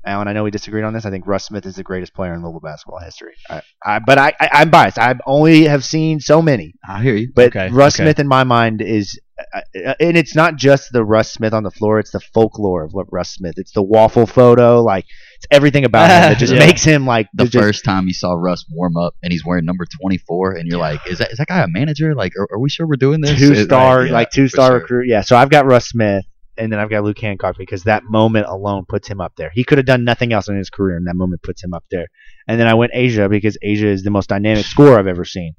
[0.04, 1.06] Alan, I know we disagreed on this.
[1.06, 3.34] I think Russ Smith is the greatest player in Louisville basketball history.
[3.48, 4.98] I, I, but I, I, I'm biased.
[4.98, 6.74] I only have seen so many.
[6.86, 7.32] I hear you.
[7.34, 8.04] But Okay, Russ okay.
[8.04, 11.62] Smith, in my mind, is, uh, uh, and it's not just the Russ Smith on
[11.62, 12.00] the floor.
[12.00, 13.54] It's the folklore of what Russ Smith.
[13.56, 14.82] It's the waffle photo.
[14.82, 15.06] Like
[15.42, 16.60] it's everything about him that just Yeah.
[16.60, 19.64] makes him like the just- first time you saw Russ warm up and he's wearing
[19.64, 22.14] number 24, and you're like, is that is that guy a manager?
[22.14, 23.38] Like, are, are we sure we're doing this?
[23.38, 24.78] two It- star, yeah, like two star sure.
[24.80, 25.08] recruit.
[25.08, 25.22] Yeah.
[25.22, 26.24] So I've got Russ Smith,
[26.56, 29.50] and then I've got Luke Hancock because that moment alone puts him up there.
[29.52, 31.84] He could have done nothing else in his career, and that moment puts him up
[31.90, 32.06] there.
[32.46, 35.54] And then I went Asia because Asia is the most dynamic scorer I've ever seen.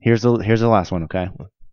[0.00, 1.04] Here's the here's the last one.
[1.04, 1.28] Okay,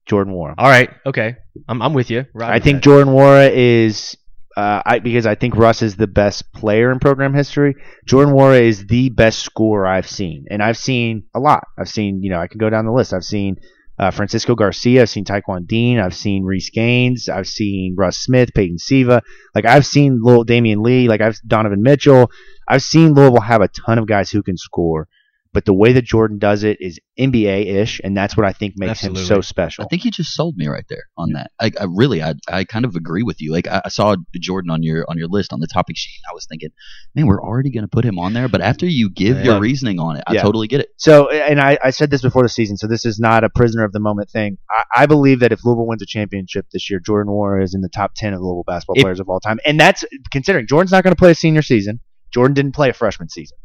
[0.07, 0.55] Jordan Nwora.
[0.57, 0.89] All right.
[1.05, 1.35] Okay.
[1.67, 2.25] I'm, I'm with you.
[2.33, 2.83] Right I think that.
[2.83, 4.15] Jordan Nwora is.
[4.55, 7.75] Uh, I because I think Russ is the best player in program history.
[8.05, 11.63] Jordan Nwora is the best scorer I've seen, and I've seen a lot.
[11.77, 13.13] I've seen, you know, I can go down the list.
[13.13, 13.57] I've seen
[13.97, 15.01] uh, Francisco Garcia.
[15.01, 15.99] I've seen Taquan Dean.
[15.99, 17.29] I've seen Reece Gaines.
[17.29, 19.23] I've seen Russ Smith, Peyton Siva.
[19.55, 21.07] Like I've seen little Damion Lee.
[21.07, 22.29] Like I've Donovan Mitchell.
[22.67, 25.07] I've seen Louisville have a ton of guys who can score.
[25.53, 28.73] But the way that Jordan does it is NBA ish, and that's what I think
[28.75, 29.83] makes him so special.
[29.83, 31.51] I think you just sold me right there on that.
[31.59, 33.51] I, I really, I, I kind of agree with you.
[33.51, 36.13] Like I, I saw Jordan on your on your list on the topic sheet.
[36.25, 36.69] And I was thinking,
[37.13, 38.47] man, we're already going to put him on there.
[38.47, 39.43] But after you give Yeah.
[39.43, 40.41] your reasoning on it, I Yeah.
[40.41, 40.89] totally get it.
[40.97, 43.83] So, and I, I said this before the season, so this is not a prisoner
[43.83, 44.57] of the moment thing.
[44.71, 47.81] I, I believe that if Louisville wins a championship this year, Jordan Nwora is in
[47.81, 49.59] the top 10 of Louisville basketball players of all time.
[49.65, 51.99] And that's considering Jordan's not going to play a senior season.
[52.33, 53.57] Jordan didn't play a freshman season.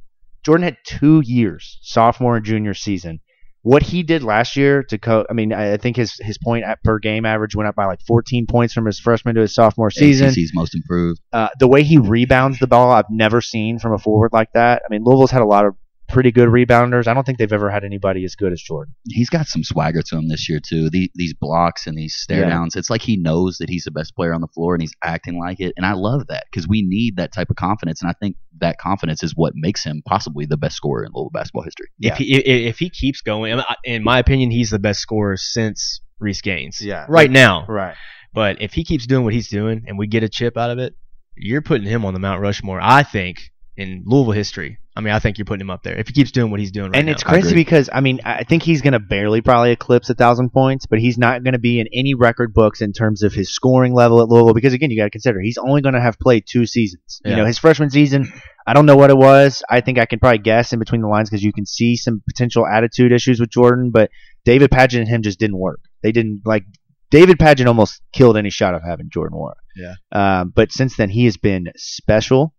[0.45, 3.21] Jordan had two years, sophomore and junior season.
[3.63, 6.83] What he did last year to co I mean, I think his, his point at
[6.85, 9.91] per game average went up by like 14 points from his freshman to his sophomore
[9.91, 10.33] season.
[10.33, 11.21] He's most improved.
[11.33, 14.83] Uh, the way he rebounds the ball, I've never seen from a forward like that.
[14.87, 15.75] I mean, Louisville's had a lot of
[16.09, 17.07] pretty good rebounders.
[17.07, 18.95] I don't think they've ever had anybody as good as Jordan.
[19.09, 20.89] He's got some swagger to him this year too.
[20.91, 22.51] The, these blocks and these stare Yeah.
[22.51, 22.77] downs.
[22.77, 25.39] It's like he knows that he's the best player on the floor and he's acting
[25.39, 25.75] like it.
[25.77, 28.01] And I love that because we need that type of confidence.
[28.01, 31.31] And I think that confidence is what makes him possibly the best scorer in Louisville
[31.31, 31.89] basketball history.
[31.99, 32.13] Yeah.
[32.13, 34.79] If he if, if he keeps going, I mean, I- in my opinion, he's the
[34.79, 36.81] best scorer since Reece Gaines.
[36.81, 37.07] Yeah.
[37.09, 37.67] Right now.
[37.69, 37.95] Right.
[38.33, 40.79] But if he keeps doing what he's doing and we get a chip out of
[40.79, 40.95] it,
[41.37, 42.81] you're putting him on the Mount Rushmore.
[42.83, 44.79] I think in Louisville history.
[44.97, 46.73] I mean, I think you're putting him up there if he keeps doing what he's
[46.73, 47.13] doing right and now.
[47.13, 50.51] it's crazy because I mean I think he's going to barely probably eclipse a thousand
[50.51, 53.55] points, but he's not going to be in any record books in terms of his
[53.55, 54.55] scoring level at Louisville.
[54.55, 57.21] Because again, you got to consider he's only going to have played two seasons.
[57.25, 58.33] You know, his freshman season,
[58.67, 59.63] I don't know what it was.
[59.71, 62.21] I think I can probably guess in between the lines because you can see some
[62.29, 63.93] potential attitude issues with Jordan.
[63.93, 64.11] But
[64.45, 65.81] David Padgett and him just didn't work.
[66.03, 66.65] They didn't like.
[67.11, 69.55] David Padgett almost killed any shot of having Jordan Nwora.
[69.77, 69.95] Yeah.
[70.11, 72.53] Um, but since then, he has been special.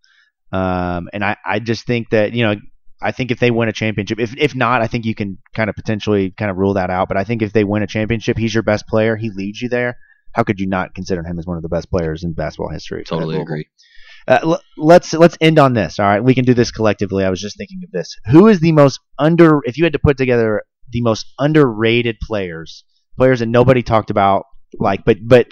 [0.51, 2.55] Um, and I, I just think that you know
[3.01, 5.69] I think if they win a championship, if if not, I think you can kind
[5.69, 7.07] of potentially kind of rule that out.
[7.07, 9.15] But I think if they win a championship, he's your best player.
[9.15, 9.97] He leads you there.
[10.33, 13.03] How could you not consider him as one of the best players in basketball history?
[13.03, 13.67] Totally agree.
[14.27, 15.97] Uh, l- let's let's end on this.
[15.97, 17.23] All right, we can do this collectively.
[17.23, 18.15] I was just thinking of this.
[18.31, 19.61] Who is the most under?
[19.63, 22.83] If you had to put together the most underrated players,
[23.17, 24.45] players that nobody talked about,
[24.77, 25.47] like, but but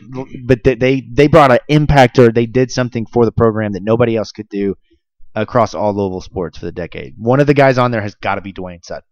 [0.46, 4.18] but they they brought an impact or they did something for the program that nobody
[4.18, 4.76] else could do
[5.36, 7.16] across all Louisville sports for the decade.
[7.18, 9.04] One of the guys on there has got to be Dwayne Sutton.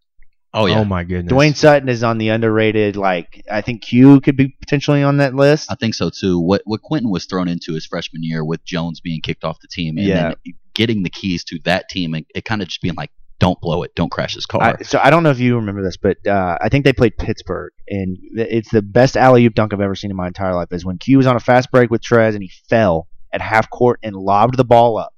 [0.54, 0.80] Oh yeah.
[0.80, 1.34] Oh my goodness.
[1.34, 2.96] Dwayne Sutton is on the underrated.
[2.96, 5.70] Like, I think Q could be potentially on that list.
[5.70, 6.40] I think so too.
[6.40, 9.68] What what Quentin was thrown into his freshman year with Jones being kicked off the
[9.68, 10.22] team and Yeah.
[10.30, 10.36] then
[10.74, 13.84] getting the keys to that team and it kind of just being like, don't blow
[13.84, 14.62] it, don't crash this car.
[14.62, 17.18] I, so I don't know if you remember this, but uh, I think they played
[17.18, 20.70] Pittsburgh, and it's the best alley oop dunk I've ever seen in my entire life.
[20.72, 23.70] Is when Q was on a fast break with Trez, and he fell at half
[23.70, 25.14] court and lobbed the ball up,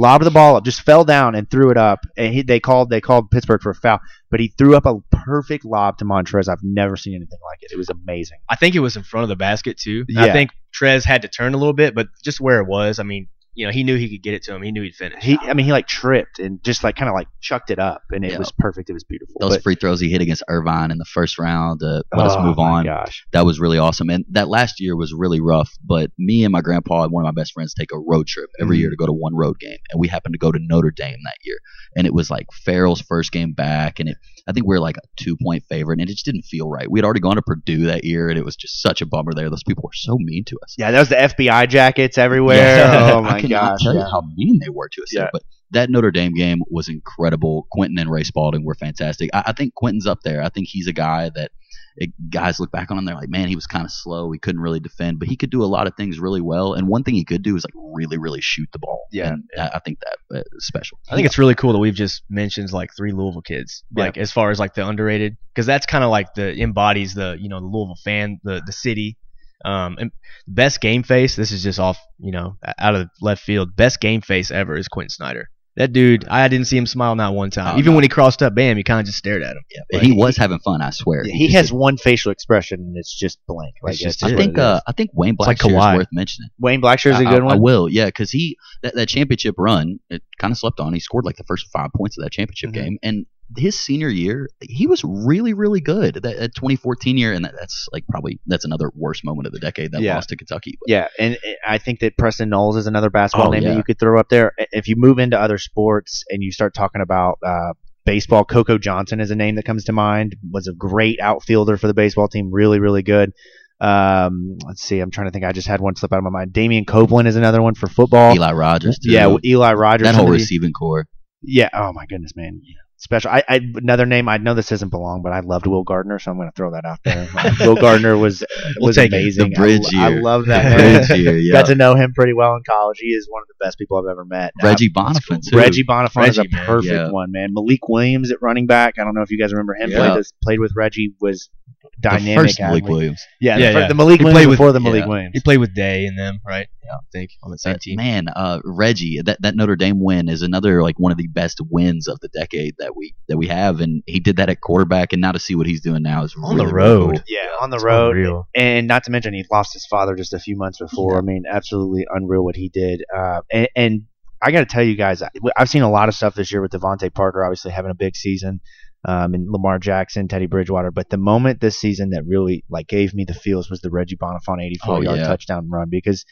[0.00, 2.88] lobbed the ball up, just fell down and threw it up, and he, they called
[2.88, 4.00] they called Pittsburgh for a foul,
[4.30, 6.48] but he threw up a perfect lob to Montrez.
[6.48, 7.70] I've never seen anything like it.
[7.70, 8.38] It was amazing.
[8.48, 10.06] I think it was in front of the basket too.
[10.08, 10.24] Yeah.
[10.24, 13.02] I think Trez had to turn a little bit, but just where it was, I
[13.02, 14.62] mean, you know, he knew he could get it to him.
[14.62, 15.22] He knew he'd finish.
[15.22, 18.02] He, I mean, he like tripped and just like kind of like chucked it up,
[18.10, 18.38] and it Yeah.
[18.38, 18.88] was perfect.
[18.90, 19.34] It was beautiful.
[19.40, 22.34] Those But- free throws he hit against Irvine in the first round to let us
[22.36, 22.84] Oh, move my on.
[22.84, 23.26] Gosh.
[23.32, 24.08] That was really awesome.
[24.10, 25.70] And that last year was really rough.
[25.84, 28.50] But me and my grandpa and one of my best friends take a road trip
[28.60, 28.80] every Mhm.
[28.80, 29.78] year to go to one road game.
[29.90, 31.56] And we happened to go to Notre Dame that year.
[31.96, 33.98] And it was like Farrell's first game back.
[34.00, 34.16] And it,
[34.50, 36.00] I think we were like a two point favorite.
[36.00, 36.90] And it just didn't feel right.
[36.90, 38.28] We had already gone to Purdue that year.
[38.28, 39.48] And it was just such a bummer there.
[39.48, 40.74] Those people were so mean to us.
[40.76, 42.78] Yeah, that was the FBI jackets everywhere.
[42.78, 43.12] Yeah.
[43.14, 43.82] Oh my I cannot gosh.
[43.82, 44.00] tell yeah.
[44.00, 45.10] you how mean they were to us.
[45.12, 45.24] there.
[45.24, 45.30] Yeah.
[45.32, 47.66] But that Notre Dame game was incredible.
[47.70, 49.30] Quentin and Ray Spalding were fantastic.
[49.32, 50.42] I, I think Quentin's up there.
[50.42, 51.52] I think he's a guy that
[52.00, 53.04] it, guys look back on him.
[53.04, 54.32] They're like, man, he was kind of slow.
[54.32, 56.72] He couldn't really defend, but he could do a lot of things really well.
[56.72, 59.02] And one thing he could do is like really, really shoot the ball.
[59.12, 60.98] Yeah, And I, I think that uh, special.
[61.10, 64.04] I think it's really cool that we've just mentioned like three Louisville kids, Yeah.
[64.04, 67.36] like as far as like the underrated, because that's kind of like the embodies the
[67.38, 69.18] you know the Louisville fan, the the city.
[69.62, 70.10] Um, and
[70.48, 71.36] best game face.
[71.36, 73.76] This is just off, you know, out of left field.
[73.76, 75.50] Best game face ever is Quentin Snyder.
[75.76, 77.76] That dude, I didn't see him smile not one time.
[77.76, 77.96] Oh, Even no.
[77.96, 79.62] when he crossed up, bam, you kind of just stared at him.
[79.70, 80.82] Yeah, and he was having fun.
[80.82, 81.24] I swear.
[81.24, 83.74] Yeah, he just- has one facial expression, and it's just blank.
[83.82, 84.58] Like It's just I think.
[84.58, 84.64] it is.
[84.64, 85.92] Uh, I think Wayne It's like Kawhi.
[85.94, 86.50] is worth mentioning.
[86.58, 87.54] Wayne Blackshear's a I- good I, one.
[87.54, 90.92] I will, yeah, because he that, that championship run it kind of slept on.
[90.92, 92.74] He scored like the first five points of that championship Mhm.
[92.74, 93.26] game, and
[93.56, 96.14] his senior year he was really really good.
[96.14, 99.58] That, that 2014 year, and that, that's like probably that's another worst moment of the
[99.58, 100.14] decade that Yeah.
[100.14, 100.78] lost to Kentucky.
[100.80, 103.70] But Yeah, and and I think that Preston Knowles is another basketball Oh, name yeah.
[103.70, 104.52] that you could throw up there.
[104.72, 107.72] If you move into other sports and you start talking about uh,
[108.06, 110.36] baseball, Coco Johnson is a name that comes to mind.
[110.52, 113.32] Was a great outfielder for the baseball team, really, really good.
[113.80, 115.44] Um, let's see, I'm trying to think.
[115.44, 116.52] I just had one slip out of my mind.
[116.52, 118.34] Damian Copeland is another one for football.
[118.34, 119.10] Eli Rogers, too.
[119.10, 120.06] yeah, Eli Rogers.
[120.06, 121.06] that whole receiving core.
[121.42, 121.70] Yeah.
[121.72, 122.60] Oh my goodness, man.
[123.02, 123.30] Special.
[123.30, 124.28] I, I another name.
[124.28, 126.72] I know this doesn't belong, but I loved Will Gardner, so I'm going to throw
[126.72, 127.26] that out there.
[127.60, 128.44] Will Gardner was
[128.76, 129.50] We'll was amazing.
[129.50, 131.06] The bridge I, I love that man.
[131.06, 131.52] bridge year, yeah.
[131.54, 132.98] Got to know him pretty well in college.
[133.00, 134.52] He is one of the best people I've ever met.
[134.62, 135.56] Reggie Uh, Bonnafon too.
[135.56, 136.66] Reggie Bonnafon is a Reggie, man.
[136.66, 137.10] perfect Yeah.
[137.10, 137.54] one, man.
[137.54, 138.98] Malik Williams at running back.
[138.98, 139.90] I don't know if you guys remember him.
[139.90, 139.98] Yeah.
[140.08, 141.14] Played, this, played with Reggie.
[141.22, 141.48] Was
[141.82, 142.36] the dynamic.
[142.48, 142.84] first Malik athlete.
[142.92, 143.22] Williams.
[143.40, 143.88] Yeah, Yeah, the, fir- yeah.
[143.88, 145.08] the Malik He Williams played with- before the Malik yeah.
[145.08, 145.30] Williams.
[145.34, 146.68] He played with Day and them, right?
[146.84, 146.90] Yeah.
[146.96, 147.96] I think on the same But, team.
[147.96, 151.60] man, uh, Reggie, that, that Notre Dame win is another like one of the best
[151.70, 155.12] wins of the decade that we that we have, and he did that at quarterback,
[155.12, 157.10] and now to see what he's doing now is On the really, really road.
[157.16, 157.24] cool.
[157.28, 158.16] Yeah, on the It's road.
[158.16, 158.48] unreal.
[158.54, 161.18] and not to mention he lost his father just a few months before.
[161.18, 163.02] I mean, absolutely unreal what he did.
[163.16, 164.02] Uh, and, and
[164.42, 166.62] I got to tell you guys, I- I've seen a lot of stuff this year
[166.62, 168.60] with DeVante Parker, obviously having a big season,
[169.04, 170.90] um, and Lamar Jackson, Teddy Bridgewater.
[170.90, 174.16] But the moment this season that really like gave me the feels was the Reggie
[174.16, 175.26] Bonnafon 84 Oh, yard yeah.
[175.26, 176.24] touchdown run because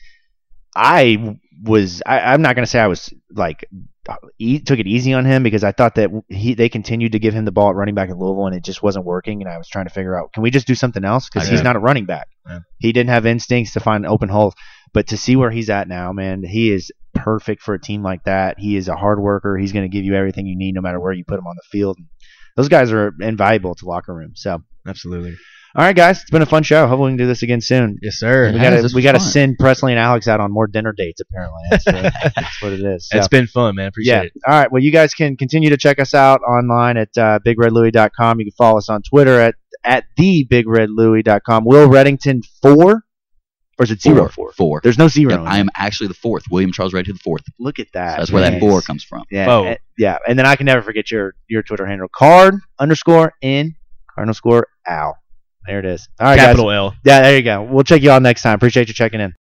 [0.75, 3.69] I was I, I'm not going to say I was like
[4.39, 7.35] e- took it easy on him because I thought that he they continued to give
[7.35, 9.59] him the ball at running back in Louisville and it just wasn't working and I
[9.59, 11.81] was trying to figure out can we just do something else because he's not a
[11.81, 12.29] running back.
[12.47, 12.61] Yeah.
[12.79, 14.55] He didn't have instincts to find open holes,
[14.93, 18.25] but to see where he's at now, man, he is perfect for a team like
[18.25, 18.59] that.
[18.59, 19.57] He is a hard worker.
[19.57, 21.57] He's going to give you everything you need no matter where you put him on
[21.57, 21.99] the field.
[22.57, 24.33] Those guys are invaluable to locker room.
[24.35, 25.37] So, Absolutely.
[25.77, 26.87] All right, guys, it's been a fun show.
[26.87, 27.99] Hopefully, we can do this again soon.
[28.03, 28.51] Yes, sir.
[28.53, 31.21] We got to we got to send Presley and Alex out on more dinner dates.
[31.21, 31.95] Apparently, that's what,
[32.37, 33.09] that's what it is.
[33.09, 33.19] So.
[33.19, 33.89] It's been fun, man.
[33.89, 34.23] Appreciate yeah.
[34.23, 34.33] it.
[34.47, 34.73] All right.
[34.73, 38.41] Well, you guys can continue to check us out online at uh, bigredlouis.com.
[38.41, 41.65] You can follow us on Twitter at at the bigredlouis.com.
[41.65, 43.05] Will Reddington four,
[43.79, 44.53] or is it zero Four, four?
[44.53, 44.81] four.
[44.83, 45.31] There's no zero.
[45.31, 46.45] Yep, I am actually the fourth.
[46.51, 47.45] William Charles Reddy the fourth.
[47.59, 48.19] Look at that.
[48.19, 49.25] That's where that four comes from.
[49.31, 49.45] Yeah.
[49.45, 49.67] Four.
[49.69, 50.19] and- yeah.
[50.27, 52.09] And then I can never forget your your Twitter handle.
[52.15, 53.75] Card underscore in
[54.15, 55.17] cardinal score Al.
[55.69, 56.09] There it is.
[56.19, 56.77] All right, Capital guys.
[56.77, 56.95] L.
[57.05, 57.63] Yeah, there you go.
[57.63, 58.55] We'll check you all next time.
[58.55, 59.35] Appreciate you checking in.